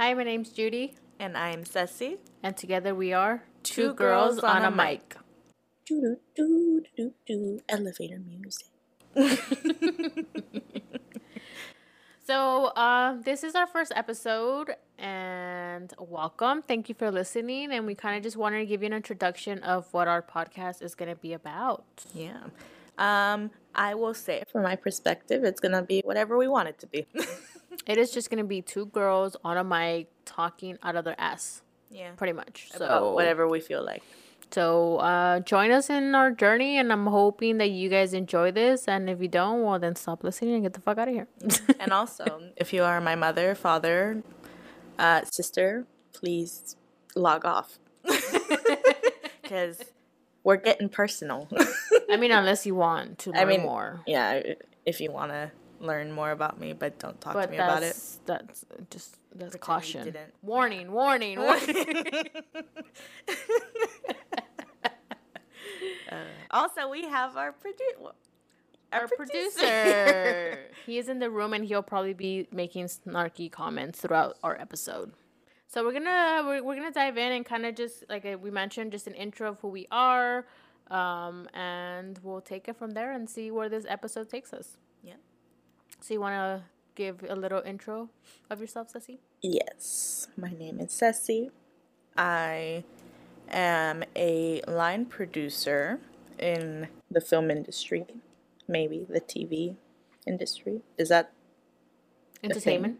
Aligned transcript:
Hi, 0.00 0.14
my 0.14 0.24
name's 0.24 0.48
Judy, 0.48 0.94
And 1.18 1.36
I'm 1.36 1.66
Ceci. 1.66 2.16
and 2.42 2.56
together 2.56 2.94
we 2.94 3.12
are 3.12 3.42
Two 3.62 3.92
Girls 3.92 4.38
on 4.38 4.64
a 4.64 4.70
Mic. 4.70 5.14
Do 5.84 6.16
do 6.34 6.82
do 6.96 7.12
do 7.26 7.60
elevator 7.68 8.18
music. 8.18 8.68
So, 12.26 12.66
uh, 12.66 13.16
this 13.24 13.44
is 13.44 13.54
our 13.54 13.66
first 13.66 13.92
episode, 13.94 14.76
and 14.98 15.92
welcome. 15.98 16.62
Thank 16.62 16.88
you 16.88 16.94
for 16.94 17.10
listening. 17.10 17.72
And 17.72 17.86
we 17.86 17.94
kind 17.96 18.16
of 18.16 18.22
just 18.22 18.36
wanted 18.36 18.60
to 18.60 18.66
give 18.66 18.82
you 18.82 18.86
an 18.86 18.92
introduction 18.94 19.58
of 19.64 19.92
what 19.92 20.06
our 20.08 20.22
podcast 20.22 20.80
is 20.80 20.94
going 20.94 21.10
to 21.10 21.16
be 21.16 21.34
about. 21.34 21.84
Yeah. 22.14 22.44
Um, 23.00 23.50
I 23.74 23.94
will 23.94 24.14
say 24.14 24.44
from 24.52 24.62
my 24.62 24.76
perspective, 24.76 25.42
it's 25.42 25.58
gonna 25.60 25.82
be 25.82 26.02
whatever 26.04 26.36
we 26.36 26.48
want 26.48 26.68
it 26.68 26.78
to 26.80 26.86
be. 26.86 27.06
It 27.86 27.98
is 27.98 28.10
just 28.12 28.30
going 28.30 28.38
to 28.38 28.48
be 28.48 28.62
two 28.62 28.86
girls 28.86 29.36
on 29.44 29.56
a 29.56 29.64
mic 29.64 30.08
talking 30.24 30.78
out 30.82 30.96
of 30.96 31.04
their 31.04 31.18
ass, 31.20 31.62
yeah. 31.90 32.10
pretty 32.16 32.32
much. 32.32 32.68
So, 32.76 32.84
About 32.84 33.14
whatever 33.14 33.48
we 33.48 33.60
feel 33.60 33.84
like. 33.84 34.02
So, 34.50 34.96
uh, 34.96 35.40
join 35.40 35.70
us 35.70 35.90
in 35.90 36.14
our 36.14 36.32
journey, 36.32 36.76
and 36.78 36.92
I'm 36.92 37.06
hoping 37.06 37.58
that 37.58 37.70
you 37.70 37.88
guys 37.88 38.12
enjoy 38.14 38.50
this. 38.50 38.88
And 38.88 39.08
if 39.08 39.20
you 39.22 39.28
don't, 39.28 39.62
well, 39.62 39.78
then 39.78 39.94
stop 39.94 40.24
listening 40.24 40.54
and 40.54 40.62
get 40.64 40.72
the 40.72 40.80
fuck 40.80 40.98
out 40.98 41.08
of 41.08 41.14
here. 41.14 41.28
And 41.80 41.92
also, 41.92 42.42
if 42.56 42.72
you 42.72 42.82
are 42.82 43.00
my 43.00 43.14
mother, 43.14 43.54
father, 43.54 44.22
uh, 44.98 45.22
sister, 45.24 45.86
please 46.12 46.76
log 47.14 47.44
off. 47.44 47.78
Because 49.42 49.82
we're 50.44 50.56
getting 50.58 50.88
personal. 50.88 51.48
I 52.08 52.16
mean, 52.16 52.30
unless 52.30 52.66
you 52.66 52.76
want 52.76 53.18
to 53.20 53.30
learn 53.30 53.40
I 53.40 53.44
mean, 53.44 53.62
more. 53.62 54.00
yeah, 54.06 54.40
if 54.86 55.00
you 55.00 55.10
want 55.10 55.32
to 55.32 55.50
learn 55.80 56.12
more 56.12 56.30
about 56.30 56.60
me, 56.60 56.72
but 56.72 56.98
don't 56.98 57.20
talk 57.20 57.32
to 57.32 57.38
But 57.40 57.50
me 57.50 57.56
about 57.56 57.82
it. 57.82 57.94
that's 57.94 58.20
that's 58.26 58.64
just 58.90 59.16
that's 59.34 59.56
Pretend 59.56 59.60
caution. 59.60 60.16
Warning, 60.42 60.92
warning, 60.92 61.38
warning. 61.40 62.24
Also, 66.50 66.88
we 66.88 67.04
have 67.04 67.36
our 67.36 67.52
producer. 67.52 68.12
Our 68.92 69.06
producer. 69.06 70.58
he 70.86 70.98
is 70.98 71.08
in 71.08 71.20
the 71.20 71.30
room 71.30 71.52
and 71.54 71.64
he'll 71.64 71.82
probably 71.82 72.12
be 72.14 72.48
making 72.50 72.86
snarky 72.86 73.50
comments 73.50 74.00
throughout 74.00 74.36
our 74.42 74.60
episode. 74.60 75.12
So 75.68 75.84
we're 75.84 75.92
gonna 75.92 76.42
we're, 76.44 76.62
we're 76.64 76.74
gonna 76.74 76.90
dive 76.90 77.16
in 77.16 77.30
and 77.30 77.46
kind 77.46 77.64
of 77.64 77.76
just 77.76 78.04
like 78.08 78.24
uh, 78.26 78.36
we 78.40 78.50
mentioned, 78.50 78.90
just 78.90 79.06
an 79.06 79.14
intro 79.14 79.50
of 79.50 79.60
who 79.60 79.68
we 79.68 79.86
are, 79.92 80.44
um, 80.90 81.48
and 81.54 82.18
we'll 82.24 82.40
take 82.40 82.66
it 82.66 82.74
from 82.76 82.90
there 82.90 83.12
and 83.12 83.30
see 83.30 83.52
where 83.52 83.68
this 83.68 83.86
episode 83.88 84.28
takes 84.28 84.52
us. 84.52 84.78
Yeah. 85.04 85.14
So 86.00 86.14
you 86.14 86.20
want 86.20 86.34
to 86.34 86.62
give 86.94 87.24
a 87.28 87.34
little 87.36 87.62
intro 87.64 88.08
of 88.48 88.60
yourself, 88.60 88.90
Ceci? 88.90 89.20
Yes, 89.42 90.28
my 90.36 90.50
name 90.50 90.80
is 90.80 90.92
Ceci. 90.92 91.50
I 92.16 92.84
am 93.50 94.04
a 94.16 94.62
line 94.66 95.04
producer 95.06 96.00
in 96.38 96.88
the 97.10 97.20
film 97.20 97.50
industry, 97.50 98.06
maybe 98.66 99.06
the 99.08 99.20
TV 99.20 99.76
industry. 100.26 100.80
Is 100.96 101.10
that 101.10 101.32
Entertainment. 102.42 102.98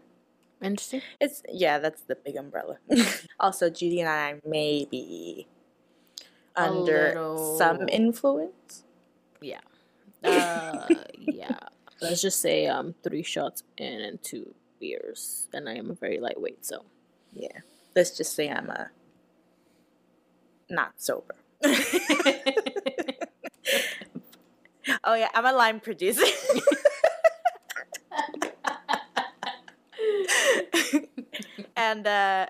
Interesting. 0.61 1.01
it's 1.19 1.41
yeah, 1.49 1.79
that's 1.79 2.03
the 2.03 2.15
big 2.15 2.35
umbrella. 2.35 2.77
also, 3.39 3.69
Judy 3.71 3.99
and 4.01 4.09
I 4.09 4.39
may 4.45 4.85
be 4.89 5.47
under 6.55 7.07
little- 7.07 7.57
some 7.57 7.89
influence. 7.89 8.83
Yeah. 9.41 9.61
Uh, 10.23 10.87
yeah. 11.17 11.57
Let's 12.01 12.21
just 12.21 12.41
say 12.41 12.67
um 12.67 12.95
three 13.03 13.23
shots 13.23 13.63
and 13.77 14.21
two 14.23 14.53
beers, 14.79 15.47
and 15.53 15.69
I 15.69 15.75
am 15.75 15.91
a 15.91 15.95
very 15.95 16.19
lightweight, 16.19 16.65
so 16.65 16.83
Yeah. 17.33 17.59
Let's 17.95 18.17
just 18.17 18.33
say 18.35 18.49
I'm 18.49 18.69
a 18.69 18.89
not 20.69 20.93
sober. 20.97 21.35
oh 25.03 25.13
yeah, 25.15 25.29
I'm 25.33 25.45
a 25.45 25.53
lime 25.53 25.79
producer. 25.79 26.23
and 31.75 32.07
uh, 32.07 32.47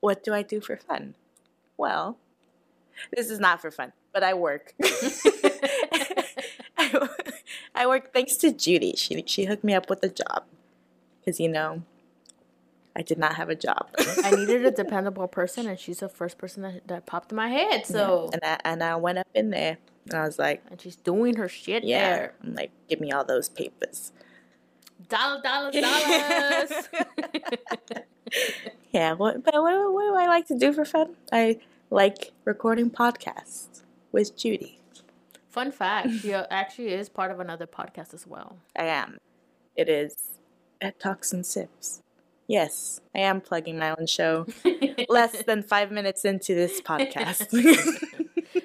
what 0.00 0.24
do 0.24 0.32
I 0.34 0.42
do 0.42 0.60
for 0.60 0.76
fun? 0.76 1.14
Well, 1.76 2.18
this 3.12 3.30
is 3.30 3.38
not 3.38 3.60
for 3.60 3.70
fun, 3.70 3.92
but 4.12 4.22
I 4.22 4.34
work. 4.34 4.74
I 6.78 7.08
I 7.82 7.86
work 7.86 8.12
thanks 8.12 8.36
to 8.36 8.52
Judy. 8.52 8.94
She 8.96 9.24
she 9.26 9.46
hooked 9.46 9.64
me 9.64 9.74
up 9.74 9.90
with 9.90 10.04
a 10.04 10.08
job 10.08 10.44
because 11.18 11.40
you 11.40 11.48
know 11.48 11.82
I 12.94 13.02
did 13.02 13.18
not 13.18 13.34
have 13.34 13.48
a 13.48 13.56
job. 13.56 13.88
I 14.22 14.30
needed 14.30 14.64
a 14.64 14.70
dependable 14.70 15.26
person, 15.26 15.66
and 15.66 15.76
she's 15.76 15.98
the 15.98 16.08
first 16.08 16.38
person 16.38 16.62
that, 16.62 16.86
that 16.86 17.06
popped 17.06 17.32
in 17.32 17.36
my 17.36 17.48
head. 17.48 17.84
So 17.84 18.30
and 18.32 18.40
I 18.44 18.58
and 18.64 18.84
I 18.84 18.94
went 18.94 19.18
up 19.18 19.26
in 19.34 19.50
there 19.50 19.78
and 20.08 20.14
I 20.14 20.24
was 20.24 20.38
like, 20.38 20.62
and 20.70 20.80
she's 20.80 20.94
doing 20.94 21.34
her 21.34 21.48
shit 21.48 21.82
yeah, 21.82 21.98
there. 21.98 22.34
I'm 22.44 22.54
like, 22.54 22.70
give 22.88 23.00
me 23.00 23.10
all 23.10 23.24
those 23.24 23.48
papers. 23.48 24.12
Dollar, 25.08 25.42
dollars, 25.42 25.74
dollars. 25.74 26.88
Yeah, 28.92 29.14
what 29.14 29.42
but 29.42 29.54
what, 29.54 29.92
what 29.92 30.04
do 30.04 30.14
I 30.14 30.26
like 30.26 30.46
to 30.48 30.58
do 30.58 30.72
for 30.72 30.84
fun? 30.84 31.16
I 31.32 31.58
like 31.90 32.30
recording 32.44 32.90
podcasts 32.90 33.82
with 34.12 34.36
Judy. 34.36 34.81
Fun 35.52 35.70
fact: 35.70 36.08
she 36.20 36.32
actually 36.32 36.94
is 36.94 37.10
part 37.10 37.30
of 37.30 37.38
another 37.38 37.66
podcast 37.66 38.14
as 38.14 38.26
well. 38.26 38.56
I 38.74 38.84
am. 38.84 39.18
It 39.76 39.86
is 39.88 40.16
at 40.80 40.98
Talks 40.98 41.30
and 41.32 41.44
Sips. 41.44 42.00
Yes, 42.46 43.00
I 43.14 43.20
am 43.20 43.42
plugging 43.42 43.78
my 43.78 43.90
own 43.90 44.06
show. 44.06 44.46
Less 45.10 45.42
than 45.42 45.62
five 45.62 45.92
minutes 45.92 46.24
into 46.24 46.54
this 46.54 46.80
podcast. 46.80 47.48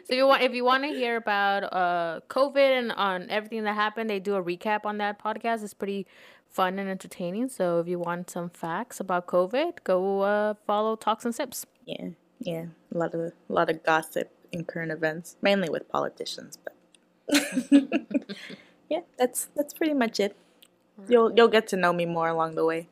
So 0.08 0.14
if 0.14 0.18
you 0.18 0.28
want, 0.28 0.42
if 0.42 0.54
you 0.54 0.64
want 0.64 0.84
to 0.84 0.90
hear 0.90 1.18
about 1.18 1.64
uh 1.74 2.22
COVID 2.30 2.80
and 2.80 2.92
on 2.94 3.30
everything 3.30 3.64
that 3.66 3.74
happened, 3.76 4.10
they 4.10 4.20
do 4.22 4.36
a 4.36 4.44
recap 4.44 4.86
on 4.86 4.98
that 5.00 5.22
podcast. 5.22 5.64
It's 5.64 5.74
pretty 5.74 6.08
fun 6.50 6.80
and 6.80 6.90
entertaining. 6.90 7.50
So 7.50 7.80
if 7.82 7.88
you 7.90 8.00
want 8.00 8.30
some 8.30 8.50
facts 8.50 9.02
about 9.02 9.28
COVID, 9.28 9.84
go 9.84 10.22
uh, 10.22 10.54
follow 10.66 10.96
Talks 10.96 11.26
and 11.26 11.36
Sips. 11.36 11.66
yeah, 11.86 12.10
yeah, 12.40 12.66
a 12.94 12.98
lot 12.98 13.14
of 13.14 13.20
a 13.20 13.32
lot 13.50 13.70
of 13.70 13.84
gossip 13.84 14.32
and 14.54 14.66
current 14.66 14.94
events, 14.94 15.36
mainly 15.42 15.70
with 15.70 15.90
politicians, 15.90 16.58
but 16.64 16.74
yeah, 18.90 19.02
that's 19.18 19.50
that's 19.56 19.74
pretty 19.74 19.94
much 19.94 20.20
it. 20.20 20.36
You'll 21.08 21.32
you'll 21.36 21.48
get 21.48 21.68
to 21.70 21.78
know 21.78 21.94
me 21.94 22.06
more 22.06 22.28
along 22.30 22.56
the 22.56 22.66
way. 22.66 22.88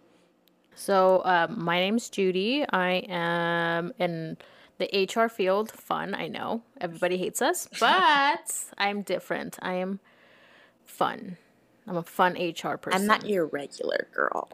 So 0.76 1.22
um, 1.26 1.64
my 1.64 1.80
name's 1.80 2.10
Judy. 2.10 2.66
I 2.70 3.04
am 3.08 3.94
in 3.98 4.38
the 4.78 5.08
HR 5.08 5.30
field. 5.30 5.72
Fun, 5.72 6.14
I 6.14 6.28
know 6.28 6.64
everybody 6.82 7.18
hates 7.18 7.42
us, 7.42 7.68
but 7.80 8.54
I'm 8.78 9.02
different. 9.02 9.58
I 9.62 9.76
am 9.76 10.00
fun. 10.86 11.38
I'm 11.88 11.98
a 11.98 12.04
fun 12.04 12.34
HR 12.34 12.78
person. 12.78 13.02
I'm 13.02 13.06
not 13.08 13.28
your 13.28 13.46
regular 13.46 14.08
girl. 14.14 14.50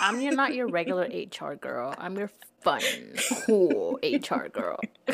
I'm 0.00 0.20
your, 0.20 0.34
not 0.34 0.54
your 0.54 0.68
regular 0.68 1.04
HR 1.40 1.54
girl. 1.54 1.94
I'm 1.96 2.16
your 2.18 2.30
fun, 2.60 2.82
cool 3.46 3.98
HR 4.02 4.48
girl. 4.48 4.78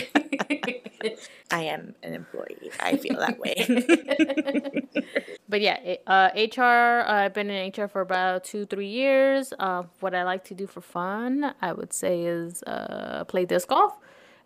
I 1.51 1.63
am 1.65 1.95
an 2.03 2.15
employee. 2.15 2.71
I 2.81 2.97
feel 2.97 3.19
that 3.19 3.39
way. 3.39 4.89
But 5.49 5.61
yeah, 5.61 5.79
it- 5.81 6.03
uh, 6.07 6.31
HR. 6.35 6.63
Uh, 7.07 7.13
I've 7.25 7.35
been 7.35 7.51
in 7.51 7.71
HR 7.77 7.87
for 7.87 8.01
about 8.01 8.43
two, 8.45 8.65
three 8.65 8.89
years. 8.89 9.53
Uh, 9.59 9.83
what 10.01 10.15
I 10.15 10.23
like 10.23 10.45
to 10.45 10.55
do 10.55 10.67
for 10.67 10.81
fun, 10.81 11.53
I 11.61 11.73
would 11.75 11.93
say, 11.93 12.23
is 12.23 12.63
uh, 12.63 13.25
play 13.29 13.45
disc 13.45 13.69
golf. 13.69 13.99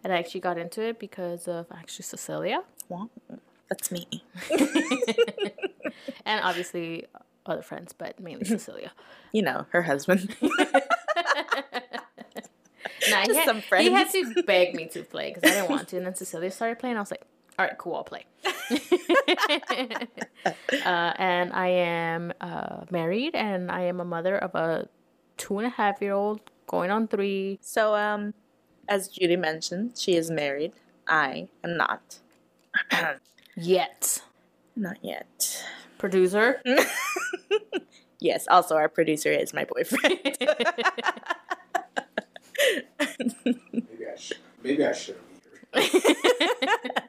And 0.03 0.13
I 0.13 0.19
actually 0.19 0.41
got 0.41 0.59
into 0.59 0.83
it 0.83 0.99
because 0.99 1.47
of 1.47 1.67
actually 1.71 2.05
Cecilia, 2.05 2.63
Wow, 2.89 3.09
that's 3.69 3.91
me. 3.91 4.25
and 6.25 6.41
obviously 6.43 7.07
other 7.45 7.63
friends, 7.63 7.93
but 7.93 8.19
mainly 8.21 8.45
Cecilia. 8.45 8.93
You 9.33 9.43
know, 9.43 9.67
her 9.71 9.83
husband. 9.83 10.35
Nah, 13.09 13.23
he, 13.23 13.35
had, 13.35 13.45
some 13.45 13.63
he 13.79 13.91
had 13.91 14.11
to 14.11 14.43
beg 14.45 14.75
me 14.75 14.87
to 14.89 15.03
play 15.03 15.33
because 15.33 15.49
I 15.49 15.55
didn't 15.55 15.71
want 15.71 15.89
to. 15.89 15.97
And 15.97 16.07
then 16.07 16.15
Cecilia 16.15 16.51
started 16.51 16.79
playing. 16.79 16.97
I 16.97 17.01
was 17.01 17.11
like, 17.11 17.25
all 17.59 17.65
right, 17.65 17.79
cool, 17.79 17.95
I'll 17.95 18.05
play. 18.05 18.25
uh, 20.85 21.13
and 21.19 21.53
I 21.53 21.69
am 21.69 22.33
uh, 22.41 22.85
married 22.91 23.35
and 23.35 23.71
I 23.71 23.83
am 23.83 24.01
a 24.01 24.05
mother 24.05 24.37
of 24.37 24.55
a 24.55 24.89
two 25.37 25.59
and 25.59 25.67
a 25.67 25.71
half 25.71 26.03
year 26.03 26.13
old 26.13 26.41
going 26.67 26.91
on 26.91 27.09
three. 27.09 27.59
So, 27.63 27.95
um, 27.95 28.35
as 28.89 29.09
Judy 29.09 29.37
mentioned, 29.37 29.97
she 29.97 30.17
is 30.17 30.31
married. 30.31 30.73
I 31.09 31.49
am 31.65 31.77
not. 31.77 32.19
Yet. 33.57 34.23
not 34.77 34.99
yet. 35.03 35.65
Producer. 35.99 36.63
Yes, 38.19 38.47
also 38.51 38.77
our 38.77 38.89
producer 38.89 39.31
is 39.31 39.53
my 39.53 39.67
boyfriend. 39.67 40.19
Maybe 43.45 44.07
I 44.11 44.17
should. 44.17 44.39
Maybe 44.63 44.85
I 44.87 44.93
should 44.93 45.17
either. 45.75 45.83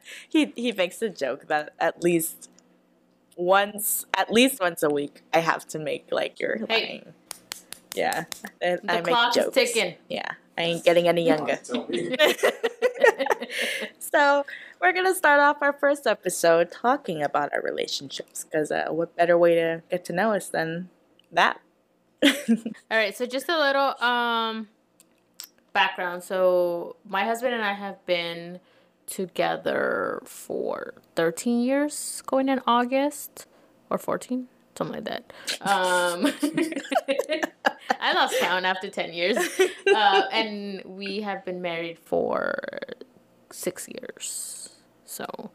he 0.29 0.51
he 0.55 0.71
makes 0.73 1.01
a 1.01 1.07
joke 1.09 1.47
that 1.47 1.73
at 1.79 2.03
least 2.03 2.49
once 3.37 4.05
at 4.17 4.31
least 4.33 4.59
once 4.59 4.83
a 4.83 4.89
week 4.89 5.21
I 5.33 5.39
have 5.39 5.65
to 5.69 5.79
make 5.79 6.07
like 6.11 6.39
your 6.41 6.57
Hey. 6.67 7.03
line. 7.05 7.13
Yeah, 7.95 8.25
I, 8.61 8.75
The 8.75 8.91
I 8.91 8.95
make 8.97 9.05
clock 9.05 9.29
is 9.37 9.45
jokes. 9.45 9.55
ticking. 9.55 9.95
Yeah, 10.09 10.29
I 10.57 10.61
ain't 10.61 10.83
getting 10.83 11.07
any 11.07 11.25
younger. 11.25 11.53
have 11.53 11.63
to 11.63 11.71
tell 11.71 11.87
me. 11.87 12.15
so 13.99 14.45
we're 14.81 14.93
gonna 14.93 15.15
start 15.15 15.39
off 15.39 15.57
our 15.61 15.73
first 15.73 16.07
episode 16.07 16.71
talking 16.71 17.21
about 17.21 17.53
our 17.53 17.61
relationships 17.61 18.43
because 18.43 18.71
uh, 18.71 18.87
what 18.89 19.15
better 19.15 19.37
way 19.37 19.55
to 19.55 19.81
get 19.89 20.05
to 20.05 20.13
know 20.13 20.33
us 20.33 20.49
than 20.49 20.89
that? 21.31 21.59
All 22.25 22.33
right, 22.91 23.15
so 23.15 23.25
just 23.25 23.49
a 23.49 23.57
little 23.57 24.01
um 24.03 24.69
background. 25.73 26.23
So 26.23 26.95
my 27.07 27.23
husband 27.23 27.53
and 27.53 27.63
I 27.63 27.73
have 27.73 28.03
been 28.05 28.59
together 29.05 30.21
for 30.25 30.93
13 31.15 31.61
years 31.61 32.21
going 32.25 32.49
in 32.49 32.61
August 32.67 33.45
or 33.89 33.97
14, 33.97 34.47
something 34.75 34.95
like 34.95 35.05
that. 35.05 35.33
Um 35.61 36.31
I 37.99 38.13
lost 38.13 38.35
count 38.39 38.65
after 38.65 38.89
10 38.89 39.13
years. 39.13 39.37
Uh, 39.93 40.23
and 40.31 40.81
we 40.85 41.21
have 41.21 41.43
been 41.45 41.61
married 41.61 41.97
for 41.99 42.55
6 43.51 43.87
years. 43.89 44.66
So 45.07 45.51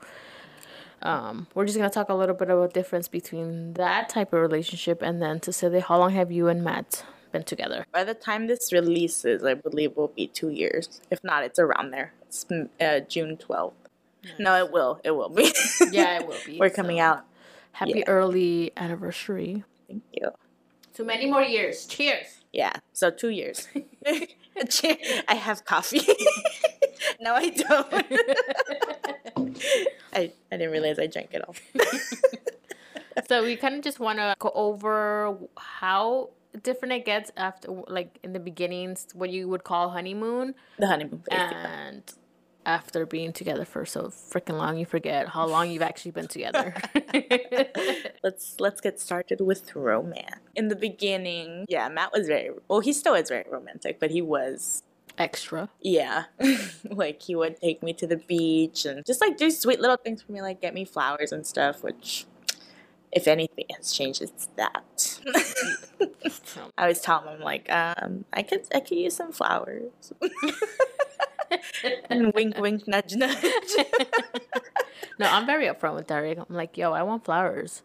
um, 1.02 1.46
we're 1.54 1.66
just 1.66 1.76
gonna 1.76 1.90
talk 1.90 2.08
a 2.08 2.14
little 2.14 2.34
bit 2.34 2.50
about 2.50 2.74
difference 2.74 3.06
between 3.08 3.74
that 3.74 4.08
type 4.08 4.32
of 4.32 4.40
relationship 4.40 5.02
and 5.02 5.22
then 5.22 5.40
to 5.40 5.52
say 5.52 5.78
how 5.80 5.98
long 5.98 6.10
have 6.12 6.32
you 6.32 6.48
and 6.48 6.64
Matt 6.64 7.04
been 7.30 7.44
together? 7.44 7.86
By 7.92 8.04
the 8.04 8.14
time 8.14 8.46
this 8.46 8.72
releases, 8.72 9.44
I 9.44 9.54
believe 9.54 9.96
will 9.96 10.08
be 10.08 10.26
two 10.26 10.50
years. 10.50 11.00
If 11.10 11.22
not, 11.22 11.44
it's 11.44 11.58
around 11.58 11.90
there. 11.90 12.12
It's 12.22 12.46
uh, 12.80 13.00
June 13.00 13.36
twelfth. 13.36 13.76
No, 14.38 14.56
it 14.56 14.72
will. 14.72 15.00
It 15.04 15.12
will 15.12 15.28
be. 15.28 15.52
Yeah, 15.90 16.20
it 16.20 16.26
will 16.26 16.38
be. 16.46 16.58
We're 16.58 16.70
coming 16.70 16.98
so 16.98 17.02
out. 17.02 17.24
Happy 17.72 17.94
yeah. 17.96 18.04
early 18.06 18.70
anniversary. 18.76 19.64
Thank 19.88 20.04
you. 20.12 20.30
To 20.94 21.04
many 21.04 21.26
more 21.26 21.42
years. 21.42 21.86
Cheers. 21.86 22.42
Yeah, 22.52 22.72
so 22.92 23.10
two 23.10 23.30
years. 23.30 23.68
Cheer- 24.68 24.98
I 25.26 25.34
have 25.34 25.64
coffee. 25.64 26.02
no, 27.20 27.34
I 27.34 27.48
don't. 27.50 28.06
I, 30.12 30.32
I 30.50 30.56
didn't 30.56 30.70
realize 30.72 30.98
I 30.98 31.06
drank 31.06 31.30
it 31.32 31.42
all. 31.46 31.54
so 33.28 33.42
we 33.42 33.56
kind 33.56 33.74
of 33.76 33.82
just 33.82 34.00
want 34.00 34.18
to 34.18 34.34
go 34.38 34.50
over 34.54 35.36
how 35.56 36.30
different 36.62 36.92
it 36.92 37.04
gets 37.04 37.30
after, 37.36 37.68
like 37.88 38.18
in 38.22 38.32
the 38.32 38.40
beginnings, 38.40 39.06
what 39.14 39.30
you 39.30 39.48
would 39.48 39.64
call 39.64 39.90
honeymoon, 39.90 40.54
The 40.78 40.86
honeymoon 40.86 41.20
phase. 41.28 41.38
yeah. 41.38 41.88
and 41.88 42.02
after 42.64 43.04
being 43.06 43.32
together 43.32 43.64
for 43.64 43.84
so 43.84 44.02
freaking 44.04 44.56
long, 44.56 44.78
you 44.78 44.86
forget 44.86 45.28
how 45.28 45.46
long 45.46 45.70
you've 45.70 45.82
actually 45.82 46.12
been 46.12 46.28
together. 46.28 46.74
Let's 48.22 48.60
let's 48.60 48.80
get 48.80 49.00
started 49.00 49.40
with 49.40 49.74
romance. 49.74 50.36
In 50.54 50.68
the 50.68 50.76
beginning, 50.76 51.66
yeah, 51.68 51.88
Matt 51.88 52.12
was 52.12 52.28
very 52.28 52.50
well. 52.68 52.78
He 52.78 52.92
still 52.92 53.14
is 53.14 53.28
very 53.28 53.44
romantic, 53.50 53.98
but 53.98 54.12
he 54.12 54.22
was 54.22 54.84
Extra. 55.18 55.68
yeah, 55.80 56.24
like 56.90 57.22
he 57.22 57.34
would 57.34 57.60
take 57.60 57.82
me 57.82 57.92
to 57.94 58.06
the 58.06 58.16
beach 58.16 58.84
and 58.86 59.04
just 59.04 59.20
like 59.20 59.36
do 59.36 59.50
sweet 59.50 59.80
little 59.80 59.96
things 59.96 60.22
for 60.22 60.32
me, 60.32 60.40
like 60.42 60.60
get 60.60 60.74
me 60.74 60.84
flowers 60.84 61.32
and 61.32 61.46
stuff. 61.46 61.82
Which, 61.82 62.26
if 63.12 63.28
anything 63.28 63.66
has 63.76 63.92
changed, 63.92 64.22
it's 64.22 64.48
that. 64.56 65.20
I 66.76 66.82
always 66.82 67.00
tell 67.00 67.20
him, 67.20 67.28
I'm 67.28 67.40
like, 67.40 67.70
um, 67.70 68.24
I 68.32 68.42
could 68.42 68.66
I 68.74 68.80
could 68.80 68.98
use 68.98 69.16
some 69.16 69.32
flowers. 69.32 70.12
and 72.10 72.32
wink, 72.32 72.58
wink, 72.58 72.88
nudge, 72.88 73.14
nudge. 73.14 73.44
no, 75.18 75.26
I'm 75.26 75.46
very 75.46 75.66
upfront 75.66 75.96
with 75.96 76.06
Derek. 76.06 76.38
I'm 76.38 76.54
like, 76.54 76.76
yo, 76.76 76.92
I 76.92 77.02
want 77.02 77.24
flowers. 77.24 77.82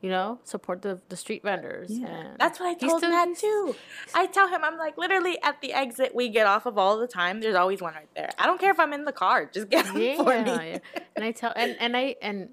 You 0.00 0.10
know, 0.10 0.38
support 0.44 0.82
the 0.82 1.00
the 1.08 1.16
street 1.16 1.42
vendors. 1.42 1.90
and 1.90 2.36
That's 2.38 2.60
what 2.60 2.68
I 2.68 2.74
told 2.74 3.00
still- 3.00 3.10
Matt 3.10 3.36
too. 3.36 3.74
I 4.14 4.26
tell 4.26 4.46
him, 4.48 4.62
I'm 4.62 4.78
like, 4.78 4.96
literally 4.96 5.42
at 5.42 5.60
the 5.60 5.72
exit 5.72 6.14
we 6.14 6.28
get 6.28 6.46
off 6.46 6.66
of 6.66 6.78
all 6.78 6.98
the 6.98 7.08
time. 7.08 7.40
There's 7.40 7.56
always 7.56 7.80
one 7.82 7.94
right 7.94 8.08
there. 8.14 8.30
I 8.38 8.46
don't 8.46 8.60
care 8.60 8.70
if 8.70 8.78
I'm 8.78 8.92
in 8.92 9.04
the 9.06 9.12
car. 9.12 9.46
Just 9.52 9.68
get 9.68 9.86
them 9.86 9.96
Yeah, 9.98 10.16
for 10.16 10.40
me. 10.42 10.70
yeah. 10.72 10.78
And 11.16 11.24
I 11.24 11.32
tell 11.32 11.52
and 11.56 11.76
and 11.80 11.96
I 11.96 12.14
and 12.22 12.50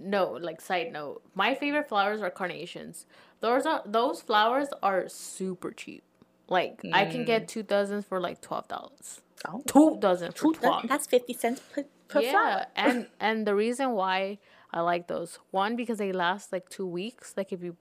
no, 0.00 0.32
like 0.32 0.60
side 0.60 0.92
note, 0.92 1.22
my 1.34 1.54
favorite 1.54 1.88
flowers 1.88 2.20
are 2.20 2.30
carnations. 2.30 3.06
Those 3.40 3.64
are 3.64 3.82
those 3.86 4.20
flowers 4.20 4.68
are 4.82 5.08
super 5.08 5.70
cheap. 5.70 6.02
Like 6.48 6.80
I 6.92 7.04
can 7.04 7.24
get 7.24 7.44
mm. 7.44 7.48
two 7.48 7.62
dozens 7.62 8.04
for 8.06 8.20
like 8.20 8.40
twelve 8.40 8.66
dollars. 8.66 9.20
Oh. 9.46 9.62
Two 9.66 9.96
dozen 10.00 10.32
for 10.32 10.48
Ooh, 10.48 10.52
that- 10.54 10.60
twelve. 10.60 10.88
that's 10.88 11.06
fifty 11.06 11.32
cents 11.32 11.60
per, 11.72 11.84
per 12.08 12.20
yeah, 12.20 12.30
flower. 12.32 12.66
and 12.74 13.06
and 13.20 13.46
the 13.46 13.54
reason 13.54 13.92
why 13.92 14.38
I 14.72 14.80
like 14.80 15.08
those 15.08 15.38
one 15.50 15.76
because 15.76 15.98
they 15.98 16.12
last 16.12 16.52
like 16.52 16.68
two 16.68 16.86
weeks. 16.86 17.34
Like 17.36 17.52
if 17.52 17.62
you 17.62 17.76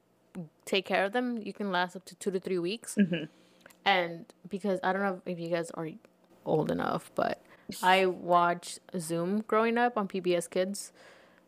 take 0.66 0.86
care 0.86 1.06
of 1.06 1.14
them, 1.14 1.38
you 1.38 1.54
can 1.54 1.72
last 1.72 1.96
up 1.96 2.06
to 2.06 2.16
two 2.16 2.32
to 2.32 2.40
three 2.40 2.60
weeks. 2.60 2.96
Mm-hmm. 2.96 3.26
And 3.86 4.26
because 4.50 4.80
I 4.84 4.94
don't 4.94 5.02
know 5.02 5.22
if 5.26 5.40
you 5.40 5.50
guys 5.50 5.72
are 5.72 5.90
old 6.46 6.72
enough, 6.72 7.12
but 7.16 7.42
I 7.84 8.06
watched 8.06 8.80
Zoom 8.98 9.42
growing 9.42 9.78
up 9.78 9.98
on 9.98 10.08
PBS 10.08 10.50
Kids, 10.50 10.92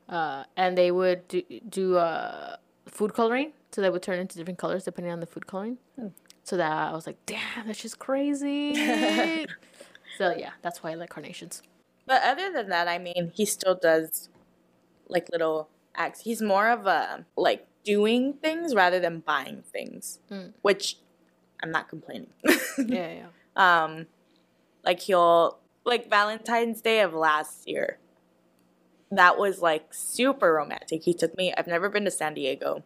uh, 0.07 0.43
and 0.55 0.77
they 0.77 0.91
would 0.91 1.27
do, 1.27 1.43
do 1.67 1.97
uh, 1.97 2.57
food 2.85 3.13
coloring, 3.13 3.53
so 3.71 3.81
they 3.81 3.89
would 3.89 4.03
turn 4.03 4.19
into 4.19 4.38
different 4.38 4.59
colors 4.59 4.83
depending 4.83 5.11
on 5.11 5.19
the 5.19 5.25
food 5.25 5.47
coloring. 5.47 5.77
Hmm. 5.99 6.07
So 6.43 6.57
that 6.57 6.71
I 6.71 6.91
was 6.93 7.05
like, 7.05 7.17
damn, 7.25 7.67
that's 7.67 7.81
just 7.81 7.99
crazy. 7.99 8.75
so 10.17 10.33
yeah, 10.35 10.51
that's 10.61 10.83
why 10.83 10.91
I 10.91 10.95
like 10.95 11.09
carnations. 11.09 11.61
But 12.05 12.23
other 12.23 12.51
than 12.51 12.69
that, 12.69 12.88
I 12.88 12.97
mean, 12.97 13.31
he 13.35 13.45
still 13.45 13.75
does 13.75 14.29
like 15.11 15.29
little 15.31 15.69
acts. 15.95 16.21
He's 16.21 16.41
more 16.41 16.69
of 16.69 16.87
a 16.87 17.25
like 17.35 17.67
doing 17.83 18.33
things 18.33 18.73
rather 18.73 18.99
than 18.99 19.19
buying 19.19 19.61
things, 19.71 20.19
Mm. 20.31 20.53
which 20.63 20.97
I'm 21.61 21.71
not 21.71 21.89
complaining. 21.89 22.31
Yeah, 22.77 23.11
yeah. 23.21 23.27
um, 23.83 24.07
like 24.83 25.01
he'll 25.01 25.59
like 25.83 26.09
Valentine's 26.09 26.81
Day 26.81 27.01
of 27.01 27.13
last 27.13 27.67
year. 27.67 27.97
That 29.11 29.37
was 29.37 29.61
like 29.61 29.93
super 29.93 30.53
romantic. 30.53 31.03
He 31.03 31.13
took 31.13 31.35
me. 31.37 31.53
I've 31.57 31.67
never 31.67 31.89
been 31.89 32.05
to 32.05 32.11
San 32.11 32.33
Diego, 32.33 32.83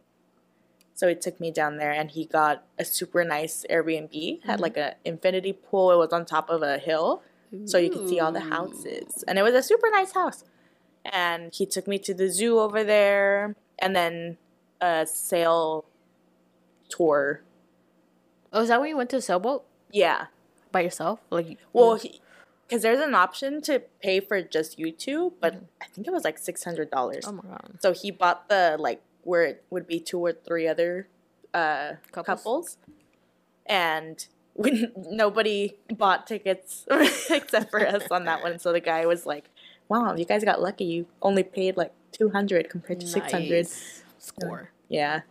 so 0.95 1.07
he 1.07 1.13
took 1.15 1.39
me 1.39 1.51
down 1.51 1.77
there, 1.77 1.91
and 1.91 2.09
he 2.09 2.25
got 2.25 2.63
a 2.79 2.85
super 2.85 3.23
nice 3.23 3.63
Airbnb. 3.69 4.43
Had 4.43 4.59
like 4.59 4.75
an 4.75 4.95
infinity 5.05 5.53
pool. 5.53 5.91
It 5.91 5.97
was 5.97 6.11
on 6.11 6.25
top 6.25 6.49
of 6.49 6.63
a 6.63 6.79
hill, 6.79 7.21
so 7.65 7.77
you 7.77 7.91
could 7.91 8.09
see 8.09 8.19
all 8.19 8.31
the 8.31 8.39
houses, 8.55 9.23
and 9.27 9.37
it 9.37 9.43
was 9.43 9.53
a 9.53 9.61
super 9.61 9.89
nice 9.91 10.13
house. 10.13 10.43
And 11.11 11.53
he 11.53 11.65
took 11.65 11.87
me 11.87 11.99
to 11.99 12.13
the 12.13 12.29
zoo 12.29 12.59
over 12.59 12.83
there, 12.83 13.55
and 13.79 13.95
then 13.95 14.37
a 14.81 15.05
sail 15.05 15.85
tour. 16.89 17.41
Oh, 18.51 18.61
is 18.61 18.69
that 18.69 18.79
when 18.79 18.89
you 18.89 18.97
went 18.97 19.09
to 19.11 19.17
a 19.17 19.21
sailboat 19.21 19.63
Yeah, 19.91 20.27
by 20.71 20.81
yourself? 20.81 21.19
Like, 21.29 21.57
Well, 21.73 21.99
because 22.67 22.81
there's 22.81 22.99
an 23.01 23.13
option 23.13 23.61
to 23.63 23.79
pay 24.01 24.19
for 24.19 24.41
just 24.41 24.79
you 24.79 24.91
two, 24.91 25.33
but 25.39 25.61
I 25.81 25.85
think 25.85 26.07
it 26.07 26.13
was 26.13 26.23
like 26.23 26.37
six 26.39 26.63
hundred 26.63 26.89
dollars. 26.89 27.25
oh 27.27 27.33
my 27.33 27.43
god, 27.43 27.77
So 27.79 27.91
he 27.93 28.09
bought 28.11 28.49
the 28.49 28.75
like 28.79 29.01
where 29.23 29.43
it 29.43 29.63
would 29.69 29.85
be 29.87 29.99
two 29.99 30.19
or 30.19 30.31
three 30.33 30.67
other 30.67 31.07
uh, 31.53 31.93
Couples? 32.11 32.25
couples. 32.25 32.77
and 33.65 34.27
when 34.53 34.91
nobody 35.11 35.75
bought 35.97 36.27
tickets 36.27 36.85
except 37.29 37.69
for 37.71 37.85
us 37.85 38.03
on 38.09 38.25
that 38.25 38.41
one. 38.41 38.57
So 38.59 38.71
the 38.71 38.79
guy 38.79 39.05
was 39.05 39.25
like, 39.25 39.49
"Wow, 39.89 40.15
you 40.15 40.25
guys 40.25 40.43
got 40.43 40.61
lucky. 40.61 40.85
You 40.85 41.05
only 41.21 41.43
paid 41.43 41.77
like 41.77 41.91
two 42.11 42.29
hundred 42.29 42.69
compared 42.69 42.99
to 43.01 43.07
six 43.07 43.31
hundred. 43.31 43.65
Nice. 43.65 44.03
Score. 44.19 44.71
Yeah. 44.89 45.21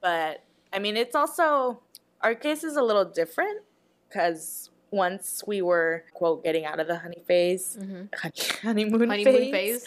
But 0.00 0.42
I 0.72 0.78
mean, 0.78 0.96
it's 0.96 1.14
also 1.16 1.80
our 2.20 2.34
case 2.34 2.64
is 2.64 2.76
a 2.76 2.82
little 2.82 3.04
different 3.04 3.62
because 4.08 4.70
once 4.90 5.42
we 5.46 5.60
were 5.62 6.04
quote 6.14 6.42
getting 6.44 6.64
out 6.64 6.80
of 6.80 6.86
the 6.86 6.98
honey 6.98 7.22
phase, 7.26 7.76
Mhm. 7.80 8.08
honey, 8.22 8.58
honeymoon, 8.62 9.08
Honeymoon 9.08 9.34
phase, 9.52 9.84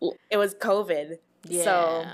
phase. 0.00 0.12
it 0.30 0.36
was 0.36 0.54
COVID, 0.54 1.18
Yeah. 1.48 1.64
so 1.64 2.06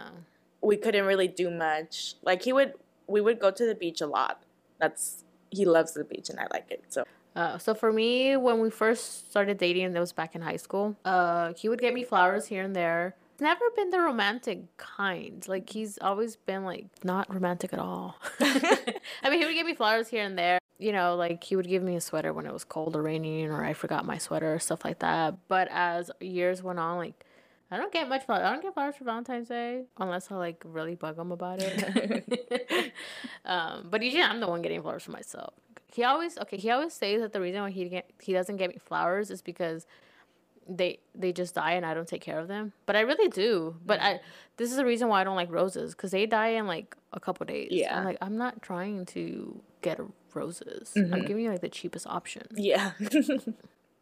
we 0.61 0.77
couldn't 0.77 1.05
really 1.07 1.29
do 1.29 1.51
much. 1.51 2.15
Like 2.23 2.43
he 2.43 2.53
would, 2.53 2.75
we 3.07 3.21
would 3.21 3.39
go 3.39 3.51
to 3.51 3.65
the 3.67 3.75
beach 3.75 4.01
a 4.01 4.07
lot. 4.07 4.43
That's 4.79 5.25
he 5.51 5.65
loves 5.65 5.93
the 5.95 6.05
beach 6.05 6.29
and 6.31 6.39
I 6.39 6.47
like 6.53 6.71
it. 6.71 6.85
So 6.89 7.05
Uh, 7.41 7.57
so 7.57 7.75
for 7.75 7.91
me, 7.91 8.37
when 8.37 8.61
we 8.61 8.69
first 8.69 9.31
started 9.31 9.57
dating, 9.57 9.95
that 9.95 10.01
was 10.01 10.13
back 10.13 10.35
in 10.35 10.43
high 10.43 10.59
school. 10.59 10.95
Uh, 11.07 11.55
he 11.57 11.71
would 11.71 11.81
get 11.81 11.95
me 11.95 12.05
flowers 12.05 12.45
here 12.45 12.63
and 12.63 12.77
there. 12.77 13.17
Never 13.41 13.65
been 13.75 13.89
the 13.89 13.99
romantic 13.99 14.77
kind. 14.77 15.43
Like 15.49 15.71
he's 15.71 15.99
always 16.03 16.37
been 16.37 16.65
like 16.65 16.85
not 17.03 17.33
romantic 17.33 17.73
at 17.73 17.79
all. 17.79 18.17
I 18.41 19.31
mean, 19.31 19.41
he 19.41 19.47
would 19.47 19.55
give 19.55 19.65
me 19.65 19.75
flowers 19.75 20.09
here 20.09 20.23
and 20.23 20.37
there. 20.37 20.59
You 20.79 20.93
know, 20.93 21.17
like 21.17 21.43
he 21.43 21.57
would 21.57 21.67
give 21.67 21.83
me 21.83 21.97
a 21.97 22.01
sweater 22.03 22.35
when 22.35 22.45
it 22.45 22.53
was 22.53 22.65
cold 22.65 22.95
or 22.95 23.03
raining, 23.03 23.51
or 23.51 23.65
I 23.65 23.73
forgot 23.73 24.05
my 24.05 24.19
sweater 24.19 24.55
or 24.55 24.59
stuff 24.59 24.85
like 24.85 24.99
that. 24.99 25.37
But 25.49 25.69
as 25.71 26.11
years 26.21 26.63
went 26.63 26.79
on, 26.79 26.99
like 26.99 27.25
I 27.71 27.79
don't 27.79 27.91
get 27.91 28.07
much 28.07 28.27
flowers. 28.27 28.45
I 28.45 28.53
don't 28.53 28.63
get 28.63 28.75
flowers 28.75 28.97
for 28.97 29.05
Valentine's 29.05 29.49
Day 29.49 29.85
unless 29.97 30.31
I 30.31 30.35
like 30.35 30.63
really 30.67 30.95
bug 30.95 31.19
him 31.19 31.33
about 31.33 31.61
it. 31.63 32.93
um, 33.47 33.89
but 33.91 34.03
usually 34.03 34.23
I'm 34.23 34.41
the 34.41 34.49
one 34.49 34.61
getting 34.61 34.83
flowers 34.83 35.05
for 35.05 35.13
myself. 35.13 35.55
He 35.93 36.05
always 36.05 36.39
okay. 36.39 36.57
He 36.57 36.71
always 36.71 36.93
says 36.93 37.21
that 37.21 37.33
the 37.33 37.41
reason 37.41 37.63
why 37.63 37.71
he 37.71 37.89
get, 37.89 38.11
he 38.21 38.33
doesn't 38.33 38.57
get 38.57 38.71
me 38.71 38.79
flowers 38.79 39.31
is 39.31 39.43
because 39.43 39.87
they 40.69 41.01
they 41.15 41.33
just 41.33 41.55
die 41.55 41.73
and 41.73 41.85
I 41.85 41.95
don't 41.95 42.07
take 42.07 42.21
care 42.21 42.39
of 42.39 42.49
them. 42.49 42.73
But 42.87 42.97
I 42.97 43.01
really 43.01 43.29
do. 43.29 43.77
But 43.85 44.01
I 44.01 44.21
this 44.57 44.71
is 44.71 44.77
the 44.77 44.85
reason 44.85 45.09
why 45.09 45.21
I 45.21 45.25
don't 45.25 45.37
like 45.37 45.51
roses 45.51 45.95
because 45.95 46.13
they 46.13 46.27
die 46.27 46.51
in 46.51 46.67
like 46.67 46.97
a 47.13 47.21
couple 47.21 47.45
days. 47.47 47.69
Yeah. 47.73 47.99
I'm 47.99 48.05
like 48.05 48.19
I'm 48.21 48.37
not 48.37 48.63
trying 48.63 49.07
to 49.07 49.61
get 49.83 50.01
roses. 50.35 50.93
I'm 50.97 51.25
giving 51.25 51.45
you 51.45 51.51
like 51.51 51.61
the 51.61 51.69
cheapest 51.69 52.07
option. 52.07 52.47
Yeah. 52.55 52.93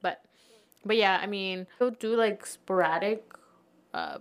But 0.01 0.23
but 0.85 0.97
yeah, 0.97 1.19
I 1.21 1.27
mean, 1.27 1.67
he'll 1.79 1.91
do 1.91 2.15
like 2.15 2.47
sporadic 2.47 3.25
uh 3.95 4.19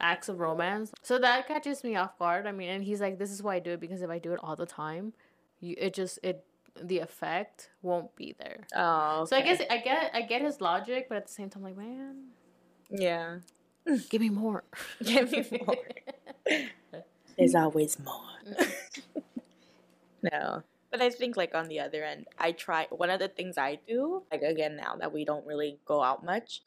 acts 0.00 0.28
of 0.28 0.40
romance. 0.40 0.92
So 1.02 1.18
that 1.18 1.46
catches 1.48 1.84
me 1.84 1.96
off 1.96 2.18
guard. 2.18 2.46
I 2.46 2.52
mean, 2.52 2.68
and 2.70 2.84
he's 2.84 3.00
like 3.00 3.18
this 3.18 3.30
is 3.30 3.42
why 3.42 3.56
I 3.56 3.58
do 3.58 3.72
it 3.72 3.80
because 3.80 4.00
if 4.02 4.08
I 4.10 4.18
do 4.18 4.32
it 4.32 4.40
all 4.42 4.56
the 4.56 4.66
time, 4.66 5.12
you 5.60 5.74
it 5.76 5.92
just 5.92 6.18
it 6.22 6.44
the 6.82 6.98
effect 7.00 7.70
won't 7.82 8.14
be 8.16 8.34
there. 8.38 8.60
oh. 8.74 9.24
So 9.24 9.36
I 9.36 9.42
guess 9.42 9.60
I 9.70 9.78
get 9.78 10.10
I 10.14 10.22
get 10.22 10.42
his 10.42 10.60
logic, 10.60 11.06
but 11.08 11.16
at 11.18 11.26
the 11.26 11.32
same 11.32 11.50
time 11.50 11.62
like, 11.62 11.76
man, 11.76 12.28
Yeah. 12.90 13.38
give 14.10 14.20
me 14.20 14.28
more. 14.30 14.64
Give 15.02 15.30
me 15.32 15.46
more. 15.66 15.76
There's 17.38 17.54
always 17.54 17.98
more. 18.00 18.66
no. 20.22 20.62
But 20.90 21.02
I 21.02 21.10
think 21.10 21.36
like 21.36 21.54
on 21.54 21.68
the 21.68 21.80
other 21.80 22.02
end, 22.02 22.26
I 22.38 22.52
try 22.52 22.86
one 22.90 23.10
of 23.10 23.20
the 23.20 23.28
things 23.28 23.58
I 23.58 23.78
do, 23.86 24.22
like 24.32 24.42
again 24.42 24.76
now 24.76 24.96
that 24.96 25.12
we 25.12 25.24
don't 25.24 25.46
really 25.46 25.78
go 25.84 26.02
out 26.02 26.24
much, 26.24 26.62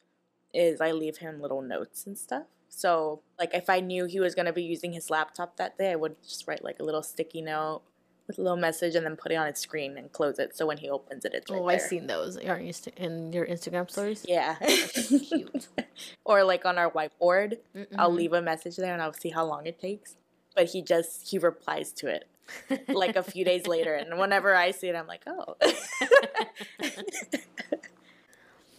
is 0.54 0.80
I 0.80 0.92
leave 0.92 1.18
him 1.18 1.40
little 1.40 1.62
notes 1.62 2.06
and 2.06 2.16
stuff. 2.16 2.44
So 2.68 3.20
like 3.38 3.52
if 3.52 3.68
I 3.68 3.80
knew 3.80 4.06
he 4.06 4.20
was 4.20 4.34
gonna 4.34 4.52
be 4.52 4.62
using 4.62 4.92
his 4.92 5.10
laptop 5.10 5.56
that 5.56 5.76
day, 5.76 5.90
I 5.92 5.96
would 5.96 6.16
just 6.22 6.46
write 6.46 6.64
like 6.64 6.78
a 6.80 6.84
little 6.84 7.02
sticky 7.02 7.42
note 7.42 7.82
with 8.32 8.38
a 8.38 8.42
little 8.42 8.56
message 8.56 8.94
and 8.94 9.04
then 9.06 9.16
put 9.16 9.32
it 9.32 9.36
on 9.36 9.46
his 9.46 9.58
screen 9.58 9.96
and 9.98 10.10
close 10.12 10.38
it 10.38 10.56
so 10.56 10.66
when 10.66 10.78
he 10.78 10.88
opens 10.90 11.24
it 11.24 11.32
it's 11.34 11.50
right 11.50 11.60
oh, 11.60 11.66
there. 11.66 11.76
I've 11.76 11.82
seen 11.82 12.06
those 12.06 12.36
in 12.36 12.48
Insta- 12.48 12.96
in 12.96 13.32
your 13.32 13.46
Instagram 13.46 13.90
stories. 13.90 14.24
Yeah. 14.28 14.56
Cute. 14.56 15.68
or 16.24 16.44
like 16.44 16.64
on 16.64 16.78
our 16.78 16.90
whiteboard, 16.90 17.58
I'll 17.96 18.10
Mhm. 18.10 18.16
leave 18.16 18.32
a 18.32 18.42
message 18.42 18.76
there 18.76 18.92
and 18.92 19.02
I'll 19.02 19.12
see 19.12 19.30
how 19.30 19.44
long 19.44 19.66
it 19.66 19.78
takes. 19.80 20.16
But 20.54 20.66
he 20.66 20.82
just 20.82 21.28
he 21.30 21.38
replies 21.38 21.92
to 21.92 22.08
it 22.08 22.26
like 22.88 23.16
a 23.16 23.22
few 23.22 23.44
days 23.44 23.66
later, 23.66 23.94
and 23.94 24.18
whenever 24.18 24.54
I 24.54 24.72
see 24.72 24.88
it, 24.88 24.96
I'm 24.96 25.06
like, 25.06 25.22
oh. 25.26 25.56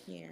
yeah. 0.05 0.27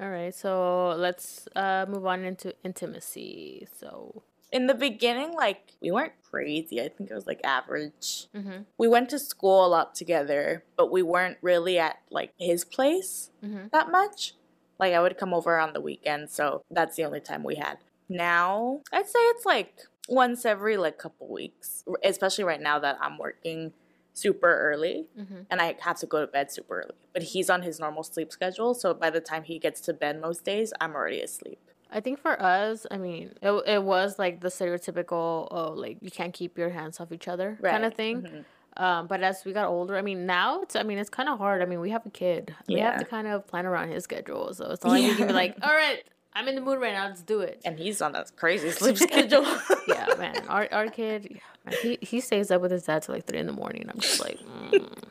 All 0.00 0.10
right, 0.10 0.34
so 0.34 0.94
let's 0.98 1.48
uh, 1.56 1.86
move 1.88 2.04
on 2.06 2.24
into 2.24 2.54
intimacy. 2.62 3.66
So, 3.80 4.22
In 4.52 4.66
the 4.66 4.74
beginning, 4.74 5.32
like 5.34 5.72
we 5.80 5.90
weren't 5.90 6.12
crazy. 6.22 6.80
I 6.80 6.88
think 6.88 7.10
it 7.10 7.14
was 7.14 7.26
like 7.26 7.40
average. 7.44 8.28
mm-hmm, 8.34 8.62
We 8.78 8.88
went 8.88 9.10
to 9.10 9.18
school 9.18 9.66
a 9.66 9.68
lot 9.68 9.94
together, 9.94 10.64
but 10.76 10.90
we 10.90 11.02
weren't 11.02 11.38
really 11.42 11.78
at 11.78 11.98
like 12.10 12.32
his 12.38 12.64
place 12.64 13.30
mm-hmm, 13.44 13.68
that 13.72 13.90
much. 13.90 14.34
Like 14.78 14.92
I 14.92 15.00
would 15.00 15.18
come 15.18 15.32
over 15.32 15.58
on 15.58 15.72
the 15.72 15.80
weekend, 15.80 16.30
so 16.30 16.62
that's 16.70 16.96
the 16.96 17.04
only 17.04 17.20
time 17.20 17.42
we 17.42 17.56
had. 17.56 17.78
Now, 18.08 18.82
I'd 18.92 19.08
say 19.08 19.18
it's 19.18 19.44
like 19.44 19.80
once 20.08 20.44
every 20.44 20.76
like 20.76 20.98
couple 20.98 21.28
weeks, 21.28 21.84
especially 22.04 22.44
right 22.44 22.60
now 22.60 22.78
that 22.78 22.98
I'm 23.00 23.18
working 23.18 23.72
super 24.12 24.56
early 24.70 25.06
mm-hmm. 25.18 25.40
and 25.50 25.60
I 25.60 25.76
have 25.80 25.98
to 25.98 26.06
go 26.06 26.20
to 26.20 26.26
bed 26.26 26.50
super 26.50 26.80
early. 26.80 26.94
But 27.12 27.22
he's 27.22 27.50
on 27.50 27.62
his 27.62 27.78
normal 27.78 28.02
sleep 28.02 28.32
schedule, 28.32 28.74
so 28.74 28.94
by 28.94 29.10
the 29.10 29.20
time 29.20 29.44
he 29.44 29.58
gets 29.58 29.80
to 29.82 29.92
bed 29.92 30.20
most 30.20 30.44
days, 30.44 30.72
I'm 30.80 30.94
already 30.94 31.20
asleep. 31.20 31.58
I 31.90 32.00
think 32.00 32.18
for 32.20 32.40
us, 32.40 32.86
I 32.90 32.98
mean, 32.98 33.32
it, 33.42 33.50
it 33.66 33.82
was 33.82 34.18
like 34.18 34.40
the 34.40 34.48
stereotypical, 34.48 35.48
oh, 35.50 35.72
like 35.74 35.98
you 36.00 36.10
can't 36.10 36.34
keep 36.34 36.58
your 36.58 36.70
hands 36.70 36.98
off 37.00 37.12
each 37.12 37.28
other 37.28 37.58
kind 37.62 37.84
of 37.84 37.90
Right, 37.92 37.96
thing. 37.96 38.22
mhm. 38.22 38.44
Um, 38.78 39.06
but 39.06 39.22
as 39.22 39.42
we 39.46 39.54
got 39.54 39.68
older, 39.68 39.96
I 39.96 40.02
mean, 40.02 40.26
now 40.26 40.60
it's, 40.60 40.76
I 40.76 40.82
mean, 40.82 40.98
it's 40.98 41.08
kind 41.08 41.30
of 41.30 41.38
hard. 41.38 41.62
I 41.62 41.64
mean, 41.64 41.80
we 41.80 41.90
have 41.90 42.04
a 42.04 42.10
kid. 42.10 42.54
We 42.68 42.80
have 42.80 42.98
to 42.98 43.06
kind 43.06 43.26
of 43.26 43.46
plan 43.46 43.64
around 43.64 43.88
his 43.90 44.04
schedule. 44.04 44.52
So 44.52 44.70
it's 44.70 44.84
not 44.84 44.90
like 44.90 45.02
we 45.02 45.14
can 45.16 45.28
be 45.28 45.32
like, 45.32 45.56
all 45.62 45.72
right, 45.72 46.02
I'm 46.34 46.46
in 46.46 46.56
the 46.56 46.60
mood 46.60 46.78
right 46.78 46.92
now. 46.92 47.06
Let's 47.06 47.22
do 47.22 47.40
it. 47.40 47.62
And 47.64 47.78
he's 47.78 48.02
on 48.02 48.12
that 48.12 48.36
crazy 48.36 48.70
sleep 48.70 48.98
schedule. 49.08 49.46
yeah, 49.88 50.08
man. 50.18 50.36
Our 50.48 50.68
our 50.72 50.88
kid, 50.88 51.26
yeah, 51.30 51.38
man, 51.64 51.74
he 51.80 51.96
he 52.02 52.20
stays 52.20 52.50
up 52.50 52.60
with 52.60 52.70
his 52.70 52.82
dad 52.82 53.00
till 53.02 53.14
like 53.14 53.24
three 53.24 53.38
in 53.38 53.46
the 53.46 53.52
morning. 53.54 53.86
I'm 53.88 53.98
just 53.98 54.20
like, 54.20 54.38
mm. 54.40 55.04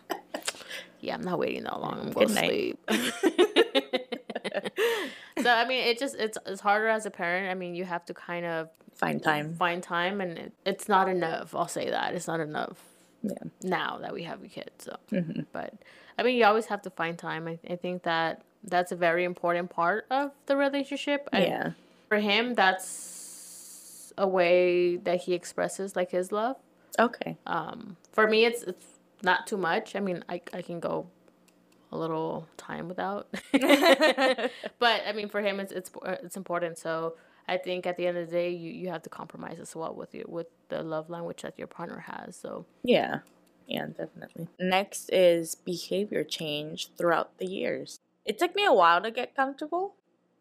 yeah, 1.00 1.16
I'm 1.16 1.24
not 1.24 1.40
waiting 1.40 1.64
that 1.64 1.82
long. 1.82 2.00
I'm 2.02 2.12
going 2.12 2.28
to 2.28 2.34
sleep. 2.36 2.80
So 5.46 5.52
I 5.54 5.66
mean, 5.68 5.86
it 5.86 6.00
just 6.00 6.16
it's 6.16 6.38
it's 6.46 6.62
harder 6.62 6.88
as 6.88 7.06
a 7.06 7.12
parent. 7.12 7.50
I 7.50 7.54
mean, 7.54 7.76
you 7.76 7.86
have 7.86 8.04
to 8.08 8.14
kind 8.14 8.46
of 8.46 8.70
Find 8.96 9.22
time. 9.22 9.54
find 9.56 9.84
time, 9.84 10.22
and 10.22 10.38
it, 10.38 10.54
it's 10.66 10.88
not 10.88 11.08
enough. 11.10 11.54
I'll 11.54 11.68
say 11.68 11.90
that 11.90 12.16
it's 12.16 12.28
not 12.28 12.40
enough 12.40 12.80
Yeah. 13.22 13.44
now 13.62 14.00
that 14.02 14.14
we 14.14 14.24
have 14.24 14.42
a 14.44 14.48
kid. 14.48 14.72
So, 14.80 14.96
hmm 15.10 15.42
but 15.52 15.74
I 16.18 16.24
mean, 16.24 16.36
you 16.38 16.46
always 16.46 16.66
have 16.68 16.82
to 16.84 16.90
find 16.90 17.18
time. 17.18 17.48
I, 17.48 17.60
I 17.70 17.76
think 17.76 18.04
that 18.04 18.42
that's 18.64 18.92
a 18.92 18.96
very 18.96 19.24
important 19.26 19.70
part 19.70 20.08
of 20.10 20.32
the 20.48 20.56
relationship. 20.56 21.30
And 21.32 21.44
Yeah. 21.44 21.72
for 22.10 22.18
him, 22.20 22.56
that's 22.56 24.14
a 24.18 24.28
way 24.28 24.96
that 24.98 25.22
he 25.22 25.34
expresses 25.34 25.96
like 25.96 26.12
his 26.12 26.32
love. 26.32 26.56
Okay. 26.98 27.38
Um, 27.46 27.98
for 28.14 28.28
me, 28.28 28.46
it's 28.46 28.64
it's 28.64 28.88
not 29.22 29.46
too 29.46 29.58
much. 29.58 29.96
I 29.96 30.00
mean, 30.00 30.24
I 30.30 30.42
I 30.54 30.62
can 30.62 30.80
go 30.80 31.08
a 31.92 31.98
little 31.98 32.48
time 32.58 32.88
without, 32.88 33.28
but 34.80 35.02
I 35.08 35.12
mean, 35.14 35.30
for 35.30 35.42
him, 35.42 35.60
it's 35.60 35.72
it's 35.72 35.92
it's 36.24 36.38
important. 36.38 36.78
So 36.78 37.16
I 37.48 37.58
think 37.58 37.86
at 37.86 37.98
the 37.98 38.08
end 38.08 38.18
of 38.18 38.28
the 38.28 38.32
day, 38.32 38.50
you 38.50 38.72
you 38.72 38.90
have 38.90 39.02
to 39.04 39.10
compromise 39.10 39.60
as 39.60 39.76
well 39.76 39.94
with 39.94 40.14
your 40.14 40.26
with 40.28 40.48
the 40.70 40.84
love 40.84 41.10
language 41.10 41.42
that 41.44 41.58
your 41.58 41.68
partner 41.68 42.00
has. 42.00 42.36
So 42.36 42.66
Yeah. 42.84 43.20
Yeah, 43.68 43.88
definitely. 43.88 44.48
Next 44.60 45.10
is 45.12 45.56
behavior 45.56 46.24
change 46.24 46.92
throughout 46.98 47.38
the 47.40 47.48
years. 47.48 48.00
It 48.26 48.38
took 48.38 48.56
me 48.56 48.64
a 48.66 48.74
while 48.74 49.02
to 49.02 49.10
get 49.12 49.36
comfortable 49.36 49.96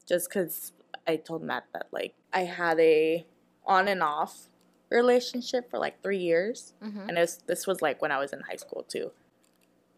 just 0.06 0.30
cuz 0.30 0.72
I 1.06 1.16
told 1.16 1.42
Matt 1.42 1.64
that 1.72 1.86
like 1.90 2.14
I 2.32 2.40
had 2.44 2.78
a 2.80 3.26
on 3.66 3.88
and 3.88 4.02
off 4.02 4.48
relationship 4.90 5.70
for 5.70 5.78
like 5.78 6.02
3 6.02 6.18
years 6.18 6.74
Mhm. 6.82 7.08
and 7.08 7.16
this 7.16 7.36
this 7.46 7.66
was 7.66 7.80
like 7.82 8.00
when 8.02 8.12
I 8.12 8.18
was 8.18 8.32
in 8.32 8.40
high 8.40 8.56
school 8.56 8.82
too. 8.82 9.12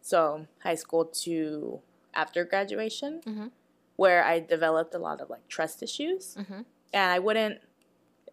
So, 0.07 0.47
high 0.63 0.77
school 0.77 1.05
to 1.27 1.81
after 2.15 2.45
graduation 2.45 3.23
Mhm. 3.27 3.51
where 3.97 4.23
I 4.23 4.39
developed 4.39 4.95
a 4.95 4.99
lot 4.99 5.21
of 5.21 5.29
like 5.29 5.47
trust 5.49 5.83
issues 5.83 6.37
Mhm. 6.37 6.65
and 6.93 7.11
I 7.11 7.19
wouldn't 7.19 7.61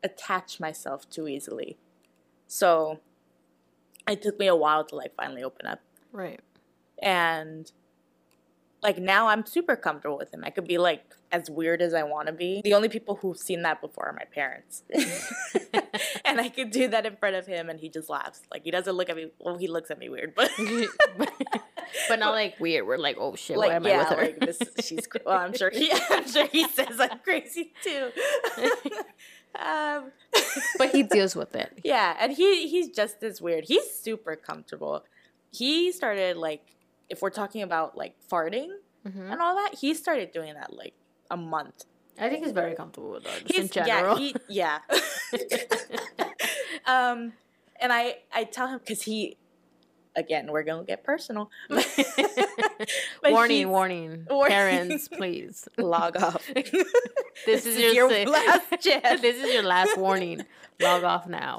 attach 0.04 0.60
myself 0.60 1.10
too 1.10 1.28
easily. 1.28 1.80
So 2.46 3.00
it 4.08 4.22
took 4.22 4.38
me 4.38 4.46
a 4.46 4.56
while 4.56 4.86
to 4.86 4.96
like 4.96 5.16
finally 5.16 5.44
open 5.44 5.66
up. 5.66 5.80
right, 6.12 6.42
And 7.02 7.72
like 8.84 8.98
now 8.98 9.28
I'm 9.28 9.46
super 9.46 9.76
comfortable 9.76 10.18
with 10.18 10.34
him. 10.34 10.44
I 10.44 10.50
could 10.50 10.68
be 10.68 10.78
like 10.78 11.04
as 11.32 11.50
weird 11.50 11.82
as 11.82 11.94
I 11.94 12.04
want 12.04 12.28
to 12.28 12.34
be. 12.34 12.62
The 12.64 12.74
only 12.74 12.90
people 12.90 13.16
who've 13.16 13.38
seen 13.38 13.64
that 13.64 13.82
before 13.82 14.08
are 14.08 14.14
my 14.14 14.26
parents. 14.26 14.84
and 16.26 16.40
I 16.40 16.50
could 16.50 16.70
do 16.70 16.90
that 16.90 17.06
in 17.06 17.16
front 17.16 17.36
of 17.36 17.48
him 17.48 17.70
and 17.70 17.80
he 17.80 17.90
just 17.90 18.10
laughs. 18.10 18.42
Like 18.52 18.64
he 18.64 18.72
doesn't 18.72 18.94
look 18.94 19.10
at 19.10 19.16
me 19.16 19.32
well 19.40 19.58
he 19.58 19.68
looks 19.68 19.90
at 19.90 19.98
me 19.98 20.10
weird, 20.10 20.36
but 20.36 20.52
but 22.10 22.20
not 22.20 22.32
like 22.32 22.60
weird. 22.60 22.86
We're 22.86 22.98
like, 22.98 23.18
oh 23.20 23.36
shit, 23.36 23.58
like 23.58 23.70
why 23.70 23.76
am 23.76 23.88
yeah, 23.88 23.94
I 23.94 23.98
with 24.00 24.10
her? 24.10 24.26
like 24.26 24.40
this 24.40 24.60
she's 24.86 25.08
well, 25.26 25.38
I'm 25.38 25.56
sure 25.56 25.72
he 25.72 25.92
I'm 26.10 26.30
sure 26.30 26.48
he 26.48 26.68
says 26.68 27.00
I'm 27.00 27.20
crazy 27.20 27.74
too. 27.82 28.12
um 29.60 30.12
but 30.78 30.92
he 30.92 31.04
deals 31.04 31.36
with 31.36 31.56
it. 31.56 31.80
Yeah, 31.84 32.16
and 32.20 32.34
he 32.34 32.68
he's 32.68 32.90
just 32.90 33.24
as 33.24 33.42
weird. 33.42 33.66
He's 33.66 33.90
super 33.90 34.36
comfortable. 34.36 35.04
He 35.52 35.92
started 35.92 36.38
like 36.38 36.73
if 37.14 37.22
we're 37.22 37.30
talking 37.30 37.62
about 37.62 37.96
like 37.98 38.16
farting 38.32 38.70
Mhm. 39.08 39.32
and 39.32 39.42
all 39.42 39.56
that, 39.56 39.76
he 39.80 39.94
started 39.94 40.32
doing 40.32 40.54
that 40.54 40.74
like 40.74 40.94
a 41.32 41.38
month. 41.38 41.86
I 42.20 42.30
think 42.30 42.44
he's 42.44 42.54
very 42.54 42.76
comfortable 42.76 43.12
with 43.12 43.24
that. 43.24 43.46
Just 43.46 43.60
in 43.60 43.68
general. 43.86 44.20
yeah, 44.20 44.20
he, 44.20 44.36
yeah. 44.50 44.80
um 46.86 47.34
and 47.82 47.92
I 47.92 48.18
I 48.34 48.44
tell 48.46 48.68
him 48.68 48.80
cuz 48.80 49.02
he 49.04 49.38
again, 50.16 50.52
we're 50.52 50.62
going 50.64 50.86
to 50.86 50.88
get 50.88 51.04
personal. 51.04 51.50
Warning, 53.26 53.68
warning, 53.70 54.28
Warning. 54.30 54.52
parents, 54.56 55.08
please. 55.08 55.68
log 55.78 56.16
off. 56.22 56.46
This 57.48 57.66
is 57.66 57.96
your 57.96 58.10
sa- 58.12 58.30
last 58.30 58.80
chance. 58.82 59.22
this 59.22 59.44
is 59.44 59.52
your 59.52 59.64
last 59.64 59.98
warning. 59.98 60.46
Log 60.80 61.04
off 61.04 61.26
now. 61.28 61.58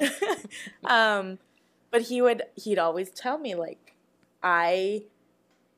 um, 0.85 1.39
but 1.91 2.03
he 2.03 2.23
would 2.23 2.43
he'd 2.55 2.79
always 2.79 3.11
tell 3.11 3.39
me 3.39 3.57
like, 3.57 3.97
I 4.41 5.03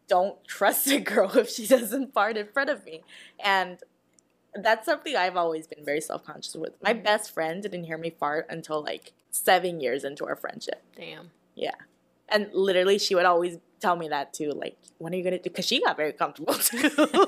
don't 0.08 0.36
trust 0.46 0.86
a 0.88 1.00
girl 1.00 1.30
if 1.36 1.48
she 1.50 1.66
doesn't 1.66 2.12
fart 2.14 2.36
in 2.36 2.46
front 2.48 2.70
of 2.70 2.84
me, 2.84 3.02
and 3.42 3.78
that's 4.54 4.86
something 4.86 5.14
I've 5.16 5.36
always 5.36 5.66
been 5.66 5.84
very 5.84 6.00
self 6.00 6.24
conscious 6.24 6.54
with. 6.54 6.74
My 6.82 6.92
best 6.92 7.32
friend 7.32 7.62
didn't 7.62 7.84
hear 7.84 7.98
me 7.98 8.10
fart 8.10 8.46
until 8.48 8.82
like 8.82 9.12
seven 9.30 9.80
years 9.80 10.04
into 10.04 10.24
our 10.26 10.36
friendship. 10.36 10.82
Damn. 10.96 11.30
Yeah, 11.54 11.74
and 12.28 12.48
literally 12.52 12.98
she 12.98 13.14
would 13.14 13.24
always 13.26 13.58
tell 13.80 13.96
me 13.96 14.08
that 14.08 14.32
too. 14.32 14.50
Like, 14.50 14.76
when 14.98 15.12
are 15.12 15.16
you 15.16 15.24
gonna 15.24 15.38
do? 15.38 15.50
Because 15.50 15.66
she 15.66 15.82
got 15.82 15.96
very 15.96 16.12
comfortable 16.12 16.54
too. 16.54 16.90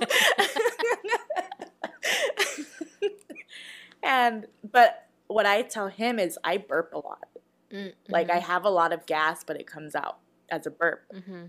and 4.03 4.47
but 4.71 5.07
what 5.27 5.47
I 5.47 5.63
tell 5.63 5.89
him 5.89 6.19
is 6.19 6.39
I 6.45 6.57
burp 6.59 6.93
a 6.95 6.99
lot. 6.99 7.25
Mm, 7.73 7.93
Like 8.09 8.31
I 8.31 8.39
have 8.39 8.65
a 8.65 8.71
lot 8.71 8.93
of 8.93 9.05
gas, 9.07 9.45
but 9.45 9.61
it 9.61 9.67
comes 9.67 9.95
out 9.95 10.19
as 10.51 10.67
a 10.67 10.71
burp. 10.71 11.05
Mm-hmm. 11.15 11.43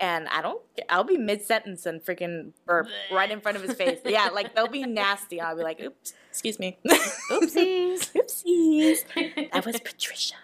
And 0.00 0.28
I 0.28 0.42
don't. 0.42 0.62
I'll 0.88 1.04
be 1.04 1.16
mid 1.16 1.42
sentence 1.42 1.86
and 1.86 2.02
freaking 2.04 2.52
burp 2.66 2.88
right 3.12 3.30
in 3.30 3.40
front 3.40 3.56
of 3.56 3.62
his 3.62 3.74
face. 3.74 3.98
Yeah, 4.04 4.28
like 4.28 4.54
they'll 4.54 4.68
be 4.68 4.82
nasty. 4.86 5.40
I'll 5.40 5.56
be 5.56 5.62
like, 5.62 5.80
"Oops, 5.80 6.12
excuse 6.30 6.58
me, 6.58 6.78
Oopsies. 7.30 8.12
oopsies." 8.14 9.50
That 9.52 9.64
was 9.64 9.80
Patricia. 9.84 10.34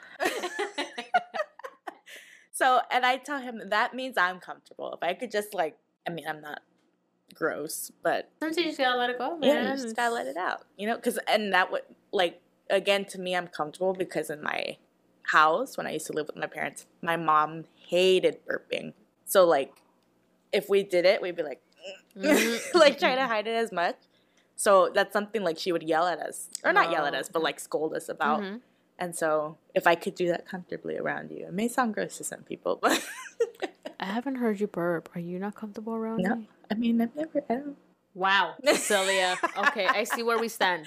so, 2.52 2.80
and 2.90 3.04
I 3.04 3.16
tell 3.16 3.40
him 3.40 3.61
that 3.71 3.94
means 3.94 4.16
I'm 4.18 4.40
comfortable. 4.40 4.92
If 4.94 5.02
I 5.06 5.14
could 5.14 5.30
just 5.30 5.54
like, 5.54 5.76
I 6.06 6.11
mean, 6.11 6.26
I'm 6.28 6.40
not 6.40 6.61
gross, 7.35 7.90
but 8.02 8.30
Sometimes 8.40 8.56
you 8.59 8.64
just 8.64 8.78
gotta 8.78 8.99
let 8.99 9.11
it 9.11 9.18
go, 9.18 9.37
man. 9.38 9.49
yeah, 9.50 9.75
you 9.75 9.82
just 9.82 9.97
gotta 9.97 10.14
let 10.14 10.26
it 10.26 10.37
out, 10.37 10.62
you 10.76 10.87
know. 10.87 10.97
Because 10.97 11.18
and 11.28 11.52
that 11.52 11.71
would 11.73 11.82
like 12.12 12.40
again 12.71 13.04
to 13.06 13.18
me, 13.21 13.35
I'm 13.37 13.49
comfortable 13.49 13.94
because 13.94 14.30
in 14.30 14.42
my 14.42 14.76
house 15.25 15.76
when 15.76 15.87
I 15.87 15.92
used 15.92 16.06
to 16.09 16.12
live 16.12 16.26
with 16.26 16.37
my 16.37 16.47
parents, 16.47 16.87
my 17.00 17.16
mom 17.16 17.64
hated 17.88 18.38
burping. 18.47 18.92
So 19.33 19.47
like, 19.47 19.73
if 20.53 20.69
we 20.69 20.83
did 20.83 21.07
it, 21.07 21.23
we'd 21.23 21.37
be 21.37 21.43
like, 21.43 21.62
Mhm. 22.17 22.75
like 22.75 22.99
try 22.99 23.15
to 23.15 23.27
hide 23.27 23.47
it 23.47 23.55
as 23.55 23.73
much. 23.73 23.97
So 24.57 24.91
that's 24.95 25.12
something 25.15 25.43
like 25.43 25.59
she 25.59 25.73
would 25.73 25.83
yell 25.83 26.07
at 26.07 26.19
us, 26.21 26.51
or 26.62 26.73
not 26.73 26.91
yell 26.91 27.07
at 27.07 27.15
Oh, 27.15 27.19
us, 27.19 27.31
but 27.33 27.43
like 27.43 27.59
scold 27.59 27.95
us 27.95 28.11
about. 28.11 28.41
Mhm. 28.43 28.61
And 28.99 29.17
so 29.17 29.57
if 29.75 29.87
I 29.87 29.95
could 29.95 30.15
do 30.15 30.29
that 30.29 30.47
comfortably 30.47 30.99
around 30.99 31.31
you, 31.31 31.47
it 31.47 31.55
may 31.55 31.67
sound 31.69 31.95
gross 31.95 32.19
to 32.19 32.25
some 32.25 32.43
people, 32.43 32.77
but 32.81 33.03
I 33.99 34.05
haven't 34.05 34.37
heard 34.37 34.61
you 34.61 34.67
burp. 34.67 35.09
Are 35.17 35.21
you 35.21 35.39
not 35.39 35.55
comfortable 35.55 35.95
around 35.95 36.19
no, 36.19 36.35
me? 36.37 36.49
I 36.71 36.75
mean 36.75 37.01
I've 37.01 37.17
never. 37.17 37.43
I 37.49 37.55
don't. 37.55 37.77
Wow, 38.15 38.55
Cecilia. 38.62 39.39
okay, 39.69 39.87
I 39.87 40.05
see 40.05 40.23
where 40.23 40.39
we 40.39 40.49
stand. 40.49 40.87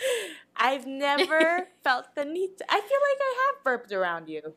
I've 0.56 0.86
never 0.86 1.68
felt 1.84 2.14
the 2.14 2.24
need. 2.24 2.56
To, 2.60 2.66
I 2.70 2.80
feel 2.80 3.02
like 3.10 3.20
I 3.30 3.34
have 3.48 3.64
burped 3.64 3.92
around 3.92 4.30
you. 4.30 4.54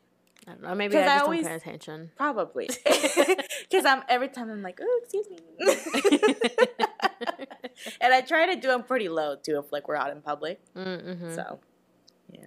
I 0.46 0.50
don't 0.52 0.62
know. 0.62 0.74
Maybe 0.74 0.94
'Cause 0.94 1.08
I 1.08 1.16
I 1.16 1.20
always- 1.20 1.46
don't 1.46 1.50
pay 1.50 1.56
attention. 1.56 2.10
Probably. 2.16 2.68
Because 3.70 3.84
I'm 3.84 4.02
every 4.08 4.28
time 4.28 4.50
I'm 4.50 4.62
like, 4.62 4.80
oh, 4.82 5.00
excuse 5.02 5.28
me. 5.28 5.36
and 8.00 8.14
I 8.14 8.20
try 8.22 8.52
to 8.54 8.60
do 8.60 8.68
them 8.68 8.82
pretty 8.82 9.08
low 9.08 9.36
too 9.36 9.58
if 9.58 9.72
like 9.72 9.88
we're 9.88 9.96
out 9.96 10.10
in 10.10 10.20
public. 10.22 10.60
Mm-hmm. 10.74 11.34
So 11.34 11.58
yeah. 12.32 12.46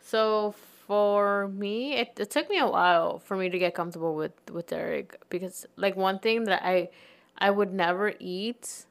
So 0.00 0.54
for 0.86 1.48
me, 1.48 1.96
it, 1.96 2.12
it 2.18 2.30
took 2.30 2.48
me 2.50 2.58
a 2.58 2.66
while 2.66 3.18
for 3.18 3.36
me 3.36 3.48
to 3.48 3.58
get 3.58 3.74
comfortable 3.74 4.14
with 4.14 4.32
with 4.52 4.68
Derek 4.68 5.16
because 5.28 5.66
like 5.76 5.96
one 5.96 6.18
thing 6.18 6.44
that 6.44 6.62
I 6.64 6.90
I 7.38 7.50
would 7.50 7.72
never 7.72 8.12
eat 8.20 8.86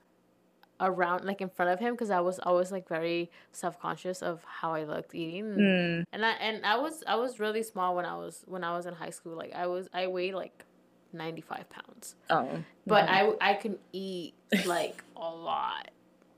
around 0.81 1.23
like 1.23 1.39
in 1.39 1.49
front 1.49 1.71
of 1.71 1.79
him 1.79 1.93
because 1.93 2.09
I 2.09 2.19
was 2.19 2.39
always 2.39 2.71
like 2.71 2.89
very 2.89 3.31
self 3.51 3.79
conscious 3.79 4.21
of 4.21 4.43
how 4.43 4.73
I 4.73 4.83
looked 4.83 5.15
eating 5.15 5.45
Mm. 5.45 6.03
and 6.11 6.25
I 6.25 6.31
and 6.31 6.65
I 6.65 6.77
was 6.77 7.03
I 7.07 7.15
was 7.15 7.39
really 7.39 7.63
small 7.63 7.95
when 7.95 8.05
I 8.05 8.17
was 8.17 8.43
when 8.47 8.63
I 8.63 8.75
was 8.75 8.85
in 8.85 8.95
high 8.95 9.11
school 9.11 9.37
like 9.37 9.53
I 9.53 9.67
was 9.67 9.87
I 9.93 10.07
weighed 10.07 10.33
like 10.33 10.65
ninety 11.13 11.41
five 11.41 11.69
pounds 11.69 12.15
Oh. 12.29 12.47
but 12.87 13.07
I 13.09 13.33
I 13.39 13.53
can 13.55 13.77
eat 13.91 14.33
like 14.65 15.03
a 15.15 15.19
lot 15.29 15.89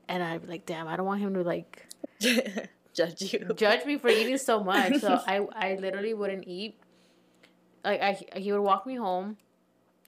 and 0.08 0.22
I'd 0.22 0.42
be 0.42 0.48
like 0.48 0.66
damn 0.66 0.86
I 0.88 0.96
don't 0.96 1.06
want 1.06 1.20
him 1.20 1.34
to 1.34 1.42
like 1.42 1.86
judge 2.94 3.32
you. 3.32 3.50
judge 3.56 3.84
me 3.84 3.98
for 3.98 4.08
eating 4.08 4.38
so 4.38 4.62
much. 4.62 4.96
So 5.00 5.20
I, 5.26 5.46
I 5.54 5.74
literally 5.74 6.14
wouldn't 6.14 6.44
eat. 6.46 6.78
Like 7.84 8.00
I, 8.00 8.38
he 8.38 8.52
would 8.52 8.62
walk 8.62 8.86
me 8.86 8.94
home, 8.96 9.36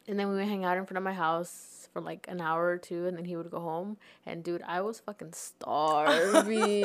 and 0.08 0.18
then 0.18 0.28
we 0.28 0.36
would 0.36 0.48
hang 0.48 0.64
out 0.64 0.78
in 0.78 0.86
front 0.86 0.96
of 0.98 1.04
my 1.04 1.12
house 1.12 1.88
for 1.92 2.00
like 2.00 2.26
an 2.28 2.40
hour 2.40 2.66
or 2.66 2.78
two, 2.78 3.06
and 3.06 3.16
then 3.16 3.24
he 3.26 3.36
would 3.36 3.50
go 3.50 3.60
home. 3.60 3.98
And 4.24 4.42
dude, 4.42 4.62
I 4.66 4.80
was 4.80 5.00
fucking 5.00 5.32
starving. 5.34 6.84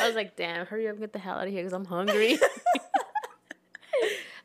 I 0.00 0.06
was 0.06 0.14
like, 0.16 0.34
damn, 0.36 0.66
hurry 0.66 0.86
up, 0.88 0.92
and 0.92 1.00
get 1.00 1.12
the 1.12 1.18
hell 1.20 1.38
out 1.38 1.46
of 1.46 1.52
here, 1.52 1.62
cause 1.62 1.72
I'm 1.72 1.84
hungry. 1.84 2.38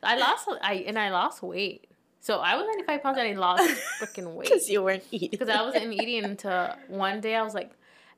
I 0.02 0.16
lost, 0.16 0.48
I 0.62 0.74
and 0.86 0.98
I 0.98 1.10
lost 1.10 1.42
weight. 1.42 1.86
So 2.20 2.38
I 2.40 2.56
was 2.56 2.66
95 2.66 3.02
pounds 3.02 3.18
and 3.18 3.28
I 3.28 3.32
lost 3.40 3.62
freaking 4.00 4.34
weight 4.34 4.48
Because 4.48 4.68
you 4.68 4.82
weren't 4.82 5.04
eating. 5.10 5.30
because 5.30 5.48
I 5.48 5.62
wasn't 5.62 5.92
eating 5.94 6.24
until 6.24 6.74
one 6.88 7.20
day 7.20 7.34
I 7.36 7.42
was 7.42 7.54
like, 7.54 7.70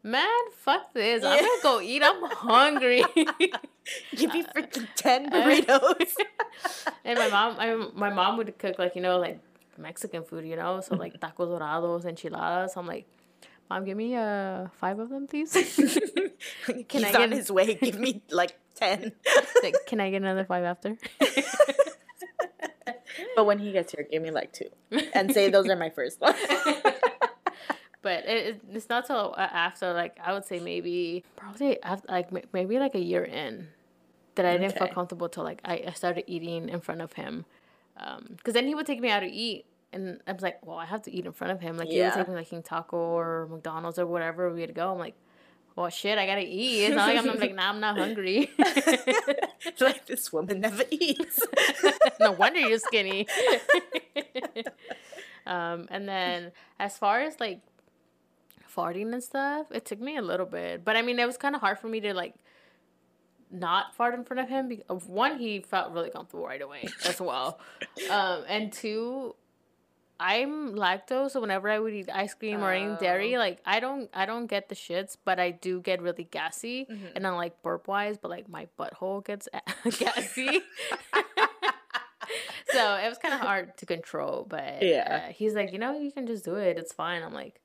man, 0.02 0.26
fuck 0.56 0.92
this. 0.94 1.22
I'm 1.24 1.38
gonna 1.38 1.62
go 1.62 1.80
eat. 1.80 2.02
I'm 2.02 2.22
hungry. 2.30 3.04
Give 4.16 4.32
me 4.32 4.42
freaking 4.44 4.86
10 4.96 5.26
Uh, 5.32 5.36
burritos. 5.44 6.12
and 7.04 7.18
my 7.18 7.28
mom, 7.28 7.56
I, 7.58 7.74
my 7.94 8.10
mom 8.10 8.36
would 8.38 8.56
cook 8.58 8.78
like 8.78 8.94
you 8.96 9.02
know 9.02 9.18
like 9.18 9.38
Mexican 9.78 10.22
food, 10.24 10.44
you 10.46 10.56
know, 10.56 10.80
so 10.80 10.96
like 10.96 11.18
tacos 11.20 11.48
dorados, 11.58 12.04
enchiladas. 12.04 12.76
I'm 12.76 12.86
like, 12.86 13.06
mom, 13.70 13.84
give 13.84 13.96
me 13.96 14.14
uh 14.16 14.66
five 14.80 14.98
of 14.98 15.08
them, 15.08 15.26
please. 15.26 15.52
Can 16.66 16.84
He's 16.88 17.04
I 17.04 17.22
on 17.22 17.30
get- 17.30 17.32
his 17.38 17.50
way. 17.50 17.74
Give 17.74 17.98
me 17.98 18.22
like 18.30 18.58
10. 18.76 19.12
like, 19.62 19.74
can 19.86 20.00
I 20.00 20.10
get 20.10 20.22
another 20.22 20.44
five 20.44 20.64
after? 20.64 20.96
but 23.36 23.44
when 23.44 23.58
he 23.58 23.72
gets 23.72 23.92
here, 23.92 24.06
give 24.10 24.22
me 24.22 24.30
like 24.30 24.52
two. 24.52 24.68
And 25.14 25.32
say 25.32 25.50
those 25.50 25.68
are 25.68 25.76
my 25.76 25.90
first 25.90 26.20
ones. 26.20 26.36
but 28.02 28.24
it, 28.24 28.46
it- 28.46 28.60
it's 28.72 28.88
not 28.88 29.06
till 29.06 29.34
uh, 29.36 29.40
after 29.52 29.92
like 29.92 30.18
I 30.24 30.32
would 30.32 30.44
say 30.44 30.60
maybe 30.60 31.24
probably 31.36 31.82
after, 31.82 32.06
like 32.10 32.52
maybe 32.52 32.78
like 32.78 32.94
a 32.94 33.00
year 33.00 33.24
in 33.24 33.68
that 34.36 34.46
I 34.46 34.56
didn't 34.56 34.78
feel 34.78 34.88
comfortable 34.88 35.28
till 35.28 35.44
like 35.44 35.60
I, 35.64 35.84
I 35.88 35.92
started 35.92 36.24
eating 36.26 36.68
in 36.68 36.80
front 36.80 37.02
of 37.02 37.12
him, 37.14 37.44
because 38.36 38.54
then 38.54 38.66
he 38.66 38.74
would 38.74 38.86
take 38.86 39.00
me 39.00 39.10
out 39.10 39.20
to 39.20 39.26
eat. 39.26 39.66
And 39.92 40.20
I 40.26 40.32
was 40.32 40.42
like, 40.42 40.64
well, 40.64 40.76
I 40.76 40.84
have 40.86 41.02
to 41.02 41.12
eat 41.12 41.26
in 41.26 41.32
front 41.32 41.52
of 41.52 41.60
him. 41.60 41.76
Like, 41.76 41.88
he 41.88 41.96
would 41.96 42.04
Yeah. 42.04 42.14
take 42.14 42.28
me 42.28 42.34
like 42.34 42.48
King 42.48 42.62
Taco 42.62 42.96
or 42.96 43.48
McDonald's 43.50 43.98
or 43.98 44.06
whatever 44.06 44.52
we 44.52 44.60
had 44.60 44.68
to 44.68 44.74
go. 44.74 44.92
I'm 44.92 44.98
like, 44.98 45.14
well, 45.76 45.88
shit, 45.88 46.18
I 46.18 46.26
gotta 46.26 46.42
eat. 46.46 46.84
It's 46.84 46.94
not 46.94 47.08
like 47.08 47.18
I'm, 47.18 47.30
I'm 47.30 47.38
like, 47.38 47.54
nah, 47.54 47.68
I'm 47.70 47.80
not 47.80 47.96
hungry. 47.96 48.50
like 49.80 50.06
this 50.06 50.32
woman 50.32 50.60
never 50.60 50.84
eats. 50.90 51.40
no 52.20 52.32
wonder 52.32 52.60
you're 52.60 52.78
skinny. 52.78 53.26
um, 55.46 55.86
and 55.90 56.08
then 56.08 56.52
as 56.78 56.98
far 56.98 57.20
as 57.20 57.40
like 57.40 57.60
farting 58.76 59.12
and 59.12 59.22
stuff, 59.22 59.66
it 59.70 59.84
took 59.84 60.00
me 60.00 60.16
a 60.16 60.22
little 60.22 60.46
bit, 60.46 60.84
but 60.84 60.96
I 60.96 61.02
mean, 61.02 61.18
it 61.18 61.26
was 61.26 61.36
kind 61.36 61.54
of 61.54 61.60
hard 61.60 61.78
for 61.78 61.88
me 61.88 62.00
to 62.00 62.14
like 62.14 62.34
not 63.50 63.94
fart 63.94 64.14
in 64.14 64.24
front 64.24 64.40
of 64.40 64.48
him. 64.48 64.68
Because 64.68 65.04
one, 65.06 65.38
he 65.38 65.60
felt 65.60 65.92
really 65.92 66.10
comfortable 66.10 66.46
right 66.46 66.62
away 66.62 66.88
as 67.06 67.20
well, 67.20 67.58
um, 68.10 68.44
and 68.48 68.72
two. 68.72 69.34
I'm 70.20 70.74
lactose, 70.74 71.30
so 71.32 71.40
whenever 71.40 71.68
I 71.70 71.78
would 71.78 71.94
eat 71.94 72.10
ice 72.12 72.34
cream 72.34 72.62
or 72.62 72.72
any 72.72 72.94
dairy, 73.00 73.34
Oh. 73.36 73.38
like 73.38 73.58
I 73.64 73.80
don't, 73.80 74.10
I 74.12 74.26
don't 74.26 74.46
get 74.46 74.68
the 74.68 74.74
shits, 74.74 75.16
but 75.24 75.40
I 75.40 75.50
do 75.50 75.80
get 75.80 76.02
really 76.02 76.24
gassy, 76.24 76.86
Mhm. 76.90 77.12
and 77.16 77.22
not 77.22 77.36
like 77.36 77.62
burp 77.62 77.88
wise, 77.88 78.18
but 78.18 78.30
like 78.30 78.46
my 78.48 78.68
butthole 78.78 79.24
gets 79.24 79.48
gassy. 79.98 80.60
so 82.70 82.94
it 82.96 83.08
was 83.08 83.18
kind 83.18 83.34
of 83.34 83.40
hard 83.40 83.76
to 83.78 83.86
control, 83.86 84.46
but 84.48 84.82
Yeah. 84.82 85.26
uh, 85.28 85.32
he's 85.32 85.54
like, 85.54 85.72
you 85.72 85.78
know, 85.78 85.98
you 85.98 86.12
can 86.12 86.26
just 86.26 86.44
do 86.44 86.54
it. 86.56 86.78
It's 86.78 86.92
fine. 86.92 87.22
I'm 87.22 87.34
like, 87.34 87.60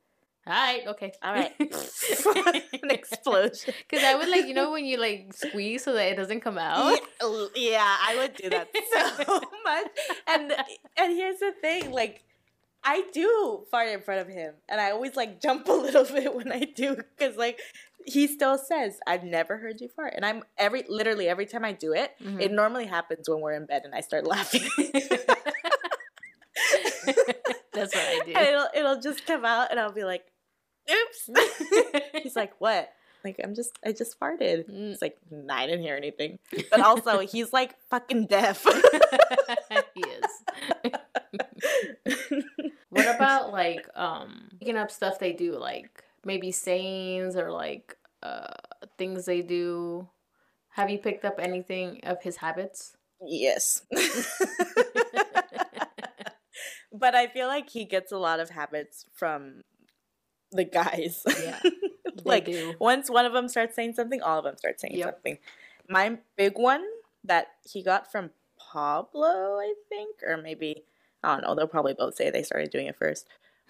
all 0.48 0.54
right, 0.54 0.86
okay, 0.88 1.12
All 1.24 1.34
right. 1.34 1.54
An 1.60 2.92
explosion. 2.92 3.74
Because 3.90 4.04
I 4.06 4.14
would 4.16 4.30
like, 4.30 4.46
you 4.46 4.54
know, 4.54 4.72
when 4.72 4.86
you 4.86 4.98
like 4.98 5.34
squeeze 5.34 5.84
so 5.84 5.94
that 5.94 6.12
it 6.12 6.16
doesn't 6.16 6.42
come 6.42 6.58
out. 6.60 7.00
Yeah, 7.22 7.48
yeah, 7.56 7.96
I 8.08 8.16
would 8.18 8.36
do 8.36 8.50
that 8.52 8.68
so 9.28 9.42
much. 9.66 9.88
And 10.28 10.54
and 10.98 11.14
here's 11.18 11.40
the 11.40 11.52
thing, 11.62 11.92
like 11.92 12.24
I 12.88 13.04
do 13.14 13.66
fart 13.72 13.90
in 13.90 14.02
front 14.02 14.22
of 14.22 14.28
him, 14.28 14.54
and 14.70 14.80
I 14.80 14.92
always 14.92 15.16
like 15.16 15.42
jump 15.42 15.68
a 15.70 15.72
little 15.74 16.06
bit 16.06 16.34
when 16.36 16.52
I 16.52 16.60
do, 16.76 16.96
because 17.18 17.36
like 17.36 17.60
he 18.06 18.28
still 18.28 18.58
says, 18.60 19.00
"I've 19.08 19.24
never 19.24 19.58
heard 19.58 19.82
you 19.82 19.90
fart," 19.90 20.14
and 20.16 20.24
I'm 20.26 20.44
every 20.58 20.84
literally 20.88 21.28
every 21.28 21.48
time 21.48 21.66
I 21.66 21.72
do 21.74 21.94
it, 21.94 22.12
Mhm. 22.24 22.40
it 22.42 22.52
normally 22.52 22.86
happens 22.86 23.28
when 23.28 23.42
we're 23.42 23.54
in 23.54 23.66
bed 23.66 23.82
and 23.86 23.96
I 23.96 24.02
start 24.02 24.26
laughing. 24.28 24.62
That's 27.74 27.94
what 27.94 28.06
I 28.06 28.22
do. 28.26 28.34
and 28.34 28.48
it'll 28.48 28.68
it'll 28.76 29.02
just 29.02 29.26
come 29.26 29.44
out, 29.46 29.72
and 29.72 29.80
I'll 29.80 29.92
be 29.92 30.04
like, 30.04 30.24
"Oops." 30.90 31.30
He's 32.24 32.36
like, 32.36 32.54
"What?" 32.60 32.90
Like 33.24 33.40
I'm 33.44 33.56
just 33.56 33.72
I 33.84 33.92
just 33.92 34.20
farted. 34.20 34.70
Mm. 34.70 34.92
It's 34.94 35.02
like 35.02 35.18
"Nah, 35.32 35.56
I 35.56 35.66
didn't 35.66 35.82
hear 35.82 35.96
anything. 35.96 36.38
But 36.70 36.82
also 36.82 37.20
he's 37.20 37.52
like 37.52 37.74
fucking 37.90 38.28
deaf. 38.28 38.64
he 39.96 40.02
is. 40.02 40.32
What 42.96 43.08
about 43.16 43.52
like 43.52 43.88
um 43.96 44.50
picking 44.60 44.78
up 44.78 44.92
stuff 44.92 45.20
they 45.20 45.34
do, 45.34 45.58
like 45.58 46.04
maybe 46.24 46.52
sayings 46.52 47.36
or 47.36 47.52
like 47.52 47.98
uh 48.24 48.54
things 48.98 49.26
they 49.26 49.42
do? 49.42 50.08
Have 50.70 50.90
you 50.90 50.98
picked 50.98 51.26
up 51.26 51.36
anything 51.40 52.00
of 52.04 52.22
his 52.24 52.38
habits? 52.38 52.96
yes. 53.26 53.82
but 56.94 57.16
I 57.16 57.28
feel 57.28 57.48
like 57.48 57.70
he 57.70 57.86
gets 57.86 58.12
a 58.12 58.18
lot 58.18 58.40
of 58.40 58.50
habits 58.50 59.06
from 59.14 59.62
the 60.52 60.64
guys. 60.64 61.24
Yeah, 61.44 61.60
like 62.24 62.46
do. 62.46 62.76
once 62.80 63.10
one 63.10 63.26
of 63.26 63.34
them 63.34 63.48
starts 63.48 63.76
saying 63.76 63.94
something, 63.94 64.22
all 64.22 64.40
of 64.40 64.46
them 64.46 64.58
start 64.58 64.80
saying 64.80 64.98
Yep. 64.98 65.16
something. 65.16 65.38
My 65.90 66.18
big 66.38 66.58
one 66.58 66.84
that 67.24 67.48
he 67.70 67.84
got 67.84 68.12
from 68.12 68.32
Pablo, 68.60 69.58
I 69.60 69.74
think, 69.90 70.18
or 70.24 70.38
maybe 70.38 70.84
I 71.26 71.34
don't 71.36 71.44
know. 71.44 71.56
They'll 71.56 71.68
probably 71.68 71.94
both 71.94 72.16
say 72.16 72.30
they 72.30 72.44
started 72.44 72.70
doing 72.72 72.88
it 72.88 72.96
first, 72.96 73.28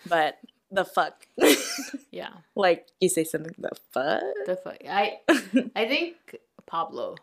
but 0.07 0.37
the 0.71 0.83
fuck, 0.85 1.27
Yeah, 2.11 2.29
like 2.55 2.87
you 2.99 3.09
say 3.09 3.23
something 3.23 3.53
the 3.57 3.71
fuck. 3.91 4.21
the 4.45 4.55
fu- 4.61 4.87
I 4.89 5.19
I 5.75 5.85
think 5.87 6.15
Pablo. 6.65 7.15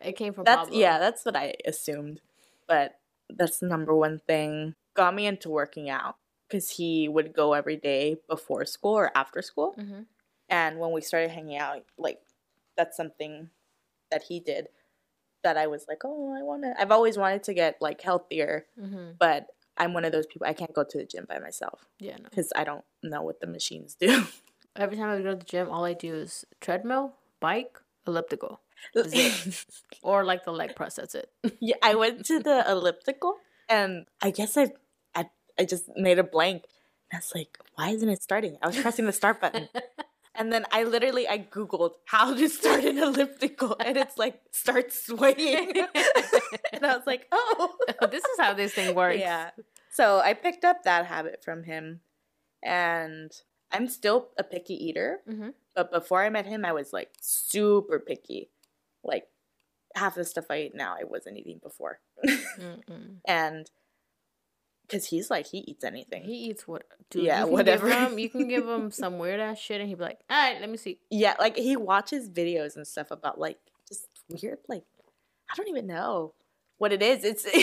It 0.00 0.12
came 0.16 0.32
from 0.32 0.44
That's 0.44 0.68
Pablo. 0.68 0.78
yeah, 0.78 0.98
that's 0.98 1.24
what 1.24 1.34
I 1.36 1.54
assumed. 1.66 2.20
But 2.68 2.98
that's 3.28 3.58
the 3.58 3.66
number 3.66 3.94
one 3.94 4.20
thing. 4.26 4.74
got 4.94 5.14
me 5.14 5.26
into 5.26 5.48
working 5.50 5.88
out 5.90 6.16
because 6.48 6.70
he 6.70 7.08
would 7.08 7.32
go 7.32 7.52
every 7.52 7.76
day 7.76 8.16
before 8.28 8.64
school 8.64 8.94
or 8.98 9.10
after 9.16 9.42
school. 9.42 9.74
Mhm. 9.78 10.06
And 10.48 10.78
when 10.78 10.92
we 10.92 11.00
started 11.02 11.30
hanging 11.30 11.56
out, 11.58 11.84
like 11.98 12.20
that's 12.76 12.96
something 12.96 13.50
that 14.10 14.22
he 14.24 14.40
did 14.40 14.68
that 15.44 15.56
I 15.56 15.66
was 15.66 15.86
like, 15.88 16.02
oh, 16.04 16.34
I 16.38 16.42
want 16.42 16.62
to. 16.62 16.74
I've 16.80 16.90
always 16.90 17.16
wanted 17.18 17.42
to 17.44 17.54
get 17.54 17.76
like 17.80 18.00
healthier, 18.00 18.66
Mhm. 18.80 19.16
but 19.18 19.48
I'm 19.78 19.94
one 19.94 20.04
of 20.04 20.12
those 20.12 20.26
people 20.26 20.46
I 20.46 20.52
can't 20.52 20.72
go 20.74 20.84
to 20.84 20.98
the 20.98 21.04
gym 21.04 21.24
by 21.28 21.38
myself 21.38 21.86
Yeah. 21.98 22.16
No. 22.16 22.24
because 22.28 22.52
I 22.54 22.64
don't 22.64 22.84
know 23.02 23.22
what 23.22 23.40
the 23.40 23.46
machines 23.46 23.94
do. 23.94 24.24
Every 24.76 24.96
time 24.96 25.08
I 25.10 25.18
go 25.22 25.30
to 25.30 25.36
the 25.36 25.44
gym, 25.44 25.68
all 25.70 25.84
I 25.84 25.94
do 25.94 26.14
is 26.14 26.44
treadmill, 26.60 27.14
bike, 27.40 27.78
elliptical, 28.06 28.60
or 30.02 30.24
like 30.24 30.44
the 30.44 30.52
leg 30.52 30.76
press. 30.76 30.96
That's 30.96 31.14
it. 31.14 31.30
yeah, 31.60 31.76
I 31.82 31.94
went 31.96 32.24
to 32.26 32.38
the 32.40 32.64
elliptical, 32.70 33.36
and 33.68 34.06
I 34.22 34.30
guess 34.30 34.56
I, 34.56 34.70
I, 35.14 35.30
I 35.58 35.64
just 35.64 35.88
made 35.96 36.18
a 36.18 36.24
blank. 36.24 36.64
Was 37.12 37.32
like, 37.34 37.58
why 37.74 37.90
isn't 37.90 38.08
it 38.08 38.22
starting? 38.22 38.58
I 38.62 38.66
was 38.68 38.78
pressing 38.78 39.06
the 39.06 39.12
start 39.12 39.40
button. 39.40 39.68
And 40.34 40.52
then 40.52 40.64
I 40.70 40.84
literally 40.84 41.26
I 41.28 41.38
googled 41.38 41.92
how 42.04 42.34
to 42.34 42.48
start 42.48 42.84
an 42.84 42.98
elliptical, 42.98 43.76
and 43.80 43.96
it's 43.96 44.16
like 44.18 44.40
start 44.52 44.92
swaying, 44.92 45.72
and 46.72 46.86
I 46.86 46.96
was 46.96 47.06
like, 47.06 47.26
oh, 47.32 47.76
this 48.10 48.22
is 48.24 48.38
how 48.38 48.54
this 48.54 48.72
thing 48.74 48.94
works. 48.94 49.18
yeah. 49.18 49.50
So 49.90 50.20
I 50.20 50.34
picked 50.34 50.64
up 50.64 50.84
that 50.84 51.06
habit 51.06 51.42
from 51.44 51.64
him, 51.64 52.00
and 52.62 53.32
I'm 53.72 53.88
still 53.88 54.28
a 54.38 54.44
picky 54.44 54.74
eater. 54.74 55.20
Mhm. 55.28 55.54
But 55.74 55.90
before 55.90 56.22
I 56.22 56.28
met 56.30 56.46
him, 56.46 56.64
I 56.64 56.72
was 56.72 56.92
like 56.92 57.10
super 57.20 57.98
picky, 57.98 58.50
like 59.02 59.26
half 59.96 60.14
the 60.14 60.24
stuff 60.24 60.46
I 60.50 60.60
eat 60.62 60.74
now 60.74 60.94
I 60.98 61.04
wasn't 61.04 61.38
eating 61.38 61.58
before, 61.62 62.00
and 63.26 63.70
because 64.88 65.06
he's 65.06 65.28
like 65.30 65.46
he 65.46 65.58
eats 65.58 65.84
anything. 65.84 66.22
He 66.22 66.34
eats 66.48 66.66
what? 66.66 66.84
Dude, 67.10 67.24
Yeah, 67.24 67.44
you 67.44 67.50
whatever. 67.50 67.88
Him, 67.90 68.18
you 68.18 68.28
can 68.30 68.48
give 68.48 68.66
him 68.66 68.90
some 69.02 69.18
weird 69.18 69.40
ass 69.40 69.58
shit, 69.58 69.80
and 69.80 69.88
he'd 69.88 69.98
be 69.98 70.04
like, 70.04 70.20
"All 70.30 70.36
right, 70.36 70.60
let 70.60 70.68
me 70.70 70.76
see." 70.76 70.98
Yeah, 71.10 71.34
like 71.38 71.56
he 71.56 71.76
watches 71.76 72.28
videos 72.28 72.76
and 72.76 72.86
stuff 72.86 73.10
about 73.10 73.38
like 73.38 73.58
just 73.88 74.06
weird, 74.28 74.58
like 74.68 74.84
I 75.50 75.54
don't 75.56 75.68
even 75.68 75.86
know 75.86 76.34
what 76.78 76.92
it 76.92 77.02
is. 77.02 77.24
It's 77.24 77.46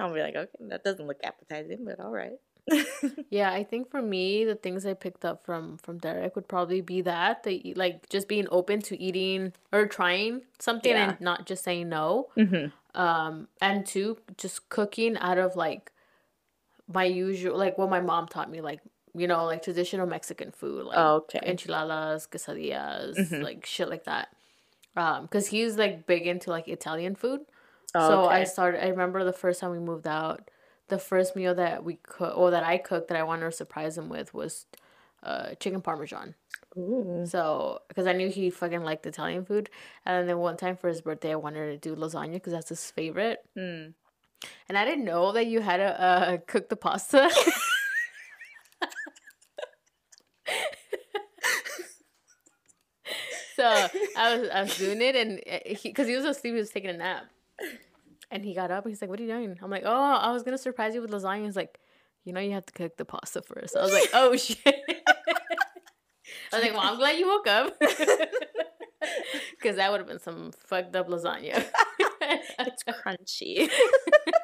I'll 0.00 0.14
be 0.14 0.20
like, 0.20 0.36
okay, 0.36 0.48
that 0.68 0.84
doesn't 0.84 1.06
look 1.06 1.18
appetizing, 1.24 1.84
but 1.84 1.98
all 2.00 2.12
right. 2.12 2.32
Yeah, 3.30 3.50
I 3.52 3.64
think 3.64 3.90
for 3.90 4.00
me, 4.02 4.44
the 4.44 4.54
things 4.54 4.84
I 4.86 4.94
picked 4.94 5.24
up 5.24 5.44
from 5.44 5.78
from 5.78 5.98
Derek 5.98 6.34
would 6.36 6.48
probably 6.48 6.80
be 6.82 7.00
that 7.02 7.42
they 7.42 7.72
like 7.76 8.08
just 8.08 8.28
being 8.28 8.46
open 8.50 8.80
to 8.82 9.00
eating 9.00 9.52
or 9.72 9.86
trying 9.86 10.42
something 10.58 10.92
Yeah. 10.92 11.10
and 11.10 11.20
not 11.20 11.46
just 11.46 11.64
saying 11.64 11.88
no. 11.88 12.28
mm-hmm. 12.36 12.66
Um, 12.98 13.48
and 13.62 13.86
two, 13.86 14.18
just 14.36 14.68
cooking 14.68 15.16
out 15.18 15.38
of 15.38 15.56
like 15.56 15.92
my 16.86 17.04
usual, 17.04 17.56
like 17.56 17.78
what 17.78 17.90
my 17.90 18.00
mom 18.00 18.26
taught 18.28 18.50
me, 18.50 18.60
like 18.60 18.80
you 19.14 19.26
know, 19.26 19.44
like 19.46 19.62
traditional 19.62 20.06
Mexican 20.06 20.50
food, 20.52 20.84
like 20.84 20.98
Oh, 20.98 21.16
okay. 21.16 21.40
enchiladas, 21.46 22.26
quesadillas, 22.30 23.16
Mhm. 23.18 23.42
like 23.42 23.66
shit 23.66 23.88
like 23.88 24.04
that. 24.04 24.28
Um, 24.96 25.22
because 25.22 25.48
he's 25.48 25.76
like 25.78 26.06
big 26.06 26.26
into 26.26 26.50
like 26.50 26.68
Italian 26.68 27.14
food. 27.14 27.40
Oh, 27.94 28.06
So 28.06 28.24
I 28.26 28.44
started. 28.44 28.84
I 28.84 28.88
remember 28.88 29.24
the 29.24 29.32
first 29.32 29.60
time 29.60 29.70
we 29.72 29.78
moved 29.78 30.06
out, 30.06 30.50
the 30.88 30.98
first 30.98 31.36
meal 31.36 31.54
that 31.54 31.84
we 31.84 31.96
cooked 31.96 32.36
or 32.36 32.50
that 32.50 32.64
I 32.64 32.78
cooked 32.78 33.08
that 33.08 33.18
I 33.18 33.22
wanted 33.22 33.46
to 33.46 33.52
surprise 33.52 33.98
him 33.98 34.08
with 34.08 34.34
was 34.34 34.66
uh, 35.22 35.54
chicken 35.60 35.80
parmesan. 35.80 36.34
Ooh. 36.76 37.24
So 37.26 37.80
because 37.88 38.06
I 38.06 38.12
knew 38.12 38.28
he 38.28 38.50
fucking 38.50 38.82
liked 38.82 39.06
Italian 39.06 39.44
food, 39.44 39.70
and 40.04 40.28
then 40.28 40.38
one 40.38 40.56
time 40.56 40.76
for 40.76 40.88
his 40.88 41.00
birthday, 41.00 41.32
I 41.32 41.36
wanted 41.36 41.82
to 41.82 41.88
do 41.88 41.96
lasagna 41.96 42.34
because 42.34 42.52
that's 42.52 42.68
his 42.68 42.90
favorite. 42.90 43.38
Mm. 43.56 43.94
And 44.68 44.78
I 44.78 44.84
didn't 44.84 45.04
know 45.04 45.32
that 45.32 45.46
you 45.46 45.60
had 45.60 45.78
to 45.78 46.00
uh, 46.00 46.36
cook 46.46 46.68
the 46.68 46.76
pasta. 46.76 47.30
so 53.56 53.64
I 54.16 54.36
was 54.36 54.48
I 54.50 54.62
was 54.62 54.78
doing 54.78 55.02
it, 55.02 55.16
and 55.16 55.40
uh, 55.50 55.58
he 55.66 55.88
because 55.88 56.06
he 56.06 56.14
was 56.14 56.24
asleep, 56.24 56.54
he 56.54 56.60
was 56.60 56.70
taking 56.70 56.90
a 56.90 56.96
nap, 56.96 57.24
and 58.30 58.44
he 58.44 58.54
got 58.54 58.70
up. 58.70 58.84
and 58.84 58.92
He's 58.92 59.00
like, 59.02 59.10
"What 59.10 59.18
are 59.18 59.22
you 59.22 59.28
doing?" 59.28 59.58
I'm 59.60 59.70
like, 59.70 59.82
"Oh, 59.84 59.90
I 59.90 60.30
was 60.30 60.44
gonna 60.44 60.58
surprise 60.58 60.94
you 60.94 61.02
with 61.02 61.10
lasagna." 61.10 61.44
He's 61.44 61.56
like, 61.56 61.80
"You 62.24 62.32
know, 62.32 62.40
you 62.40 62.52
have 62.52 62.66
to 62.66 62.72
cook 62.72 62.96
the 62.96 63.04
pasta 63.04 63.42
first. 63.42 63.76
I 63.76 63.82
was 63.82 63.92
like, 63.92 64.10
"Oh 64.12 64.36
shit." 64.36 64.97
I 66.52 66.56
was 66.56 66.64
like, 66.64 66.72
"Well, 66.72 66.82
I'm 66.82 66.98
glad 66.98 67.18
you 67.18 67.26
woke 67.26 67.46
up." 67.46 67.80
Because 69.60 69.76
that 69.76 69.90
would 69.90 70.00
have 70.00 70.08
been 70.08 70.18
some 70.18 70.52
fucked 70.66 70.94
up 70.96 71.08
lasagna. 71.08 71.64
It's 72.60 72.82
crunchy. 72.84 73.70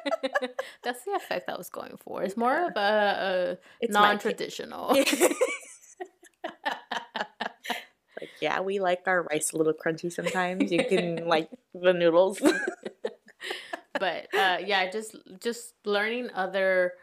That's 0.83 1.03
the 1.03 1.11
effect 1.11 1.49
I 1.49 1.55
was 1.55 1.69
going 1.69 1.97
for. 1.97 2.23
It's 2.23 2.35
more 2.37 2.67
of 2.67 2.75
a, 2.75 3.59
a 3.83 3.87
non-traditional. 3.87 4.95
like 4.95 5.05
yeah, 8.41 8.61
we 8.61 8.79
like 8.79 9.01
our 9.05 9.23
rice 9.23 9.51
a 9.51 9.57
little 9.57 9.73
crunchy 9.73 10.11
sometimes. 10.11 10.71
You 10.71 10.83
can 10.85 11.27
like 11.27 11.49
the 11.75 11.93
noodles. 11.93 12.41
but 13.99 14.33
uh, 14.33 14.57
yeah, 14.65 14.89
just 14.89 15.15
just 15.39 15.73
learning 15.85 16.31
other 16.33 16.93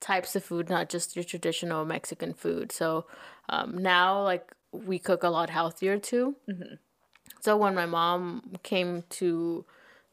types 0.00 0.36
of 0.36 0.44
food, 0.44 0.68
not 0.68 0.90
just 0.90 1.16
your 1.16 1.24
traditional 1.24 1.84
Mexican 1.86 2.34
food. 2.34 2.70
So 2.72 3.06
um, 3.48 3.78
now, 3.78 4.22
like 4.22 4.52
we 4.72 4.98
cook 4.98 5.22
a 5.22 5.28
lot 5.28 5.50
healthier 5.50 5.98
too. 5.98 6.36
Mhm. 6.48 6.78
So 7.40 7.56
when 7.56 7.74
my 7.74 7.86
mom 7.86 8.54
came 8.62 9.04
to 9.10 9.64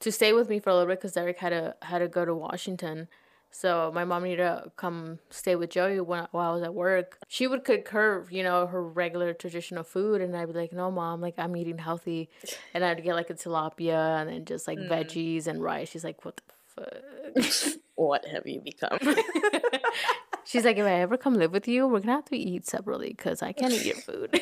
to 0.01 0.11
stay 0.11 0.33
with 0.33 0.49
me 0.49 0.59
for 0.59 0.69
a 0.69 0.73
little 0.73 0.87
bit 0.87 0.99
because 0.99 1.13
Derek 1.13 1.37
had 1.37 1.49
to 1.49 1.75
had 1.81 1.99
to 1.99 2.07
go 2.07 2.25
to 2.25 2.33
Washington. 2.33 3.07
So 3.51 3.89
my 3.95 4.03
mom 4.03 4.23
needed 4.23 4.43
to 4.43 4.71
come 4.75 5.19
stay 5.29 5.55
with 5.55 5.69
Joey 5.69 6.01
when, 6.01 6.27
while 6.31 6.51
I 6.51 6.53
was 6.55 6.63
at 6.63 6.73
work. 6.73 7.17
She 7.29 7.47
would 7.47 7.63
cook 7.63 7.87
her, 7.89 8.27
you 8.29 8.43
know, 8.43 8.67
her 8.67 8.83
regular 8.83 9.33
traditional 9.33 9.83
food, 9.85 10.19
and 10.19 10.35
I'd 10.35 10.47
be 10.47 10.53
like, 10.53 10.73
"No, 10.73 10.91
mom, 10.91 11.21
like 11.21 11.35
I'm 11.37 11.55
eating 11.55 11.77
healthy," 11.77 12.29
and 12.73 12.83
I'd 12.83 13.01
get 13.01 13.15
like 13.15 13.29
a 13.29 13.33
tilapia 13.33 14.19
and 14.19 14.29
then 14.29 14.43
just 14.45 14.67
like 14.67 14.77
veggies 14.77 15.47
and 15.47 15.63
rice. 15.63 15.87
She's 15.89 16.03
like, 16.03 16.25
"What 16.25 16.35
the 16.35 16.43
fuck?" 16.75 17.73
what 17.95 18.25
have 18.25 18.45
you 18.45 18.59
become? 18.61 18.99
She's 20.45 20.65
like, 20.65 20.77
"If 20.77 20.85
I 20.85 21.01
ever 21.01 21.17
come 21.17 21.33
live 21.35 21.51
with 21.51 21.67
you, 21.67 21.87
we're 21.87 21.99
gonna 21.99 22.13
have 22.13 22.25
to 22.25 22.37
eat 22.37 22.65
separately 22.65 23.09
because 23.09 23.41
I 23.41 23.51
can't 23.51 23.73
eat 23.73 23.85
your 23.85 23.95
food." 23.95 24.29
and 24.33 24.41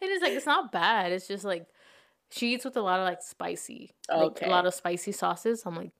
it's 0.00 0.22
like 0.22 0.32
it's 0.32 0.46
not 0.46 0.72
bad. 0.72 1.12
It's 1.12 1.28
just 1.28 1.44
like 1.44 1.66
she 2.30 2.54
eats 2.54 2.64
with 2.64 2.76
a 2.76 2.82
lot 2.82 3.00
of 3.00 3.04
like 3.06 3.22
spicy, 3.22 3.90
like 4.10 4.42
a 4.42 4.48
lot 4.48 4.66
of 4.66 4.74
spicy 4.74 5.12
sauces. 5.12 5.62
I'm 5.66 5.76
like, 5.76 5.92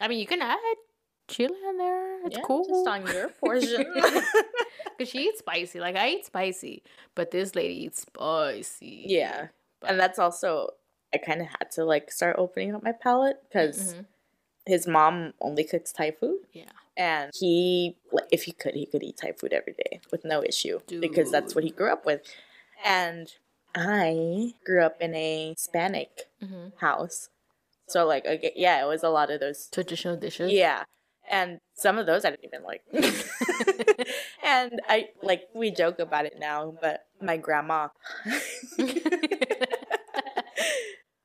I 0.00 0.08
mean, 0.08 0.18
you 0.18 0.26
can 0.26 0.42
add 0.42 0.58
chili 1.28 1.54
in 1.68 1.78
there. 1.78 2.26
It's 2.26 2.36
Yeah, 2.38 2.42
cool. 2.44 2.64
Just 2.68 2.86
on 2.86 3.06
your 3.06 3.28
portion. 3.40 3.84
Because 4.98 5.10
she 5.12 5.28
eats 5.28 5.38
spicy. 5.38 5.78
Like, 5.78 5.94
I 5.94 6.08
eat 6.08 6.26
spicy, 6.26 6.82
but 7.14 7.30
this 7.30 7.54
lady 7.54 7.84
eats 7.84 8.02
spicy. 8.02 9.04
yeah. 9.06 9.46
And 9.86 9.98
that's 10.00 10.18
also 10.18 10.70
I 11.14 11.18
kind 11.18 11.40
of 11.40 11.46
had 11.46 11.70
to 11.72 11.84
like 11.84 12.10
start 12.10 12.34
opening 12.38 12.74
up 12.74 12.82
my 12.82 12.92
palate 12.92 13.36
because 13.44 13.94
Mhm. 13.94 14.06
His 14.68 14.86
mom 14.86 15.34
only 15.40 15.64
cooks 15.64 15.92
Thai 15.92 16.12
food, 16.12 16.40
Yeah. 16.52 16.70
and 16.96 17.30
he, 17.38 17.96
if 18.30 18.44
he 18.44 18.52
could, 18.52 18.74
he 18.74 18.86
could 18.86 19.02
eat 19.02 19.16
Thai 19.18 19.32
food 19.32 19.52
every 19.52 19.74
day 19.74 20.00
with 20.12 20.24
no 20.24 20.42
issue 20.42 20.80
because 21.00 21.30
that's 21.30 21.54
what 21.54 21.64
he 21.64 21.70
grew 21.70 21.90
up 21.92 22.06
with. 22.06 22.22
And 22.84 23.28
I 23.74 24.54
grew 24.64 24.82
up 24.82 24.96
in 25.00 25.14
a 25.14 25.50
Hispanic 25.50 26.28
hmm 26.40 26.68
house, 26.80 27.28
so 27.88 28.06
like, 28.06 28.26
okay, 28.26 28.52
yeah, 28.56 28.82
it 28.84 28.86
was 28.88 29.02
a 29.02 29.08
lot 29.10 29.30
of 29.30 29.40
those. 29.40 29.68
Traditional 29.72 30.16
dishes. 30.16 30.52
Yeah, 30.52 30.84
and 31.30 31.60
some 31.74 31.98
of 31.98 32.06
those 32.06 32.24
I 32.24 32.30
didn't 32.30 32.44
even 32.44 32.62
like. 32.62 32.82
and 34.44 34.80
I 34.88 35.08
like 35.22 35.48
we 35.54 35.70
joke 35.70 35.98
about 35.98 36.26
it 36.26 36.34
now, 36.38 36.74
but 36.80 37.06
my 37.20 37.36
grandma. 37.36 37.88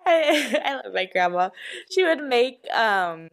I, 0.06 0.62
I 0.66 0.76
love 0.76 0.94
my 0.94 1.06
grandma. 1.06 1.50
She 1.92 2.04
would 2.04 2.24
make 2.24 2.66
um 2.74 3.30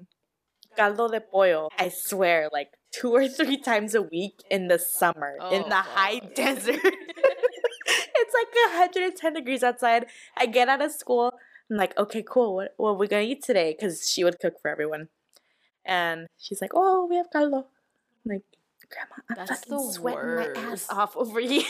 caldo 0.77 1.09
de 1.09 1.21
pollo. 1.21 1.69
I 1.79 1.89
swear, 1.89 2.49
like 2.53 2.71
two 2.93 3.13
or 3.13 3.29
three 3.29 3.57
times 3.57 3.95
a 3.95 4.03
week 4.03 4.43
in 4.51 4.69
the 4.69 4.79
summer 4.79 5.37
in 5.51 5.63
Oh, 5.65 5.69
the 5.69 5.77
high 5.77 6.21
desert. 6.35 6.81
it's 6.85 8.35
like 8.35 8.55
110 8.73 9.33
degrees 9.35 9.63
outside. 9.63 10.07
I 10.37 10.47
get 10.47 10.69
out 10.69 10.83
of 10.83 10.93
school. 10.93 11.33
I'm 11.71 11.77
like, 11.77 11.97
okay, 11.99 12.25
cool. 12.29 12.57
What, 12.57 12.75
what 12.77 12.91
are 12.91 12.95
we 12.97 13.07
gonna 13.09 13.23
eat 13.23 13.43
today? 13.45 13.77
Because 13.79 14.09
she 14.09 14.25
would 14.25 14.39
cook 14.41 14.55
for 14.61 14.71
everyone. 14.71 15.09
And 15.85 16.27
she's 16.39 16.61
like, 16.61 16.73
oh, 16.75 17.07
we 17.09 17.17
have 17.17 17.31
caldo. 17.33 17.59
I'm 18.25 18.33
like, 18.33 18.43
Grandma, 18.91 19.23
I'm 19.31 19.37
That's 19.37 19.61
fucking 19.61 19.93
sweating 19.93 20.35
my 20.37 20.49
ass 20.73 20.87
off 20.91 21.17
over 21.17 21.41
here. 21.53 21.63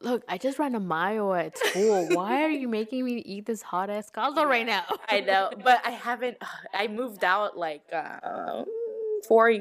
Look, 0.00 0.22
I 0.28 0.38
just 0.38 0.58
ran 0.58 0.74
a 0.74 0.80
mile 0.80 1.34
at 1.34 1.58
school. 1.58 2.08
Why 2.12 2.42
are 2.44 2.50
you 2.50 2.68
making 2.68 3.04
me 3.04 3.18
eat 3.18 3.46
this 3.46 3.62
hot 3.62 3.90
ass 3.90 4.10
caldo 4.10 4.44
right 4.44 4.64
now? 4.66 4.84
I 5.08 5.20
know, 5.20 5.50
but 5.64 5.80
I 5.84 5.90
haven't. 5.90 6.38
I 6.74 6.86
moved 6.88 7.24
out 7.24 7.56
like 7.58 7.82
uh, 7.92 8.64
four, 9.26 9.52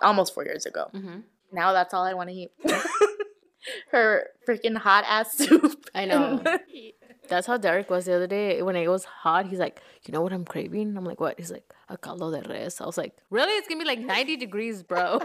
almost 0.00 0.34
four 0.34 0.44
years 0.44 0.66
ago. 0.66 0.88
hmm 0.92 1.20
Now 1.52 1.72
that's 1.72 1.92
all 1.92 2.04
I 2.04 2.14
want 2.14 2.30
to 2.30 2.34
eat. 2.36 2.52
Her 3.90 4.28
freaking 4.46 4.76
hot 4.76 5.04
ass 5.08 5.38
soup. 5.38 5.86
I 5.94 6.04
know. 6.04 6.42
That's 7.30 7.46
how 7.46 7.56
Derek 7.56 7.88
was 7.88 8.04
the 8.04 8.12
other 8.14 8.26
day 8.26 8.60
when 8.60 8.76
it 8.76 8.86
was 8.88 9.04
hot. 9.04 9.46
He's 9.46 9.58
like, 9.58 9.80
you 10.04 10.12
know 10.12 10.20
what 10.20 10.34
I'm 10.34 10.44
craving? 10.44 10.94
I'm 10.94 11.06
like, 11.06 11.18
what? 11.18 11.38
He's 11.38 11.50
like, 11.50 11.64
a 11.88 11.96
caldo 11.96 12.30
de 12.30 12.46
res. 12.46 12.78
I 12.82 12.84
was 12.84 12.98
like, 12.98 13.16
really? 13.30 13.52
It's 13.54 13.66
gonna 13.66 13.80
be 13.80 13.86
like 13.86 14.00
90 14.00 14.36
degrees, 14.36 14.82
bro. 14.82 15.20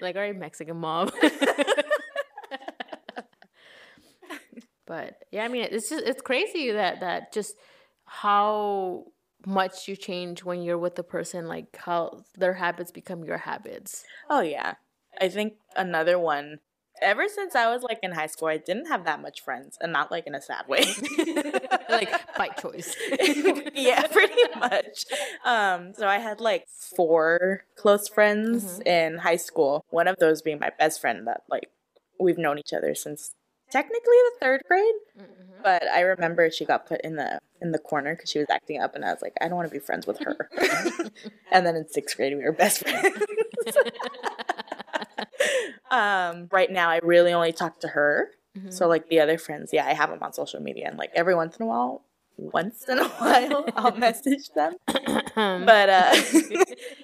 like, 0.00 0.16
all 0.16 0.22
right, 0.22 0.34
Mexican 0.34 0.78
mom. 0.78 1.10
But 4.88 5.18
yeah, 5.30 5.44
I 5.44 5.48
mean, 5.48 5.68
it's 5.70 5.88
just 5.90 6.04
it's 6.04 6.22
crazy 6.22 6.72
that 6.72 6.98
that 7.00 7.32
just 7.32 7.54
how 8.06 9.04
much 9.46 9.86
you 9.86 9.94
change 9.94 10.42
when 10.42 10.62
you're 10.62 10.78
with 10.78 10.96
the 10.96 11.04
person, 11.04 11.46
like 11.46 11.76
how 11.76 12.24
their 12.36 12.54
habits 12.54 12.90
become 12.90 13.22
your 13.22 13.38
habits. 13.38 14.02
Oh 14.28 14.40
yeah. 14.40 14.74
I 15.20 15.28
think 15.28 15.54
another 15.76 16.18
one 16.18 16.58
ever 17.00 17.28
since 17.28 17.54
I 17.54 17.72
was 17.72 17.82
like 17.84 18.00
in 18.02 18.10
high 18.10 18.26
school, 18.26 18.48
I 18.48 18.56
didn't 18.56 18.86
have 18.86 19.04
that 19.04 19.22
much 19.22 19.40
friends, 19.42 19.78
and 19.80 19.92
not 19.92 20.10
like 20.10 20.26
in 20.26 20.34
a 20.34 20.42
sad 20.42 20.66
way. 20.66 20.82
like 21.88 22.10
by 22.36 22.48
choice. 22.48 22.96
yeah, 23.74 24.06
pretty 24.08 24.42
much. 24.58 25.04
Um, 25.44 25.92
so 25.94 26.08
I 26.08 26.18
had 26.18 26.40
like 26.40 26.64
four 26.96 27.64
close 27.76 28.08
friends 28.08 28.64
Mm-hmm. 28.80 28.88
in 28.88 29.18
high 29.18 29.36
school. 29.36 29.84
One 29.90 30.08
of 30.08 30.16
those 30.18 30.42
being 30.42 30.58
my 30.58 30.70
best 30.78 31.00
friend 31.00 31.26
that 31.28 31.42
like 31.48 31.68
we've 32.18 32.38
known 32.38 32.58
each 32.58 32.72
other 32.72 32.94
since 32.96 33.30
technically 33.70 34.00
the 34.00 34.32
third 34.40 34.62
grade. 34.68 34.94
Mm-hmm. 35.18 35.62
But 35.62 35.84
I 35.88 36.00
remember 36.00 36.50
she 36.50 36.64
got 36.64 36.86
put 36.86 37.00
in 37.02 37.16
the 37.16 37.40
in 37.60 37.72
the 37.72 37.78
corner 37.78 38.14
because 38.14 38.30
she 38.30 38.38
was 38.38 38.48
acting 38.50 38.80
up, 38.80 38.94
and 38.94 39.04
I 39.04 39.12
was 39.12 39.22
like, 39.22 39.34
I 39.40 39.48
don't 39.48 39.56
want 39.56 39.68
to 39.68 39.72
be 39.72 39.80
friends 39.80 40.06
with 40.06 40.20
her. 40.20 40.48
and 41.52 41.66
then 41.66 41.76
in 41.76 41.88
sixth 41.88 42.16
grade, 42.16 42.36
we 42.36 42.44
were 42.44 42.52
best 42.52 42.80
friends. 42.80 43.16
um, 45.90 46.48
right 46.52 46.70
now, 46.70 46.88
I 46.88 47.00
really 47.02 47.32
only 47.32 47.52
talk 47.52 47.80
to 47.80 47.88
her. 47.88 48.30
Mm-hmm. 48.56 48.70
So 48.70 48.88
like 48.88 49.08
the 49.08 49.20
other 49.20 49.38
friends, 49.38 49.70
yeah, 49.72 49.86
I 49.86 49.94
have 49.94 50.10
them 50.10 50.22
on 50.22 50.32
social 50.32 50.60
media, 50.60 50.88
and 50.88 50.98
like 50.98 51.10
every 51.14 51.34
once 51.34 51.56
in 51.56 51.64
a 51.64 51.66
while, 51.66 52.02
once 52.36 52.88
in 52.88 52.98
a 52.98 53.08
while, 53.08 53.64
I'll 53.76 53.96
message 53.96 54.50
them. 54.54 54.76
But 55.34 55.88
uh, 55.88 56.16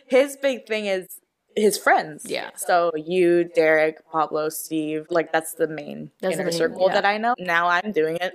his 0.08 0.36
big 0.36 0.66
thing 0.66 0.86
is 0.86 1.20
his 1.56 1.78
friends. 1.78 2.24
Yeah. 2.26 2.50
So 2.56 2.92
you, 2.96 3.44
Derek, 3.44 4.08
Pablo, 4.10 4.48
Steve, 4.48 5.06
like 5.10 5.32
that's 5.32 5.54
the 5.54 5.68
main 5.68 6.10
That's 6.20 6.36
the 6.36 6.44
main- 6.44 6.52
circle 6.52 6.86
yeah. 6.88 6.94
that 6.94 7.04
I 7.04 7.18
know. 7.18 7.34
Now 7.38 7.68
I'm 7.68 7.92
doing 7.92 8.18
it. 8.20 8.34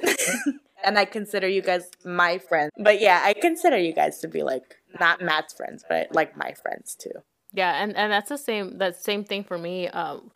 and 0.83 0.97
I 0.97 1.05
consider 1.05 1.47
you 1.47 1.61
guys 1.61 1.89
my 2.05 2.37
friends. 2.37 2.71
But 2.77 3.01
yeah, 3.01 3.21
I 3.23 3.33
consider 3.33 3.77
you 3.77 3.93
guys 3.93 4.19
to 4.19 4.27
be 4.27 4.43
like 4.43 4.77
not 4.99 5.21
Matt's 5.21 5.53
friends, 5.53 5.83
but 5.87 6.13
like 6.13 6.37
my 6.37 6.53
friends 6.53 6.95
too. 6.95 7.11
Yeah, 7.51 7.81
and 7.83 7.95
and 7.95 8.11
that's 8.11 8.29
the 8.29 8.37
same 8.37 8.77
that 8.77 9.01
same 9.01 9.23
thing 9.23 9.43
for 9.43 9.57
me. 9.57 9.87
Um 9.89 10.31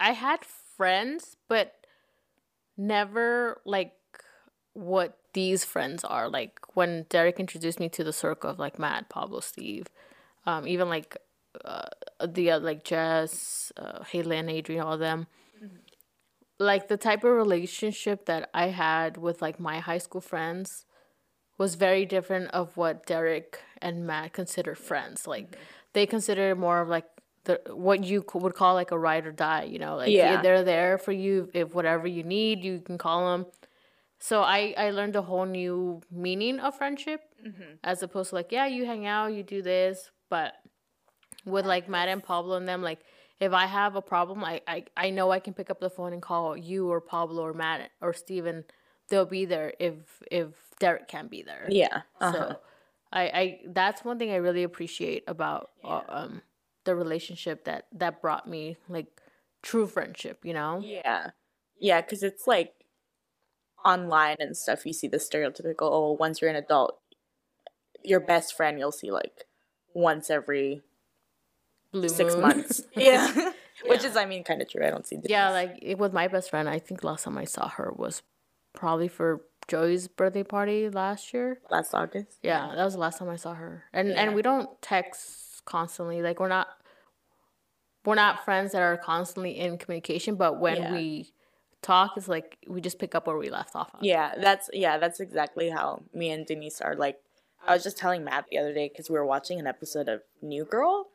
I 0.00 0.12
had 0.12 0.44
friends, 0.76 1.36
but 1.48 1.74
never 2.76 3.60
like 3.64 3.92
what 4.74 5.18
these 5.34 5.64
friends 5.64 6.04
are. 6.04 6.28
Like 6.28 6.60
when 6.74 7.06
Derek 7.08 7.40
introduced 7.40 7.80
me 7.80 7.88
to 7.90 8.04
the 8.04 8.12
circle 8.12 8.50
of 8.50 8.58
like 8.58 8.78
Matt, 8.78 9.08
Pablo, 9.08 9.40
Steve, 9.40 9.86
um, 10.46 10.66
even 10.66 10.88
like 10.88 11.16
uh, 11.64 11.88
the 12.26 12.52
uh, 12.52 12.60
like 12.60 12.84
Jess, 12.84 13.72
uh, 13.76 14.02
Haley, 14.04 14.36
and 14.38 14.50
Adrian, 14.50 14.82
all 14.82 14.94
of 14.94 15.00
them. 15.00 15.26
Like 16.60 16.88
the 16.88 16.96
type 16.96 17.22
of 17.22 17.30
relationship 17.30 18.26
that 18.26 18.50
I 18.52 18.68
had 18.68 19.16
with 19.16 19.40
like 19.40 19.60
my 19.60 19.78
high 19.78 19.98
school 19.98 20.20
friends 20.20 20.84
was 21.56 21.76
very 21.76 22.04
different 22.04 22.50
of 22.52 22.76
what 22.76 23.06
Derek 23.06 23.60
and 23.80 24.06
Matt 24.06 24.32
consider 24.32 24.74
friends. 24.74 25.26
Like 25.26 25.56
they 25.92 26.04
consider 26.06 26.54
more 26.56 26.80
of 26.80 26.88
like 26.88 27.06
the 27.44 27.60
what 27.72 28.02
you 28.04 28.24
would 28.34 28.54
call 28.54 28.74
like 28.74 28.90
a 28.90 28.98
ride 28.98 29.24
or 29.26 29.32
die. 29.32 29.64
You 29.64 29.78
know, 29.78 29.96
like 29.96 30.10
Yeah. 30.12 30.42
they're 30.42 30.64
there 30.64 30.98
for 30.98 31.12
you 31.12 31.48
if 31.54 31.74
whatever 31.74 32.08
you 32.08 32.24
need, 32.24 32.64
you 32.64 32.80
can 32.80 32.98
call 32.98 33.30
them. 33.30 33.46
So 34.18 34.42
I 34.42 34.74
I 34.76 34.90
learned 34.90 35.14
a 35.14 35.22
whole 35.22 35.46
new 35.46 36.00
meaning 36.10 36.58
of 36.58 36.76
friendship 36.76 37.20
as 37.84 38.02
opposed 38.02 38.30
to 38.30 38.34
like 38.34 38.50
yeah 38.50 38.66
you 38.66 38.84
hang 38.84 39.06
out 39.06 39.32
you 39.32 39.44
do 39.44 39.62
this, 39.62 40.10
but 40.28 40.54
with 41.50 41.66
like 41.66 41.88
Matt 41.88 42.08
and 42.08 42.22
Pablo 42.22 42.56
and 42.56 42.68
them 42.68 42.82
like. 42.82 43.00
If 43.40 43.52
I 43.52 43.66
have 43.66 43.94
a 43.94 44.02
problem, 44.02 44.42
I, 44.42 44.62
I, 44.66 44.84
I 44.96 45.10
know 45.10 45.30
I 45.30 45.38
can 45.38 45.54
pick 45.54 45.70
up 45.70 45.78
the 45.78 45.88
phone 45.88 46.12
and 46.12 46.20
call 46.20 46.56
you 46.56 46.90
or 46.90 47.00
Pablo 47.00 47.44
or 47.44 47.52
Matt 47.52 47.88
or 48.00 48.12
Steven. 48.12 48.64
They'll 49.10 49.26
be 49.26 49.44
there 49.44 49.74
if 49.78 49.94
if 50.28 50.48
Derek 50.80 51.06
can't 51.06 51.30
be 51.30 51.42
there. 51.42 51.68
Yeah. 51.70 52.02
Uh-huh. 52.20 52.32
So 52.32 52.56
I, 53.12 53.22
I 53.22 53.60
that's 53.68 54.04
one 54.04 54.18
thing 54.18 54.32
I 54.32 54.36
really 54.36 54.64
appreciate 54.64 55.22
about 55.28 55.70
uh, 55.84 56.00
um 56.08 56.42
the 56.82 56.96
relationship 56.96 57.64
that 57.66 57.86
that 57.92 58.20
brought 58.20 58.48
me 58.48 58.76
like 58.88 59.06
true 59.62 59.86
friendship, 59.86 60.40
you 60.44 60.54
know? 60.54 60.80
Yeah. 60.82 61.30
Yeah, 61.78 62.00
because 62.00 62.22
it's 62.22 62.46
like 62.46 62.72
online 63.84 64.36
and 64.40 64.56
stuff, 64.56 64.84
you 64.84 64.92
see 64.92 65.06
the 65.06 65.18
stereotypical, 65.18 65.82
oh, 65.82 66.16
once 66.18 66.40
you're 66.40 66.50
an 66.50 66.56
adult, 66.56 66.98
your 68.02 68.20
best 68.20 68.56
friend 68.56 68.78
you'll 68.78 68.90
see 68.90 69.10
like 69.10 69.44
once 69.94 70.30
every 70.30 70.82
Blue 71.92 72.08
six 72.08 72.34
moon. 72.34 72.42
months. 72.42 72.82
yeah. 72.96 73.52
Which 73.86 74.02
is, 74.04 74.16
I 74.16 74.24
mean, 74.26 74.42
kind 74.44 74.60
of 74.60 74.68
true. 74.68 74.84
I 74.84 74.90
don't 74.90 75.06
see 75.06 75.16
the 75.16 75.28
yeah, 75.30 75.50
like 75.50 75.78
it 75.80 75.98
was 75.98 76.12
my 76.12 76.26
best 76.28 76.50
friend. 76.50 76.68
I 76.68 76.78
think 76.80 77.04
last 77.04 77.24
time 77.24 77.38
I 77.38 77.44
saw 77.44 77.68
her 77.68 77.92
was 77.96 78.22
probably 78.74 79.06
for 79.08 79.42
Joey's 79.68 80.08
birthday 80.08 80.42
party 80.42 80.88
last 80.90 81.32
year. 81.32 81.60
last 81.70 81.94
August. 81.94 82.38
Yeah, 82.42 82.72
that 82.74 82.84
was 82.84 82.94
the 82.94 83.00
last 83.00 83.18
time 83.18 83.28
I 83.28 83.36
saw 83.36 83.54
her. 83.54 83.84
And 83.92 84.08
Yeah. 84.08 84.14
and 84.22 84.34
we 84.34 84.42
don't 84.42 84.68
text 84.82 85.64
constantly. 85.64 86.22
Like 86.22 86.40
we're 86.40 86.48
not 86.48 86.66
we're 88.04 88.14
not 88.16 88.44
friends 88.44 88.72
that 88.72 88.82
are 88.82 88.96
constantly 88.96 89.58
in 89.58 89.78
communication, 89.78 90.34
but 90.36 90.58
when 90.58 90.76
Yeah. 90.76 90.92
we 90.92 91.32
talk 91.82 92.16
it's 92.16 92.26
like 92.28 92.58
we 92.66 92.80
just 92.80 92.98
pick 92.98 93.14
up 93.14 93.26
where 93.28 93.36
we 93.38 93.50
left 93.50 93.76
off 93.76 93.90
on. 93.94 94.00
Yeah, 94.02 94.34
that's 94.40 94.68
yeah, 94.72 94.98
that's 94.98 95.20
exactly 95.20 95.70
how 95.70 96.02
me 96.12 96.30
and 96.30 96.44
Denise 96.46 96.80
are. 96.80 96.96
Like, 96.96 97.18
I 97.66 97.74
was 97.74 97.84
just 97.84 97.96
telling 97.96 98.24
Matt 98.24 98.46
the 98.50 98.58
other 98.58 98.72
day 98.74 98.88
because 98.88 99.08
we 99.08 99.14
were 99.14 99.26
watching 99.26 99.60
an 99.60 99.66
episode 99.68 100.08
of 100.08 100.22
New 100.42 100.64
Girl 100.64 101.06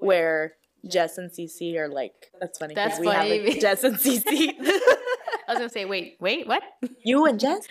where 0.00 0.54
Jess 0.86 1.18
and 1.18 1.30
Cece 1.30 1.76
are 1.76 1.88
like, 1.88 2.30
that's 2.40 2.58
funny. 2.58 2.74
That's 2.74 2.98
we 2.98 3.06
have 3.08 3.28
funny. 3.28 3.58
Jess 3.60 3.84
and 3.84 3.96
Cece. 3.96 4.24
I 5.48 5.52
was 5.52 5.58
gonna 5.58 5.68
say, 5.70 5.86
wait, 5.86 6.16
wait, 6.20 6.46
what? 6.46 6.62
you 7.02 7.24
and 7.24 7.40
Jess, 7.40 7.66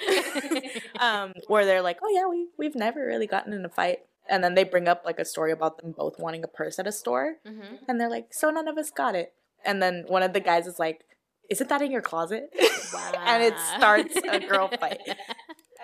um, 1.00 1.34
where 1.48 1.64
they're 1.64 1.84
like, 1.84 2.00
oh 2.04 2.10
yeah, 2.10 2.28
we 2.28 2.48
we've 2.58 2.76
never 2.76 3.06
really 3.06 3.28
gotten 3.28 3.54
in 3.54 3.64
a 3.64 3.70
fight, 3.70 4.00
and 4.28 4.44
then 4.44 4.56
they 4.56 4.64
bring 4.64 4.88
up 4.88 5.04
like 5.06 5.20
a 5.20 5.26
story 5.26 5.52
about 5.52 5.78
them 5.78 5.92
both 5.92 6.18
wanting 6.18 6.44
a 6.44 6.48
purse 6.48 6.80
at 6.80 6.88
a 6.88 6.92
store, 6.92 7.36
mm-hmm. 7.46 7.76
and 7.88 8.02
they're 8.02 8.10
like, 8.10 8.34
so 8.34 8.50
none 8.50 8.68
of 8.68 8.78
us 8.78 8.90
got 8.90 9.14
it, 9.14 9.34
and 9.64 9.82
then 9.82 10.06
one 10.08 10.24
of 10.24 10.34
the 10.34 10.40
guys 10.40 10.66
is 10.66 10.80
like, 10.80 11.06
isn't 11.52 11.70
that 11.70 11.84
in 11.84 11.92
your 11.92 12.02
closet? 12.02 12.50
and 13.20 13.44
it 13.44 13.54
starts 13.76 14.16
a 14.18 14.40
girl 14.40 14.70
fight. 14.80 15.02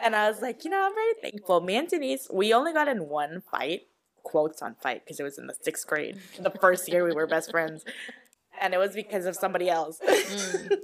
And 0.03 0.15
I 0.15 0.29
was 0.29 0.41
like, 0.41 0.65
you 0.65 0.71
know, 0.71 0.86
I'm 0.86 0.93
very 0.93 1.13
thankful. 1.21 1.62
Me 1.62 1.75
and 1.75 1.88
Denise, 1.88 2.27
we 2.32 2.53
only 2.53 2.73
got 2.73 2.88
in 2.88 3.08
one 3.08 3.41
fight, 3.49 3.84
quotes 4.23 4.62
on 4.62 4.75
fight, 4.81 5.03
because 5.05 5.19
it 5.19 5.23
was 5.23 5.38
in 5.38 5.47
the 5.47 5.55
sixth 5.62 5.88
grade, 5.88 6.19
the 6.39 6.49
first 6.49 6.89
year 6.89 7.05
we 7.05 7.13
were 7.13 7.27
best 7.27 7.51
friends. 7.51 7.86
And 8.62 8.73
it 8.73 8.77
was 8.77 8.93
because 8.93 9.25
of 9.25 9.36
somebody 9.36 9.69
else. 9.69 9.99
Mm. 10.05 10.69
Yeah. 10.71 10.77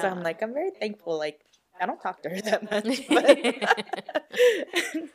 So 0.00 0.08
I'm 0.08 0.22
like, 0.22 0.40
I'm 0.42 0.54
very 0.54 0.70
thankful. 0.70 1.18
Like, 1.18 1.40
I 1.80 1.86
don't 1.86 2.00
talk 2.00 2.22
to 2.22 2.28
her 2.28 2.40
that 2.40 2.70
much. 2.70 3.08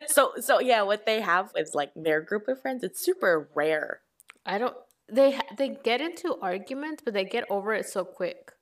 But 0.00 0.06
so, 0.10 0.32
so 0.40 0.60
yeah, 0.60 0.82
what 0.82 1.04
they 1.04 1.20
have 1.20 1.52
is 1.54 1.74
like 1.74 1.92
their 1.94 2.22
group 2.22 2.48
of 2.48 2.60
friends. 2.62 2.82
It's 2.82 3.04
super 3.04 3.50
rare. 3.54 4.00
I 4.46 4.58
don't. 4.58 4.74
They 5.12 5.38
they 5.58 5.76
get 5.84 6.00
into 6.00 6.36
arguments, 6.40 7.02
but 7.04 7.14
they 7.14 7.24
get 7.24 7.44
over 7.50 7.74
it 7.74 7.86
so 7.86 8.04
quick. 8.04 8.52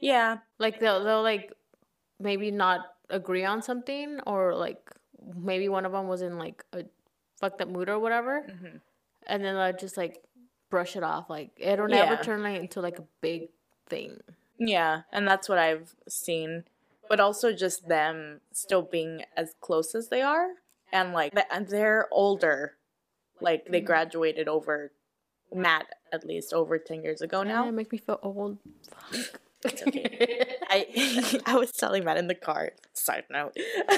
Yeah. 0.00 0.38
Like 0.58 0.80
they'll 0.80 1.02
they'll 1.02 1.22
like 1.22 1.52
maybe 2.20 2.50
not 2.50 2.80
agree 3.08 3.44
on 3.44 3.62
something, 3.62 4.20
or 4.26 4.54
like 4.54 4.90
maybe 5.34 5.68
one 5.68 5.86
of 5.86 5.92
them 5.92 6.08
was 6.08 6.20
in 6.20 6.38
like 6.38 6.64
a 6.72 6.82
fucked 7.38 7.60
up 7.60 7.68
mood 7.68 7.88
or 7.88 7.98
whatever, 7.98 8.42
Mhm. 8.48 8.80
and 9.26 9.44
then 9.44 9.54
they'll 9.54 9.72
just 9.76 9.96
like 9.96 10.22
brush 10.70 10.96
it 10.96 11.02
off. 11.02 11.30
Like 11.30 11.50
it'll 11.56 11.88
never 11.88 12.14
Yeah. 12.14 12.22
turn 12.22 12.42
like 12.42 12.60
into 12.60 12.80
like 12.80 12.98
a 12.98 13.04
big 13.20 13.48
thing. 13.86 14.20
Yeah, 14.58 15.02
and 15.12 15.26
that's 15.26 15.48
what 15.48 15.58
I've 15.58 15.94
seen. 16.08 16.64
But 17.08 17.20
also 17.20 17.52
just 17.52 17.88
them 17.88 18.40
still 18.52 18.82
being 18.82 19.24
as 19.36 19.54
close 19.60 19.94
as 19.94 20.08
they 20.08 20.20
are, 20.20 20.54
and 20.92 21.12
like 21.12 21.32
they're 21.68 22.06
older. 22.10 22.76
Like 23.40 23.66
they 23.66 23.80
graduated 23.80 24.48
over 24.48 24.90
Matt 25.54 25.86
at 26.12 26.26
least 26.26 26.52
over 26.52 26.76
ten 26.78 27.02
years 27.02 27.22
ago 27.22 27.42
Now 27.44 27.68
it 27.68 27.72
makes 27.72 27.92
me 27.92 27.98
feel 27.98 28.18
old. 28.22 28.58
Fuck. 28.90 29.40
It's 29.64 29.82
okay. 29.82 30.56
I 30.68 31.40
I 31.46 31.56
was 31.56 31.72
telling 31.72 32.04
Matt 32.04 32.16
in 32.18 32.26
the 32.26 32.34
car. 32.34 32.72
Side 32.92 33.24
note, 33.30 33.56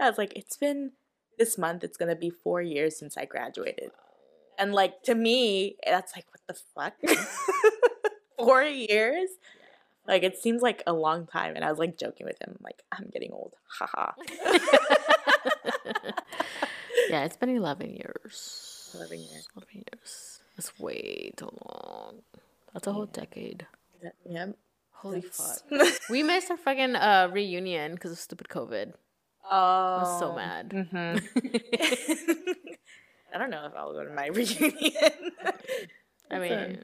I 0.00 0.08
was 0.08 0.18
like, 0.18 0.32
it's 0.34 0.56
been 0.56 0.92
this 1.38 1.58
month. 1.58 1.84
It's 1.84 1.96
gonna 1.96 2.16
be 2.16 2.30
four 2.30 2.62
years 2.62 2.96
since 2.96 3.16
I 3.16 3.24
graduated, 3.24 3.90
and 4.58 4.72
like 4.72 5.02
to 5.04 5.14
me, 5.14 5.76
that's 5.86 6.14
like 6.16 6.26
what 6.30 6.40
the 6.46 6.54
fuck. 6.74 6.94
four 8.38 8.62
years. 8.62 9.28
Like 10.06 10.24
it 10.24 10.36
seems 10.36 10.62
like 10.62 10.82
a 10.86 10.92
long 10.92 11.26
time, 11.26 11.54
and 11.54 11.64
I 11.64 11.70
was 11.70 11.78
like 11.78 11.96
joking 11.96 12.26
with 12.26 12.40
him, 12.40 12.56
like 12.60 12.82
I'm 12.90 13.08
getting 13.12 13.32
old, 13.32 13.54
haha. 13.78 14.12
yeah, 17.08 17.24
it's 17.24 17.36
been 17.36 17.50
eleven 17.50 17.90
years. 17.90 18.90
11 18.94 19.20
years. 19.20 19.48
Eleven 19.56 19.84
years. 19.90 20.40
That's 20.56 20.78
way 20.78 21.32
too 21.36 21.48
long. 21.64 22.18
That's 22.74 22.86
a 22.86 22.92
whole 22.92 23.06
decade. 23.06 23.66
Yeah, 24.28 24.48
Holy 25.02 25.20
fuck. 25.20 25.62
We 26.10 26.22
missed 26.22 26.50
our 26.50 26.56
fucking 26.56 26.94
uh, 26.94 27.28
reunion 27.32 27.94
because 27.94 28.12
of 28.12 28.18
stupid 28.18 28.48
COVID. 28.48 28.92
Oh, 29.50 29.96
I 29.96 29.98
was 30.00 30.18
so 30.18 30.34
mad. 30.34 30.72
hmm 30.90 31.16
I 33.34 33.38
don't 33.38 33.50
know 33.50 33.64
if 33.66 33.72
I'll 33.76 33.92
go 33.92 34.04
to 34.04 34.10
my 34.12 34.26
reunion. 34.38 34.72
I 36.30 36.38
mean. 36.38 36.78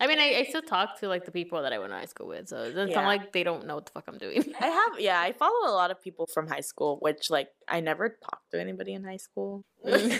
I 0.00 0.06
mean, 0.06 0.18
I, 0.18 0.34
I 0.40 0.44
still 0.48 0.62
talk 0.62 0.98
to 1.00 1.08
like 1.08 1.24
the 1.24 1.30
people 1.30 1.62
that 1.62 1.72
I 1.72 1.78
went 1.78 1.92
to 1.92 1.96
high 1.98 2.04
school 2.06 2.26
with, 2.28 2.48
so 2.48 2.64
it's 2.64 2.74
not 2.76 2.88
Yeah. 2.88 3.06
like 3.06 3.32
they 3.32 3.44
don't 3.44 3.66
know 3.66 3.76
what 3.76 3.86
the 3.86 3.92
fuck 3.92 4.04
I'm 4.08 4.18
doing. 4.18 4.42
I 4.60 4.66
have, 4.66 4.98
yeah, 5.00 5.20
I 5.20 5.32
follow 5.32 5.68
a 5.68 5.72
lot 5.72 5.90
of 5.90 6.02
people 6.02 6.26
from 6.32 6.48
high 6.48 6.60
school, 6.60 6.98
which 7.00 7.30
like 7.30 7.48
I 7.68 7.80
never 7.80 8.08
talked 8.08 8.50
to 8.52 8.60
anybody 8.60 8.92
in 8.94 9.04
high 9.04 9.18
school, 9.18 9.64
Mm. 9.86 10.18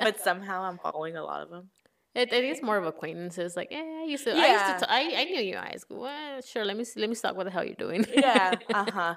but 0.00 0.20
somehow 0.20 0.62
I'm 0.62 0.78
following 0.78 1.16
a 1.16 1.22
lot 1.24 1.42
of 1.42 1.50
them. 1.50 1.68
It, 2.14 2.32
it 2.32 2.44
is 2.44 2.62
more 2.62 2.78
of 2.78 2.86
acquaintances. 2.86 3.56
Like, 3.56 3.68
eh, 3.70 3.76
I 4.00 4.04
used 4.04 4.24
to, 4.24 4.32
I 4.34 4.46
used 4.52 4.80
to, 4.80 4.86
t- 4.86 4.86
I, 4.88 5.20
I 5.20 5.24
knew 5.24 5.42
you 5.42 5.52
in 5.56 5.58
high 5.62 5.76
school. 5.76 6.00
Well, 6.00 6.40
sure, 6.40 6.64
let 6.64 6.76
me 6.76 6.84
see, 6.84 6.98
let 7.00 7.10
me 7.10 7.14
stalk 7.14 7.36
what 7.36 7.44
the 7.44 7.50
hell 7.50 7.64
you're 7.64 7.74
doing. 7.74 8.06
Yeah, 8.14 8.58
uh 8.72 8.90
huh. 8.90 9.14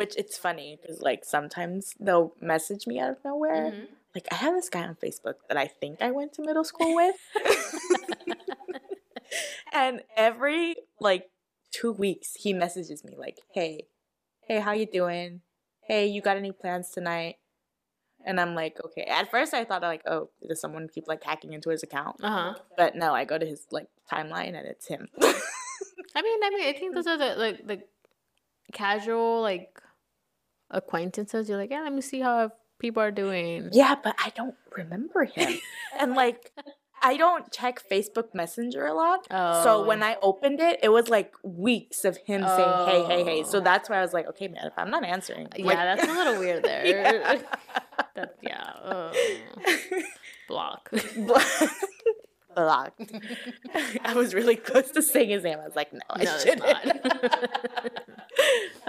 Which 0.00 0.16
it's 0.16 0.38
funny 0.38 0.78
because 0.80 1.02
like 1.02 1.24
sometimes 1.24 1.94
they'll 2.00 2.32
message 2.40 2.86
me 2.86 2.98
out 2.98 3.10
of 3.10 3.18
nowhere. 3.22 3.72
Mhm. 3.72 3.86
Like 4.14 4.26
I 4.32 4.36
have 4.36 4.54
this 4.54 4.70
guy 4.70 4.82
on 4.82 4.94
Facebook 4.96 5.34
that 5.48 5.58
I 5.58 5.66
think 5.66 6.00
I 6.00 6.10
went 6.10 6.32
to 6.34 6.42
middle 6.42 6.64
school 6.64 6.94
with, 6.96 7.16
and 9.72 10.02
every 10.16 10.76
like 11.00 11.28
two 11.70 11.92
weeks 11.92 12.34
he 12.34 12.52
messages 12.54 13.04
me 13.04 13.14
like, 13.16 13.38
"Hey, 13.52 13.88
hey, 14.48 14.60
how 14.60 14.72
you 14.72 14.86
doing? 14.86 15.42
Hey, 15.82 16.06
you 16.06 16.22
got 16.22 16.38
any 16.38 16.50
plans 16.50 16.90
tonight?" 16.90 17.36
And 18.24 18.40
I'm 18.40 18.54
like, 18.54 18.78
okay. 18.84 19.02
At 19.04 19.30
first, 19.30 19.54
I 19.54 19.64
thought 19.64 19.82
like, 19.82 20.02
oh, 20.06 20.28
does 20.46 20.60
someone 20.60 20.88
keep 20.88 21.08
like 21.08 21.22
hacking 21.24 21.52
into 21.52 21.70
his 21.70 21.82
account? 21.82 22.16
Uh 22.22 22.30
huh. 22.30 22.54
But 22.76 22.94
no, 22.96 23.14
I 23.14 23.24
go 23.24 23.38
to 23.38 23.46
his 23.46 23.66
like 23.70 23.88
timeline 24.10 24.48
and 24.58 24.66
it's 24.66 24.86
him. 24.88 25.08
I 25.22 26.22
mean, 26.22 26.40
I 26.44 26.50
mean, 26.50 26.68
I 26.68 26.74
think 26.78 26.94
those 26.94 27.06
are 27.06 27.16
the 27.16 27.34
like 27.36 27.66
the 27.66 27.82
casual 28.72 29.40
like 29.42 29.80
acquaintances. 30.70 31.48
You're 31.48 31.58
like, 31.58 31.70
yeah, 31.70 31.82
let 31.82 31.92
me 31.92 32.00
see 32.00 32.20
how 32.20 32.52
people 32.78 33.02
are 33.02 33.10
doing. 33.10 33.68
yeah, 33.72 33.94
but 34.02 34.14
I 34.18 34.30
don't 34.34 34.54
remember 34.76 35.24
him. 35.24 35.58
and 35.98 36.14
like, 36.14 36.50
I 37.02 37.16
don't 37.16 37.50
check 37.50 37.82
Facebook 37.90 38.34
Messenger 38.34 38.84
a 38.84 38.92
lot. 38.94 39.26
Oh. 39.30 39.64
So 39.64 39.84
when 39.86 40.02
Oh. 40.02 40.06
I 40.06 40.16
opened 40.20 40.60
it, 40.60 40.80
it 40.82 40.90
was 40.90 41.08
like 41.08 41.32
weeks 41.42 42.04
of 42.04 42.18
him 42.18 42.42
saying, 42.42 42.86
hey, 42.88 43.04
hey, 43.06 43.24
hey. 43.24 43.42
So 43.42 43.58
Oh. 43.58 43.60
that's 43.62 43.88
why 43.88 43.96
I 43.98 44.02
was 44.02 44.12
like, 44.12 44.26
okay, 44.28 44.48
man, 44.48 44.66
if 44.66 44.74
I'm 44.76 44.90
not 44.90 45.04
answering. 45.04 45.48
yeah, 45.56 45.64
like- 45.64 45.76
that's 45.78 46.04
a 46.04 46.12
little 46.12 46.38
weird 46.38 46.62
there. 46.70 46.84
Yeah. 46.86 47.40
that, 48.16 48.34
yeah. 48.42 48.62
uh, 48.84 49.12
block. 50.48 50.90
Blocked. 52.54 53.12
I 54.04 54.12
was 54.14 54.34
really 54.34 54.56
close 54.56 54.90
to 54.90 55.02
saying 55.02 55.30
his 55.30 55.44
name. 55.44 55.58
I 55.60 55.64
was 55.64 55.76
like, 55.76 55.92
no, 55.92 56.00
I 56.10 56.24
No, 56.24 56.38
shouldn't. 56.38 57.69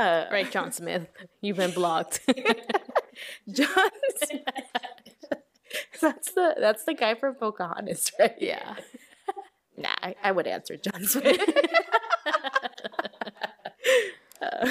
Uh, 0.01 0.25
right, 0.31 0.51
John 0.51 0.71
Smith. 0.71 1.07
You've 1.41 1.57
been 1.57 1.71
blocked. 1.71 2.21
John. 3.51 3.67
that's 6.01 6.31
the 6.33 6.55
that's 6.59 6.83
the 6.85 6.93
guy 6.93 7.15
from 7.15 7.35
Pocahontas, 7.35 8.11
right? 8.19 8.35
yeah. 8.39 8.75
Nah, 9.77 9.95
I, 10.03 10.15
I 10.21 10.31
would 10.31 10.45
answer 10.45 10.77
John 10.77 11.03
Smith. 11.05 11.41
Uh, 14.41 14.67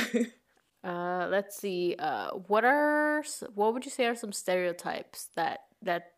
Uh, 0.82 1.28
let's 1.30 1.56
see. 1.58 1.94
Uh, 1.98 2.30
what 2.48 2.64
are 2.64 3.22
what 3.54 3.74
would 3.74 3.84
you 3.84 3.90
say 3.90 4.06
are 4.06 4.14
some 4.14 4.32
stereotypes 4.32 5.28
that 5.36 5.60
that 5.82 6.12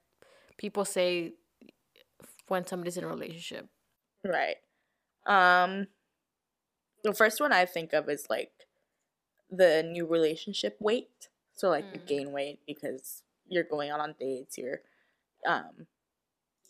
people 0.56 0.84
say 0.84 1.32
when 2.46 2.64
somebody's 2.64 2.96
in 2.96 3.04
a 3.04 3.08
relationship? 3.08 3.66
right. 4.24 4.56
Um, 5.26 5.88
the 7.02 7.12
first 7.12 7.40
one 7.40 7.52
I 7.52 7.64
think 7.66 7.92
of 7.92 8.08
is 8.08 8.26
like 8.30 8.52
the 9.52 9.82
new 9.82 10.06
relationship 10.06 10.76
weight. 10.80 11.28
So 11.54 11.68
like 11.68 11.86
you 11.92 12.00
Mm. 12.00 12.06
gain 12.06 12.32
weight 12.32 12.60
because 12.66 13.22
you're 13.46 13.64
going 13.64 13.90
out 13.90 14.00
on 14.00 14.14
dates, 14.18 14.56
you're 14.58 14.80
um 15.46 15.86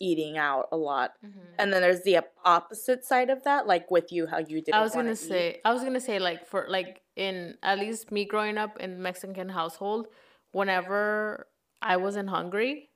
eating 0.01 0.37
out 0.37 0.69
a 0.73 0.77
lot. 0.77 1.15
And 1.59 1.73
then 1.73 1.81
there's 1.81 2.03
the 2.03 2.19
opposite 2.45 3.05
side 3.05 3.31
of 3.31 3.45
that, 3.45 3.67
like 3.69 3.91
with 3.91 4.11
you, 4.11 4.27
how 4.27 4.39
you 4.39 4.61
didn't. 4.61 4.75
I 4.75 4.83
was 4.83 4.95
gonna 4.95 5.13
eat. 5.13 5.19
say, 5.19 5.61
I 5.65 5.73
was 5.73 5.83
gonna 5.85 6.01
say, 6.01 6.19
like 6.19 6.45
for 6.47 6.67
like 6.69 7.03
in 7.15 7.57
at 7.63 7.79
least 7.79 8.11
me 8.11 8.25
growing 8.25 8.59
up 8.59 8.81
in 8.81 9.01
Mexican 9.01 9.49
household, 9.51 10.09
whenever 10.51 11.47
I 11.81 11.99
wasn't 11.99 12.31
hungry, 12.31 12.91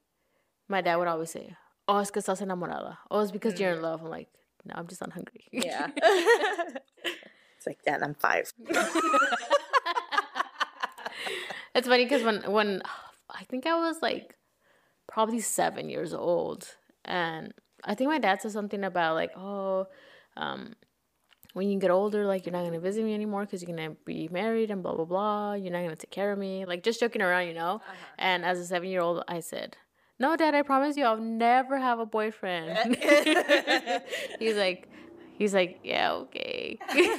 my 0.68 0.80
dad 0.80 0.96
would 0.96 1.06
always 1.06 1.30
say, 1.30 1.54
"Oh, 1.86 1.98
es 1.98 2.10
que 2.10 2.20
estás 2.20 2.40
enamorada." 2.42 2.98
Oh, 3.10 3.20
it's 3.20 3.30
because 3.30 3.60
you're 3.60 3.72
in 3.74 3.82
love. 3.82 4.02
I'm 4.02 4.10
like, 4.10 4.28
no, 4.64 4.74
I'm 4.76 4.88
just 4.88 5.00
not 5.00 5.12
hungry. 5.12 5.44
Yeah. 5.52 5.90
it's 7.56 7.66
like, 7.66 7.82
Dad, 7.84 8.02
I'm 8.02 8.14
five. 8.14 8.52
it's 11.76 11.86
funny 11.86 12.04
because 12.04 12.22
when 12.22 12.42
when 12.50 12.82
I 13.30 13.44
think 13.44 13.66
I 13.66 13.76
was 13.76 14.00
like 14.02 14.34
probably 15.06 15.40
seven 15.40 15.88
years 15.88 16.14
old, 16.14 16.66
and 17.04 17.52
I 17.84 17.94
think 17.94 18.10
my 18.10 18.18
dad 18.18 18.40
said 18.42 18.52
something 18.52 18.82
about 18.82 19.14
like, 19.14 19.30
oh, 19.36 19.86
um, 20.36 20.74
when 21.52 21.70
you 21.70 21.78
get 21.78 21.90
older, 21.90 22.26
like 22.26 22.46
you're 22.46 22.52
not 22.52 22.64
gonna 22.64 22.80
visit 22.80 23.04
me 23.04 23.14
anymore 23.14 23.42
because 23.44 23.62
you're 23.62 23.74
gonna 23.74 23.94
be 24.04 24.28
married 24.28 24.70
and 24.70 24.82
blah 24.82 24.94
blah 24.94 25.04
blah. 25.04 25.52
You're 25.52 25.72
not 25.72 25.82
gonna 25.82 25.96
take 25.96 26.10
care 26.10 26.32
of 26.32 26.38
me, 26.38 26.64
like 26.64 26.82
just 26.82 26.98
joking 26.98 27.22
around, 27.22 27.46
you 27.48 27.54
know. 27.54 27.82
And 28.18 28.44
as 28.44 28.58
a 28.58 28.66
seven 28.66 28.88
year 28.88 29.02
old, 29.02 29.22
I 29.28 29.40
said. 29.40 29.76
No, 30.18 30.34
Dad, 30.34 30.54
I 30.54 30.62
promise 30.62 30.96
you, 30.96 31.04
I'll 31.04 31.18
never 31.18 31.78
have 31.78 31.98
a 31.98 32.06
boyfriend. 32.06 32.96
he's 34.38 34.56
like, 34.56 34.88
he's 35.36 35.52
like, 35.52 35.80
yeah, 35.84 36.12
okay. 36.12 36.78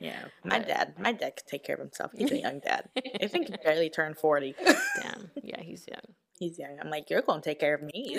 Yeah. 0.00 0.24
My 0.44 0.58
dad, 0.58 0.94
my 0.98 1.12
dad 1.12 1.36
could 1.36 1.46
take 1.46 1.64
care 1.64 1.74
of 1.74 1.80
himself. 1.80 2.12
He's 2.14 2.30
a 2.30 2.38
young 2.40 2.60
dad. 2.60 2.88
I 3.20 3.26
think 3.26 3.48
he 3.48 3.54
barely 3.64 3.90
turned 3.90 4.16
40. 4.16 4.54
Damn, 5.02 5.30
yeah, 5.42 5.60
he's 5.60 5.86
young. 5.88 6.14
He's 6.38 6.58
young. 6.58 6.78
I'm 6.80 6.90
like, 6.90 7.10
you're 7.10 7.22
going 7.22 7.40
to 7.40 7.50
take 7.50 7.60
care 7.60 7.74
of 7.74 7.82
me. 7.82 8.16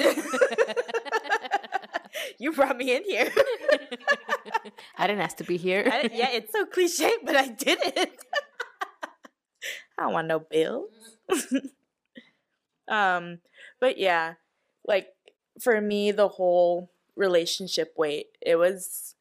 you 2.39 2.51
brought 2.51 2.77
me 2.77 2.95
in 2.95 3.03
here. 3.03 3.31
I 4.97 5.07
didn't 5.07 5.21
ask 5.21 5.37
to 5.37 5.43
be 5.43 5.57
here. 5.57 5.87
I, 5.91 6.09
yeah, 6.11 6.31
it's 6.31 6.51
so 6.51 6.65
cliche, 6.65 7.11
but 7.23 7.35
I 7.35 7.49
did 7.49 7.77
it. 7.81 8.19
I 9.97 10.03
don't 10.03 10.13
want 10.13 10.27
no 10.27 10.39
bills. 10.39 10.89
um, 12.87 13.39
but 13.79 13.97
yeah, 13.97 14.33
like 14.85 15.09
for 15.61 15.79
me, 15.79 16.11
the 16.11 16.27
whole 16.27 16.89
relationship 17.15 17.93
weight, 17.97 18.27
it 18.41 18.55
was 18.55 19.15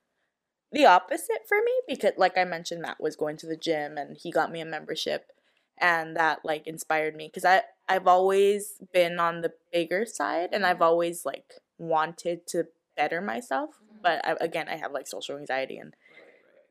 the 0.76 0.84
opposite 0.86 1.48
for 1.48 1.58
me 1.64 1.72
because, 1.88 2.12
like 2.18 2.36
I 2.36 2.44
mentioned, 2.44 2.82
Matt 2.82 3.00
was 3.00 3.16
going 3.16 3.36
to 3.38 3.46
the 3.46 3.56
gym 3.56 3.96
and 3.96 4.16
he 4.16 4.30
got 4.30 4.52
me 4.52 4.60
a 4.60 4.66
membership, 4.66 5.32
and 5.78 6.16
that 6.16 6.40
like 6.44 6.66
inspired 6.66 7.16
me 7.16 7.28
because 7.28 7.44
I 7.44 7.62
I've 7.88 8.06
always 8.06 8.74
been 8.92 9.18
on 9.18 9.40
the 9.40 9.52
bigger 9.72 10.04
side 10.04 10.50
and 10.52 10.66
I've 10.66 10.82
always 10.82 11.24
like 11.24 11.54
wanted 11.78 12.46
to 12.48 12.64
better 12.96 13.20
myself, 13.20 13.70
but 14.02 14.24
I, 14.26 14.36
again, 14.40 14.68
I 14.68 14.76
have 14.76 14.92
like 14.92 15.06
social 15.06 15.36
anxiety 15.38 15.78
and 15.78 15.94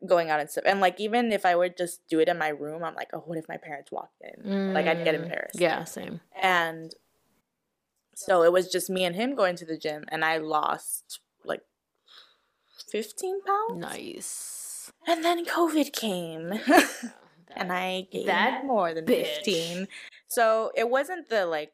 going 0.05 0.29
out 0.29 0.39
and 0.39 0.49
stuff. 0.49 0.65
And 0.67 0.81
like 0.81 0.99
even 0.99 1.31
if 1.31 1.45
I 1.45 1.55
would 1.55 1.75
just 1.77 2.01
do 2.07 2.19
it 2.19 2.27
in 2.27 2.37
my 2.37 2.49
room, 2.49 2.83
I'm 2.83 2.95
like, 2.95 3.09
oh, 3.13 3.23
what 3.25 3.37
if 3.37 3.47
my 3.47 3.57
parents 3.57 3.91
walked 3.91 4.21
in? 4.21 4.73
Like 4.73 4.87
I'd 4.87 5.03
get 5.03 5.15
Mm, 5.15 5.23
embarrassed. 5.23 5.59
Yeah, 5.59 5.83
same. 5.85 6.19
And 6.41 6.93
so 8.13 8.43
it 8.43 8.51
was 8.51 8.71
just 8.71 8.89
me 8.89 9.03
and 9.03 9.15
him 9.15 9.35
going 9.35 9.55
to 9.57 9.65
the 9.65 9.77
gym, 9.77 10.05
and 10.09 10.23
I 10.23 10.37
lost 10.37 11.19
like 11.43 11.61
15 12.95 13.41
pounds. 13.41 13.75
Nice. 13.81 14.91
And 15.05 15.21
then 15.25 15.43
COVID 15.43 15.91
came, 15.91 16.53
and 17.55 17.73
I 17.73 18.07
gained 18.09 18.29
That 18.29 18.65
more 18.65 18.93
than 18.93 19.05
bitch. 19.05 19.43
15. 19.43 19.89
So 20.29 20.71
it 20.77 20.89
wasn't 20.89 21.27
the 21.27 21.45
like, 21.45 21.73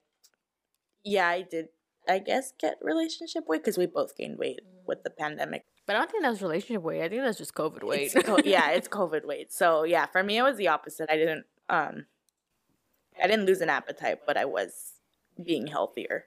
yeah, 1.04 1.28
I 1.28 1.44
did, 1.44 1.68
I 2.10 2.18
guess, 2.18 2.54
get 2.60 2.78
relationship 2.82 3.44
weight 3.48 3.62
because 3.62 3.78
we 3.78 3.86
both 3.86 4.18
gained 4.18 4.40
weight 4.40 4.62
with 4.88 5.04
the 5.04 5.12
pandemic. 5.12 5.66
But 5.86 5.96
I 5.96 6.00
don't 6.00 6.10
think 6.10 6.24
that's 6.24 6.42
relationship 6.42 6.82
weight. 6.82 7.04
I 7.04 7.10
think 7.10 7.22
that's 7.22 7.38
just 7.38 7.54
COVID 7.54 7.84
weight. 7.84 8.12
It's 8.16 8.26
co- 8.26 8.40
yeah, 8.44 8.72
it's 8.72 8.88
COVID 9.00 9.24
weight. 9.28 9.54
So 9.54 9.84
yeah, 9.84 10.08
for 10.08 10.24
me 10.24 10.40
it 10.40 10.44
was 10.44 10.58
the 10.58 10.70
opposite. 10.70 11.08
I 11.12 11.18
didn't 11.18 11.46
um 11.70 12.06
I 13.22 13.28
didn't 13.28 13.46
lose 13.46 13.62
an 13.62 13.70
appetite, 13.70 14.22
but 14.26 14.38
I 14.38 14.46
was 14.46 14.94
being 15.44 15.68
healthier. 15.68 16.26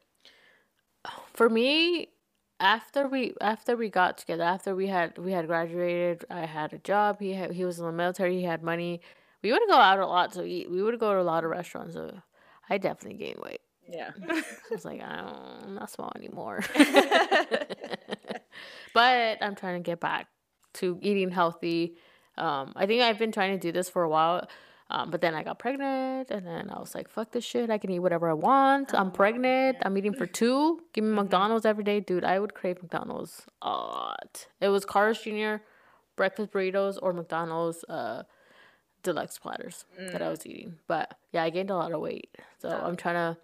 For 1.32 1.48
me, 1.48 2.10
after 2.60 3.08
we 3.08 3.34
after 3.40 3.76
we 3.76 3.88
got 3.90 4.18
together, 4.18 4.44
after 4.44 4.74
we 4.74 4.86
had 4.86 5.18
we 5.18 5.32
had 5.32 5.46
graduated, 5.46 6.24
I 6.30 6.46
had 6.46 6.72
a 6.72 6.78
job. 6.78 7.20
He 7.20 7.32
had, 7.32 7.52
he 7.52 7.64
was 7.64 7.78
in 7.78 7.86
the 7.86 7.92
military. 7.92 8.36
He 8.36 8.44
had 8.44 8.62
money. 8.62 9.00
We 9.42 9.52
would 9.52 9.62
go 9.68 9.74
out 9.76 9.98
a 9.98 10.06
lot 10.06 10.32
to 10.32 10.44
eat. 10.44 10.70
We 10.70 10.82
would 10.82 10.98
go 10.98 11.12
to 11.12 11.20
a 11.20 11.22
lot 11.22 11.44
of 11.44 11.50
restaurants. 11.50 11.94
So 11.94 12.16
I 12.70 12.78
definitely 12.78 13.18
gained 13.18 13.40
weight. 13.42 13.60
Yeah. 13.88 14.10
I 14.30 14.42
was 14.70 14.84
like, 14.84 15.02
I 15.02 15.16
don't, 15.16 15.64
I'm 15.64 15.74
not 15.74 15.90
small 15.90 16.12
anymore. 16.16 16.60
but 18.94 19.38
I'm 19.42 19.54
trying 19.54 19.82
to 19.82 19.86
get 19.86 20.00
back 20.00 20.28
to 20.74 20.98
eating 21.02 21.30
healthy. 21.30 21.96
Um, 22.36 22.72
I 22.76 22.86
think 22.86 23.02
I've 23.02 23.18
been 23.18 23.32
trying 23.32 23.52
to 23.52 23.58
do 23.58 23.72
this 23.72 23.88
for 23.88 24.02
a 24.02 24.08
while. 24.08 24.48
Um, 24.90 25.10
but 25.10 25.20
then 25.22 25.34
I 25.34 25.42
got 25.42 25.58
pregnant, 25.58 26.30
and 26.30 26.46
then 26.46 26.70
I 26.70 26.78
was 26.78 26.94
like, 26.94 27.08
"Fuck 27.08 27.32
this 27.32 27.44
shit! 27.44 27.70
I 27.70 27.78
can 27.78 27.90
eat 27.90 28.00
whatever 28.00 28.28
I 28.28 28.34
want. 28.34 28.94
I'm 28.94 29.10
pregnant. 29.10 29.78
I'm 29.82 29.96
eating 29.96 30.12
for 30.12 30.26
two. 30.26 30.80
Give 30.92 31.04
me 31.04 31.14
McDonald's 31.14 31.64
every 31.64 31.84
day, 31.84 32.00
dude. 32.00 32.22
I 32.24 32.38
would 32.38 32.52
crave 32.54 32.82
McDonald's 32.82 33.46
a 33.62 33.70
lot. 33.70 34.46
It 34.60 34.68
was 34.68 34.84
Carl's 34.84 35.20
Jr. 35.22 35.56
breakfast 36.16 36.52
burritos 36.52 36.98
or 37.00 37.14
McDonald's 37.14 37.82
uh, 37.84 38.24
deluxe 39.02 39.38
platters 39.38 39.86
that 39.96 40.20
I 40.20 40.28
was 40.28 40.46
eating. 40.46 40.78
But 40.86 41.16
yeah, 41.32 41.44
I 41.44 41.50
gained 41.50 41.70
a 41.70 41.76
lot 41.76 41.92
of 41.92 42.00
weight, 42.00 42.36
so 42.58 42.68
I'm 42.68 42.96
trying 42.96 43.14
to. 43.14 43.38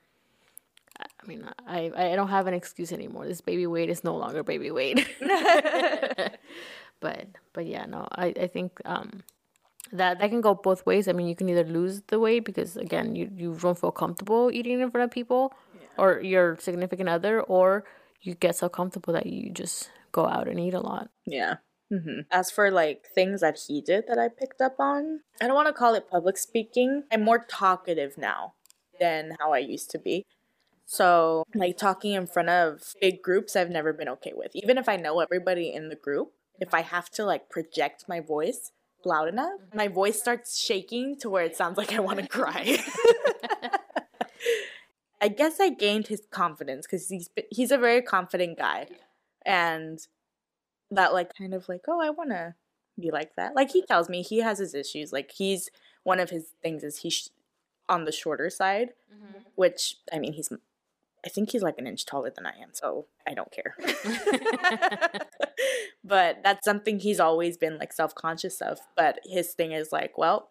I 1.00 1.26
mean, 1.26 1.48
I 1.66 1.90
I 1.96 2.16
don't 2.16 2.28
have 2.28 2.48
an 2.48 2.54
excuse 2.54 2.92
anymore. 2.92 3.26
This 3.26 3.40
baby 3.40 3.66
weight 3.66 3.88
is 3.88 4.04
no 4.04 4.14
longer 4.14 4.42
baby 4.42 4.70
weight. 4.70 5.08
but 7.00 7.26
but 7.54 7.64
yeah, 7.64 7.86
no, 7.86 8.06
I 8.12 8.26
I 8.26 8.46
think 8.46 8.78
um 8.84 9.22
that 9.92 10.18
that 10.18 10.30
can 10.30 10.40
go 10.40 10.54
both 10.54 10.86
ways. 10.86 11.08
I 11.08 11.12
mean, 11.12 11.28
you 11.28 11.36
can 11.36 11.48
either 11.48 11.64
lose 11.64 12.02
the 12.08 12.18
weight 12.18 12.44
because 12.44 12.76
again, 12.76 13.16
you 13.16 13.30
you 13.34 13.54
don't 13.60 13.78
feel 13.78 13.92
comfortable 13.92 14.50
eating 14.52 14.80
in 14.80 14.90
front 14.90 15.04
of 15.04 15.10
people 15.10 15.52
or 15.98 16.20
your 16.20 16.56
significant 16.58 17.08
other, 17.08 17.40
or 17.42 17.84
you 18.22 18.34
get 18.34 18.56
so 18.56 18.68
comfortable 18.68 19.12
that 19.12 19.26
you 19.26 19.50
just 19.50 19.90
go 20.12 20.26
out 20.26 20.48
and 20.48 20.58
eat 20.58 20.74
a 20.74 20.80
lot. 20.80 21.10
Yeah. 21.26 21.56
hmm 21.90 22.20
As 22.30 22.50
for 22.50 22.70
like 22.70 23.08
things 23.14 23.40
that 23.40 23.58
he 23.66 23.80
did 23.80 24.04
that 24.08 24.18
I 24.18 24.28
picked 24.28 24.60
up 24.60 24.76
on, 24.78 25.20
I 25.40 25.46
don't 25.46 25.54
want 25.54 25.68
to 25.68 25.74
call 25.74 25.94
it 25.94 26.10
public 26.10 26.38
speaking. 26.38 27.04
I'm 27.12 27.22
more 27.22 27.38
talkative 27.38 28.16
now 28.16 28.54
than 28.98 29.36
how 29.40 29.52
I 29.52 29.58
used 29.58 29.90
to 29.90 29.98
be. 29.98 30.26
So, 30.86 31.44
like 31.54 31.76
talking 31.76 32.12
in 32.14 32.26
front 32.26 32.48
of 32.48 32.94
big 33.00 33.22
groups, 33.22 33.54
I've 33.54 33.70
never 33.70 33.92
been 33.92 34.08
okay 34.08 34.32
with. 34.34 34.50
Even 34.54 34.76
if 34.76 34.88
I 34.88 34.96
know 34.96 35.20
everybody 35.20 35.72
in 35.72 35.88
the 35.88 35.94
group, 35.94 36.32
if 36.58 36.74
I 36.74 36.80
have 36.82 37.10
to 37.10 37.24
like 37.24 37.48
project 37.48 38.06
my 38.08 38.20
voice 38.20 38.72
loud 39.06 39.28
enough, 39.28 39.60
mm-hmm. 39.60 39.76
my 39.76 39.88
voice 39.88 40.18
starts 40.18 40.58
shaking 40.58 41.16
to 41.18 41.30
where 41.30 41.44
it 41.44 41.56
sounds 41.56 41.76
like 41.76 41.92
I 41.92 42.00
want 42.00 42.18
to 42.18 42.28
cry. 42.38 42.78
I 45.22 45.28
guess 45.28 45.60
I 45.60 45.68
gained 45.68 46.06
his 46.06 46.22
confidence 46.30 46.86
because 46.86 47.08
he's 47.08 47.28
he's 47.50 47.70
a 47.70 47.78
very 47.78 48.00
confident 48.00 48.56
guy, 48.58 48.86
and 49.44 49.98
that 50.90 51.12
like 51.12 51.34
kind 51.36 51.52
of 51.52 51.68
like 51.68 51.82
oh 51.88 52.00
I 52.00 52.10
want 52.10 52.30
to 52.30 52.54
be 52.98 53.10
like 53.10 53.36
that. 53.36 53.54
Like 53.54 53.70
he 53.70 53.82
tells 53.82 54.08
me 54.08 54.22
he 54.22 54.38
has 54.38 54.58
his 54.58 54.74
issues. 54.74 55.12
Like 55.12 55.32
he's 55.32 55.68
one 56.04 56.20
of 56.20 56.30
his 56.30 56.54
things 56.62 56.82
is 56.82 56.98
he's 56.98 57.30
on 57.88 58.04
the 58.04 58.12
shorter 58.12 58.48
side, 58.48 58.90
mm-hmm. 59.12 59.40
which 59.56 59.96
I 60.12 60.18
mean 60.18 60.32
he's 60.32 60.50
I 61.24 61.28
think 61.28 61.50
he's 61.50 61.62
like 61.62 61.78
an 61.78 61.86
inch 61.86 62.06
taller 62.06 62.32
than 62.34 62.46
I 62.46 62.54
am, 62.62 62.70
so 62.72 63.06
I 63.26 63.34
don't 63.34 63.52
care. 63.52 63.76
but 66.04 66.38
that's 66.42 66.64
something 66.64 66.98
he's 66.98 67.20
always 67.20 67.56
been 67.56 67.78
like 67.78 67.92
self 67.92 68.14
conscious 68.14 68.60
of. 68.60 68.78
But 68.96 69.20
his 69.24 69.52
thing 69.52 69.72
is 69.72 69.92
like, 69.92 70.16
well, 70.16 70.50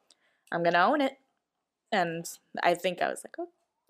I'm 0.52 0.64
gonna 0.64 0.86
own 0.86 1.02
it, 1.02 1.14
and 1.92 2.26
I 2.62 2.76
think 2.76 3.02
I 3.02 3.10
was 3.10 3.24
like, 3.26 3.36
oh, 3.40 3.50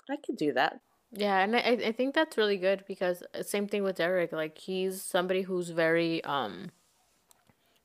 I 0.10 0.16
could 0.26 0.38
do 0.38 0.54
that. 0.54 0.80
Yeah, 1.12 1.40
and 1.40 1.56
I 1.56 1.60
I 1.88 1.92
think 1.92 2.16
that's 2.16 2.38
really 2.38 2.58
good 2.58 2.84
because 2.88 3.24
uh, 3.38 3.44
same 3.44 3.68
thing 3.68 3.84
with 3.84 3.96
Derek. 3.96 4.32
Like 4.32 4.58
he's 4.58 5.02
somebody 5.02 5.42
who's 5.42 5.70
very 5.70 6.24
um 6.24 6.72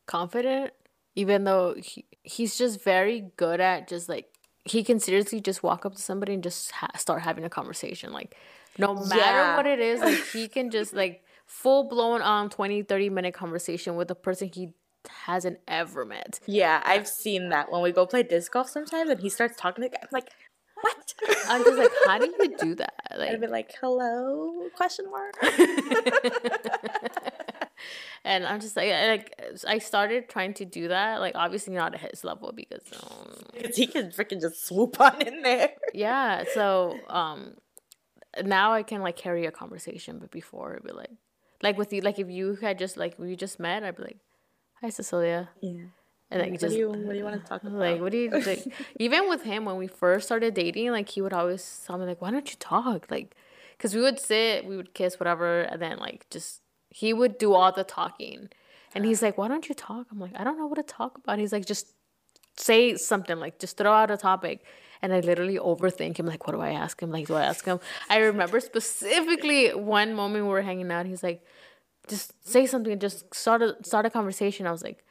confident, 0.06 0.72
even 1.14 1.44
though 1.44 1.74
he 1.76 2.04
he's 2.22 2.56
just 2.56 2.82
very 2.82 3.32
good 3.36 3.60
at 3.60 3.88
just 3.88 4.08
like 4.08 4.28
he 4.64 4.82
can 4.82 4.98
seriously 4.98 5.40
just 5.40 5.62
walk 5.62 5.84
up 5.84 5.94
to 5.94 6.02
somebody 6.02 6.34
and 6.34 6.42
just 6.42 6.70
ha- 6.72 6.90
start 6.96 7.22
having 7.22 7.44
a 7.44 7.50
conversation. 7.50 8.12
Like 8.12 8.36
no 8.78 8.94
matter 8.94 9.16
Yeah. 9.16 9.56
what 9.56 9.66
it 9.66 9.78
is, 9.80 10.00
like 10.00 10.24
he 10.32 10.48
can 10.48 10.70
just 10.70 10.92
like 10.94 11.22
full 11.46 11.84
blown 11.88 12.22
um 12.22 12.48
20 12.48 12.82
30 12.82 13.10
minute 13.10 13.34
conversation 13.34 13.96
with 13.96 14.10
a 14.10 14.14
person 14.14 14.50
he 14.52 14.70
hasn't 15.08 15.58
ever 15.68 16.04
met. 16.04 16.40
Yeah, 16.46 16.82
I've 16.84 17.06
seen 17.06 17.50
that 17.50 17.70
when 17.70 17.82
we 17.82 17.92
go 17.92 18.06
play 18.06 18.22
disc 18.22 18.50
golf 18.52 18.68
sometimes, 18.70 19.10
and 19.10 19.20
he 19.20 19.28
starts 19.28 19.56
talking 19.56 19.82
to 19.84 19.90
the 19.90 19.96
guy. 19.96 20.00
I'm 20.02 20.08
like, 20.12 20.30
what? 20.80 21.14
I'm 21.48 21.62
just 21.64 21.78
like, 21.78 21.90
how 22.06 22.18
do 22.18 22.26
you 22.26 22.56
do 22.58 22.74
that? 22.76 22.94
I'd 23.10 23.18
Like 23.18 23.40
be 23.40 23.46
like, 23.46 23.74
hello? 23.80 24.68
Question 24.76 25.06
mark. 25.10 25.34
and 28.24 28.46
I'm 28.46 28.60
just 28.60 28.76
like, 28.76 28.90
like 28.90 29.40
I 29.68 29.78
started 29.78 30.28
trying 30.28 30.54
to 30.54 30.64
do 30.64 30.88
that. 30.88 31.20
Like 31.20 31.34
obviously 31.34 31.74
not 31.74 31.94
at 31.94 32.00
his 32.10 32.24
level 32.24 32.52
because 32.54 32.82
um, 33.02 33.44
he 33.74 33.86
can 33.86 34.08
freaking 34.10 34.40
just 34.40 34.66
swoop 34.66 35.00
on 35.00 35.20
in 35.22 35.42
there. 35.42 35.70
yeah. 35.92 36.44
So 36.54 36.98
um, 37.08 37.54
now 38.42 38.72
I 38.72 38.82
can 38.82 39.00
like 39.02 39.16
carry 39.16 39.46
a 39.46 39.50
conversation, 39.50 40.18
but 40.18 40.30
before 40.30 40.72
it'd 40.72 40.84
be 40.84 40.92
like, 40.92 41.10
like 41.62 41.78
with 41.78 41.92
you, 41.92 42.00
like 42.00 42.18
if 42.18 42.28
you 42.28 42.56
had 42.56 42.78
just 42.78 42.96
like 42.96 43.18
we 43.18 43.36
just 43.36 43.58
met, 43.60 43.82
I'd 43.84 43.96
be 43.96 44.02
like, 44.04 44.18
hi 44.80 44.90
Cecilia, 44.90 45.48
Yeah. 45.60 45.84
and 46.30 46.42
like 46.42 46.50
What 46.52 46.60
just 46.60 46.74
do 46.74 46.78
you 46.80 46.88
What 46.90 47.12
do 47.12 47.16
you 47.16 47.24
want 47.24 47.40
to 47.42 47.46
talk 47.48 47.62
about? 47.62 47.72
like 47.88 48.00
what 48.00 48.12
do 48.12 48.18
you 48.18 48.30
like 48.30 48.64
even 48.98 49.28
with 49.28 49.42
him 49.42 49.64
when 49.64 49.76
we 49.76 49.86
first 49.86 50.26
started 50.26 50.54
dating 50.54 50.90
like 50.90 51.08
he 51.08 51.20
would 51.22 51.32
always 51.32 51.82
tell 51.86 51.96
me 51.98 52.06
like 52.06 52.20
why 52.20 52.30
don't 52.30 52.50
you 52.50 52.56
talk? 52.58 53.10
Like 53.10 53.34
because 53.76 53.94
we 53.94 54.00
would 54.00 54.18
sit 54.20 54.64
we 54.64 54.76
would 54.76 54.94
kiss 54.94 55.18
whatever 55.20 55.62
and 55.62 55.80
then 55.80 55.98
like 55.98 56.26
just 56.30 56.60
he 56.90 57.12
would 57.12 57.38
do 57.38 57.52
all 57.54 57.72
the 57.72 57.84
talking. 57.84 58.48
And 58.94 59.04
he's 59.04 59.22
like 59.22 59.36
why 59.38 59.48
don't 59.48 59.68
you 59.68 59.74
talk? 59.74 60.06
I'm 60.12 60.20
like 60.20 60.32
i 60.38 60.44
don't 60.44 60.58
know 60.58 60.66
what 60.66 60.76
to 60.76 60.82
talk 60.82 61.18
about. 61.18 61.38
He's 61.38 61.52
like 61.52 61.66
just 61.66 61.92
say 62.56 62.94
something 62.96 63.38
like 63.40 63.58
just 63.58 63.76
throw 63.76 63.92
out 63.92 64.10
a 64.10 64.16
topic 64.16 64.64
and 65.04 65.12
i 65.12 65.20
literally 65.20 65.58
overthink 65.70 66.18
him 66.18 66.26
like 66.26 66.46
what 66.46 66.54
do 66.54 66.60
i 66.60 66.70
ask 66.70 67.02
him 67.02 67.10
like 67.16 67.26
do 67.26 67.34
i 67.34 67.44
ask 67.52 67.64
him 67.64 67.78
i 68.08 68.18
remember 68.18 68.58
specifically 68.60 69.60
one 69.74 70.14
moment 70.14 70.44
we 70.44 70.50
were 70.50 70.62
hanging 70.62 70.90
out 70.90 71.06
he's 71.06 71.22
like 71.22 71.42
just 72.08 72.32
say 72.54 72.66
something 72.66 72.98
just 72.98 73.32
start 73.42 73.62
a 73.62 73.76
start 73.82 74.06
a 74.06 74.10
conversation 74.10 74.66
i 74.66 74.72
was 74.72 74.82
like 74.82 75.04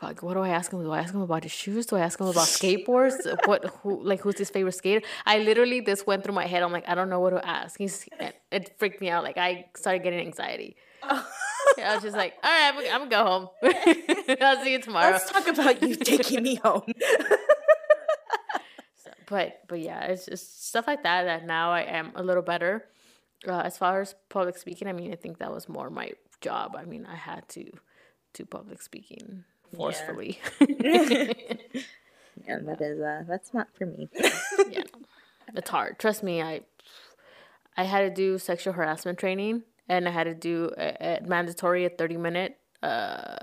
fuck, 0.00 0.22
what 0.22 0.34
do 0.34 0.40
I 0.40 0.50
ask 0.50 0.72
him? 0.72 0.82
Do 0.82 0.92
I 0.92 1.00
ask 1.00 1.12
him 1.12 1.20
about 1.20 1.42
his 1.42 1.52
shoes? 1.52 1.86
Do 1.86 1.96
I 1.96 2.00
ask 2.00 2.20
him 2.20 2.26
about 2.26 2.46
skateboards? 2.46 3.16
what, 3.46 3.64
who, 3.82 4.02
like, 4.02 4.20
who's 4.20 4.38
his 4.38 4.50
favorite 4.50 4.74
skater? 4.74 5.04
I 5.26 5.38
literally, 5.38 5.80
this 5.80 6.06
went 6.06 6.24
through 6.24 6.34
my 6.34 6.46
head. 6.46 6.62
I'm 6.62 6.72
like, 6.72 6.88
I 6.88 6.94
don't 6.94 7.10
know 7.10 7.20
what 7.20 7.30
to 7.30 7.46
ask. 7.46 7.78
He's, 7.78 8.08
it, 8.50 8.78
freaked 8.78 9.00
me 9.00 9.10
out. 9.10 9.24
Like, 9.24 9.38
I 9.38 9.66
started 9.76 10.02
getting 10.02 10.20
anxiety. 10.20 10.76
I 11.02 11.94
was 11.94 12.02
just 12.02 12.16
like, 12.16 12.34
all 12.42 12.50
right, 12.50 12.72
I'm, 12.92 13.02
I'm 13.02 13.08
gonna 13.08 13.10
go 13.10 13.24
home. 13.24 14.36
I'll 14.40 14.64
see 14.64 14.72
you 14.72 14.80
tomorrow. 14.80 15.12
Let's 15.12 15.30
talk 15.30 15.46
about 15.46 15.82
you 15.82 15.94
taking 15.96 16.42
me 16.42 16.56
home. 16.56 16.82
But, 19.28 19.62
but 19.68 19.80
yeah, 19.80 20.04
it's 20.04 20.26
just 20.26 20.68
stuff 20.68 20.86
like 20.86 21.02
that 21.02 21.24
that 21.24 21.46
now 21.46 21.70
I 21.70 21.82
am 21.82 22.12
a 22.14 22.22
little 22.22 22.42
better. 22.42 22.86
Uh, 23.46 23.60
as 23.60 23.76
far 23.78 24.00
as 24.00 24.14
public 24.28 24.56
speaking, 24.56 24.88
I 24.88 24.92
mean, 24.92 25.12
I 25.12 25.16
think 25.16 25.38
that 25.38 25.52
was 25.52 25.68
more 25.68 25.90
my 25.90 26.12
job. 26.40 26.76
I 26.76 26.84
mean, 26.84 27.06
I 27.06 27.14
had 27.14 27.48
to 27.50 27.70
do 28.34 28.44
public 28.44 28.82
speaking 28.82 29.44
forcefully. 29.76 30.40
yeah, 30.60 30.68
that 32.62 32.80
is 32.80 33.00
uh, 33.00 33.24
that's 33.28 33.52
not 33.54 33.68
for 33.76 33.86
me. 33.86 34.08
yeah, 34.70 34.82
it's 35.54 35.70
hard. 35.70 35.98
Trust 35.98 36.22
me, 36.22 36.42
I 36.42 36.62
I 37.76 37.84
had 37.84 38.00
to 38.00 38.10
do 38.10 38.38
sexual 38.38 38.72
harassment 38.72 39.18
training, 39.18 39.62
and 39.88 40.08
I 40.08 40.10
had 40.10 40.24
to 40.24 40.34
do 40.34 40.70
a, 40.76 41.18
a 41.18 41.26
mandatory 41.26 41.84
a 41.84 41.90
thirty 41.90 42.16
minute, 42.16 42.56
uh, 42.82 43.36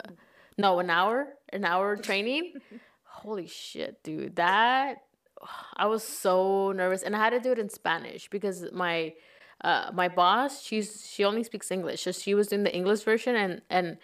no, 0.57 0.79
an 0.79 0.89
hour, 0.89 1.27
an 1.53 1.65
hour 1.65 1.95
training. 1.95 2.53
Holy 3.03 3.47
shit, 3.47 4.03
dude! 4.03 4.35
That 4.35 5.03
I 5.77 5.85
was 5.87 6.03
so 6.03 6.71
nervous, 6.71 7.03
and 7.03 7.15
I 7.15 7.19
had 7.19 7.31
to 7.31 7.39
do 7.39 7.51
it 7.51 7.59
in 7.59 7.69
Spanish 7.69 8.29
because 8.29 8.71
my 8.71 9.13
uh, 9.61 9.89
my 9.93 10.07
boss, 10.07 10.61
she's 10.61 11.09
she 11.09 11.23
only 11.23 11.43
speaks 11.43 11.71
English, 11.71 12.03
so 12.03 12.11
she 12.11 12.33
was 12.33 12.47
doing 12.47 12.63
the 12.63 12.75
English 12.75 13.01
version, 13.01 13.35
and 13.35 13.61
and 13.69 13.97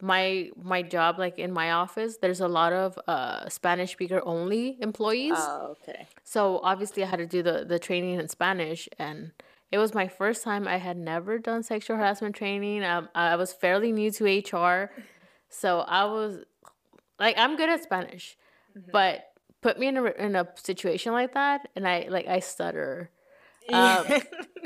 my 0.00 0.50
my 0.62 0.82
job 0.82 1.18
like 1.18 1.38
in 1.38 1.50
my 1.50 1.70
office 1.72 2.18
there's 2.18 2.40
a 2.40 2.48
lot 2.48 2.70
of 2.70 2.98
uh 3.08 3.48
spanish 3.48 3.92
speaker 3.92 4.20
only 4.26 4.76
employees 4.82 5.32
oh, 5.38 5.74
okay. 5.80 6.06
so 6.22 6.60
obviously 6.62 7.02
I 7.02 7.06
had 7.06 7.16
to 7.16 7.26
do 7.26 7.42
the 7.42 7.64
the 7.66 7.78
training 7.78 8.20
in 8.20 8.28
Spanish, 8.28 8.88
and 8.98 9.32
it 9.72 9.78
was 9.78 9.94
my 9.94 10.06
first 10.06 10.44
time. 10.44 10.68
I 10.68 10.76
had 10.76 10.96
never 10.96 11.38
done 11.38 11.62
sexual 11.62 11.96
harassment 11.96 12.36
training. 12.36 12.84
Um, 12.84 13.08
I 13.14 13.36
was 13.36 13.52
fairly 13.52 13.90
new 13.90 14.10
to 14.12 14.24
HR, 14.24 14.90
so 15.48 15.80
I 15.80 16.04
was 16.04 16.44
like, 17.18 17.36
I'm 17.38 17.56
good 17.56 17.68
at 17.68 17.82
Spanish, 17.82 18.36
but 18.92 19.25
put 19.60 19.78
me 19.78 19.88
in 19.88 19.96
a 19.96 20.04
in 20.04 20.36
a 20.36 20.48
situation 20.56 21.12
like 21.12 21.34
that, 21.34 21.68
and 21.76 21.86
I 21.86 22.06
like 22.08 22.26
I 22.26 22.40
stutter. 22.40 23.10
Um, 23.72 24.06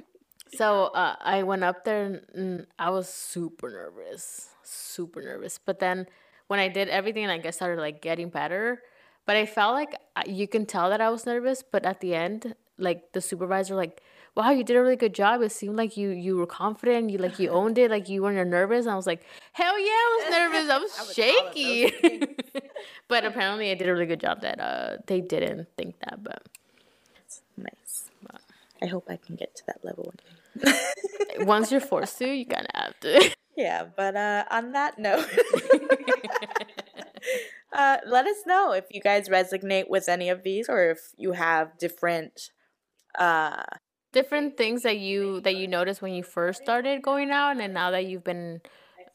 so 0.54 0.86
uh, 0.86 1.16
I 1.20 1.42
went 1.42 1.64
up 1.64 1.84
there 1.84 2.04
and, 2.04 2.20
and 2.34 2.66
I 2.78 2.90
was 2.90 3.08
super 3.08 3.70
nervous, 3.70 4.50
super 4.62 5.22
nervous. 5.22 5.58
But 5.58 5.78
then 5.78 6.06
when 6.48 6.60
I 6.60 6.68
did 6.68 6.88
everything, 6.88 7.26
like 7.26 7.46
I 7.46 7.50
started 7.50 7.80
like 7.80 8.02
getting 8.02 8.28
better. 8.28 8.82
But 9.26 9.36
I 9.36 9.46
felt 9.46 9.74
like 9.74 9.94
you 10.26 10.48
can 10.48 10.66
tell 10.66 10.90
that 10.90 11.00
I 11.00 11.10
was 11.10 11.26
nervous. 11.26 11.62
But 11.62 11.84
at 11.84 12.00
the 12.00 12.14
end, 12.14 12.54
like 12.78 13.12
the 13.12 13.20
supervisor, 13.20 13.74
like, 13.76 14.02
wow, 14.36 14.50
you 14.50 14.64
did 14.64 14.76
a 14.76 14.82
really 14.82 14.96
good 14.96 15.14
job. 15.14 15.42
It 15.42 15.52
seemed 15.52 15.76
like 15.76 15.96
you 15.96 16.10
you 16.10 16.36
were 16.36 16.46
confident. 16.46 17.10
You 17.10 17.18
like 17.18 17.38
you 17.38 17.50
owned 17.58 17.78
it. 17.78 17.90
Like 17.90 18.08
you 18.08 18.22
weren't 18.22 18.48
nervous. 18.48 18.86
And 18.86 18.92
I 18.92 18.96
was 18.96 19.06
like, 19.06 19.22
hell 19.52 19.78
yeah, 19.78 19.86
I 19.86 20.18
was 20.18 20.30
nervous. 20.36 20.70
I 20.74 20.78
was 20.78 21.06
was 21.06 21.14
shaky. 21.14 22.26
but 23.08 23.24
apparently, 23.24 23.70
I 23.70 23.74
did 23.74 23.88
a 23.88 23.92
really 23.92 24.06
good 24.06 24.20
job. 24.20 24.42
That 24.42 24.60
uh, 24.60 24.96
they 25.06 25.20
didn't 25.20 25.68
think 25.76 25.98
that, 26.00 26.22
but. 26.22 26.42
nice. 27.56 28.10
I 28.82 28.86
hope 28.86 29.08
I 29.10 29.16
can 29.16 29.36
get 29.36 29.54
to 29.56 29.62
that 29.66 29.84
level 29.84 30.10
one 30.10 30.16
day. 30.64 31.44
once 31.44 31.70
you're 31.70 31.82
forced 31.82 32.16
to, 32.18 32.26
you 32.26 32.46
kind 32.46 32.66
of 32.72 32.80
have 32.82 33.00
to. 33.00 33.34
Yeah, 33.56 33.84
but 33.94 34.16
uh, 34.16 34.44
on 34.50 34.72
that 34.72 34.98
note, 34.98 35.28
uh, 37.74 37.98
let 38.06 38.26
us 38.26 38.38
know 38.46 38.72
if 38.72 38.86
you 38.90 39.02
guys 39.02 39.28
resonate 39.28 39.90
with 39.90 40.08
any 40.08 40.30
of 40.30 40.44
these 40.44 40.66
or 40.70 40.90
if 40.90 41.12
you 41.18 41.32
have 41.32 41.76
different 41.76 42.52
uh 43.18 43.62
different 44.12 44.56
things 44.56 44.82
that 44.82 44.98
you 44.98 45.40
that 45.42 45.56
you 45.56 45.66
noticed 45.66 46.02
when 46.02 46.12
you 46.12 46.22
first 46.22 46.62
started 46.62 47.02
going 47.02 47.30
out 47.30 47.52
and 47.52 47.60
then 47.60 47.72
now 47.72 47.90
that 47.90 48.06
you've 48.06 48.24
been 48.24 48.60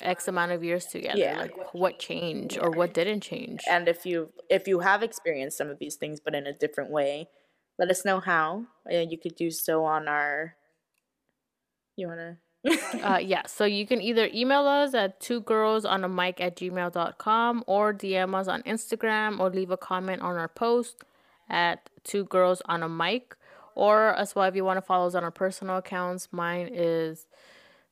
x 0.01 0.27
amount 0.27 0.51
of 0.51 0.63
years 0.63 0.85
together? 0.85 1.17
Yeah. 1.17 1.39
like 1.39 1.73
what 1.73 1.99
changed 1.99 2.57
or 2.61 2.69
what 2.71 2.93
didn't 2.93 3.21
change? 3.21 3.61
And 3.69 3.87
if 3.87 4.05
you 4.05 4.29
if 4.49 4.67
you 4.67 4.79
have 4.79 5.03
experienced 5.03 5.57
some 5.57 5.69
of 5.69 5.79
these 5.79 5.95
things 5.95 6.19
but 6.23 6.35
in 6.35 6.47
a 6.47 6.53
different 6.53 6.91
way 6.91 7.29
let 7.77 7.89
us 7.89 8.05
know 8.05 8.19
how. 8.19 8.65
Uh, 8.89 8.99
you 8.99 9.17
could 9.17 9.35
do 9.35 9.51
so 9.51 9.83
on 9.83 10.07
our 10.07 10.55
you 11.95 12.07
want 12.07 12.19
to 12.19 12.37
uh, 13.03 13.17
yeah. 13.21 13.45
So 13.45 13.65
you 13.65 13.85
can 13.85 14.01
either 14.01 14.29
email 14.33 14.65
us 14.65 14.93
at 14.93 15.19
two 15.19 15.41
girls 15.41 15.85
on 15.85 16.03
a 16.03 16.09
mic 16.09 16.41
at 16.41 16.55
gmail.com 16.55 17.63
or 17.67 17.93
dm 17.93 18.35
us 18.35 18.47
on 18.47 18.63
instagram 18.63 19.39
or 19.39 19.49
leave 19.49 19.71
a 19.71 19.77
comment 19.77 20.21
on 20.21 20.35
our 20.35 20.47
post 20.47 21.03
at 21.49 21.89
two 22.03 22.25
girls 22.25 22.61
on 22.65 22.81
a 22.81 22.89
mic 22.89 23.35
or 23.75 24.15
as 24.15 24.35
well 24.35 24.45
if 24.47 24.55
you 24.55 24.65
want 24.65 24.77
to 24.77 24.81
follow 24.81 25.07
us 25.07 25.15
on 25.15 25.23
our 25.23 25.31
personal 25.31 25.77
accounts. 25.77 26.29
Mine 26.31 26.69
is 26.71 27.27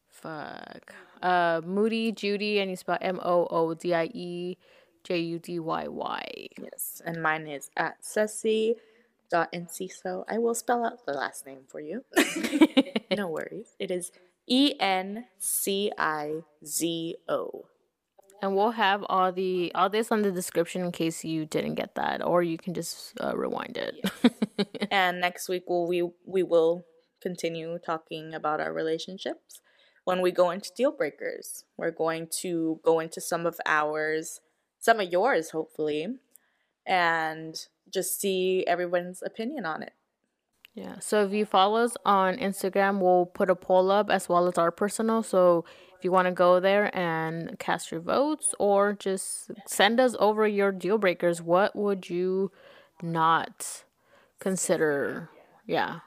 fuck 0.09 0.93
uh 1.23 1.59
moody 1.65 2.11
judy 2.11 2.59
and 2.59 2.69
you 2.69 2.75
spell 2.75 2.99
m-o-o-d-i-e 3.01 4.57
j-u-d-y-y 5.03 6.47
yes 6.61 7.01
and 7.03 7.21
mine 7.23 7.47
is 7.47 7.71
at 7.75 7.95
ceci 7.99 8.75
dot 9.31 9.51
encizo 9.51 10.23
i 10.27 10.37
will 10.37 10.53
spell 10.53 10.85
out 10.85 11.03
the 11.07 11.13
last 11.13 11.47
name 11.47 11.61
for 11.67 11.79
you. 11.79 12.05
No 13.17 13.27
worries. 13.27 13.75
It 13.79 13.91
is 13.91 14.11
E 14.47 14.71
e-n-c-i-z-o 14.71 15.25
and 18.43 18.57
we'll 18.57 18.71
have 18.71 19.05
all 19.07 19.31
the 19.31 19.71
all 19.73 19.89
this 19.89 20.11
on 20.11 20.21
the 20.21 20.31
description 20.31 20.83
in 20.83 20.91
case 20.91 21.23
you 21.23 21.45
didn't 21.45 21.75
get 21.75 21.95
that 21.95 22.21
or 22.21 22.43
you 22.43 22.57
can 22.57 22.73
just 22.73 23.13
uh, 23.23 23.35
rewind 23.35 23.77
it 23.77 23.95
and 24.91 25.21
next 25.21 25.47
week 25.47 25.63
we'll, 25.67 25.87
we 25.87 26.03
we 26.25 26.43
will 26.43 26.83
continue 27.21 27.79
talking 27.79 28.33
about 28.33 28.59
our 28.59 28.73
relationships 28.73 29.61
when 30.03 30.19
we 30.19 30.29
go 30.29 30.51
into 30.51 30.69
deal 30.75 30.91
breakers 30.91 31.63
we're 31.77 31.89
going 31.89 32.27
to 32.27 32.81
go 32.83 32.99
into 32.99 33.21
some 33.21 33.45
of 33.45 33.57
ours 33.65 34.41
some 34.77 34.99
of 34.99 35.09
yours 35.09 35.51
hopefully 35.51 36.07
and 36.85 37.67
just 37.89 38.19
see 38.19 38.65
everyone's 38.67 39.23
opinion 39.23 39.65
on 39.65 39.81
it 39.81 39.93
Yeah. 40.75 40.97
So 40.99 41.23
if 41.23 41.31
you 41.31 41.45
follow 41.45 41.83
us 41.83 41.95
on 42.03 42.37
Instagram, 42.37 42.99
we'll 42.99 43.27
put 43.27 43.51
a 43.51 43.55
poll 43.55 43.91
up 43.91 44.09
as 44.09 44.27
well 44.27 44.47
as 44.47 44.57
our 44.57 44.71
personal. 44.71 45.21
So 45.21 45.65
you 46.03 46.11
want 46.11 46.27
to 46.27 46.31
go 46.31 46.59
there 46.59 46.95
and 46.97 47.57
cast 47.59 47.91
your 47.91 48.01
votes 48.01 48.53
or 48.59 48.93
just 48.93 49.51
send 49.65 49.99
us 49.99 50.15
over 50.19 50.47
your 50.47 50.71
deal 50.71 50.97
breakers, 50.97 51.41
what 51.41 51.75
would 51.75 52.09
you 52.09 52.51
not 53.01 53.83
consider? 54.39 55.29
Yeah. 55.65 55.99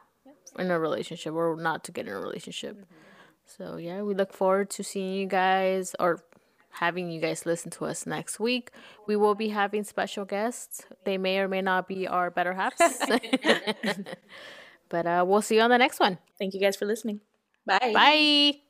In 0.59 0.71
a 0.71 0.79
relationship 0.79 1.35
or 1.35 1.57
not 1.61 1.85
to 1.85 1.93
get 1.93 2.07
in 2.07 2.13
a 2.13 2.21
relationship. 2.21 2.85
So 3.45 3.77
yeah, 3.77 4.03
we 4.03 4.15
look 4.15 4.33
forward 4.33 4.71
to 4.71 4.83
seeing 4.83 5.15
you 5.15 5.27
guys 5.27 5.95
or 6.01 6.21
having 6.71 7.11
you 7.11 7.21
guys 7.21 7.47
listen 7.47 7.71
to 7.73 7.85
us 7.87 8.07
next 8.07 8.41
week. 8.41 8.71
We 9.07 9.17
will 9.17 9.35
be 9.35 9.49
having 9.49 9.85
special 9.85 10.25
guests. 10.25 10.85
They 11.05 11.17
may 11.19 11.39
or 11.39 11.49
may 11.49 11.63
not 11.63 11.89
be 11.89 12.07
our 12.09 12.31
better 12.31 12.55
halves. 12.55 12.81
but 14.89 15.07
uh, 15.07 15.25
we'll 15.27 15.43
see 15.43 15.57
you 15.57 15.63
on 15.63 15.71
the 15.71 15.79
next 15.79 16.01
one. 16.01 16.19
thank 16.39 16.55
you 16.55 16.61
guys 16.61 16.77
for 16.77 16.87
listening 16.87 17.21
bye 17.67 17.93
Bye. 17.93 18.66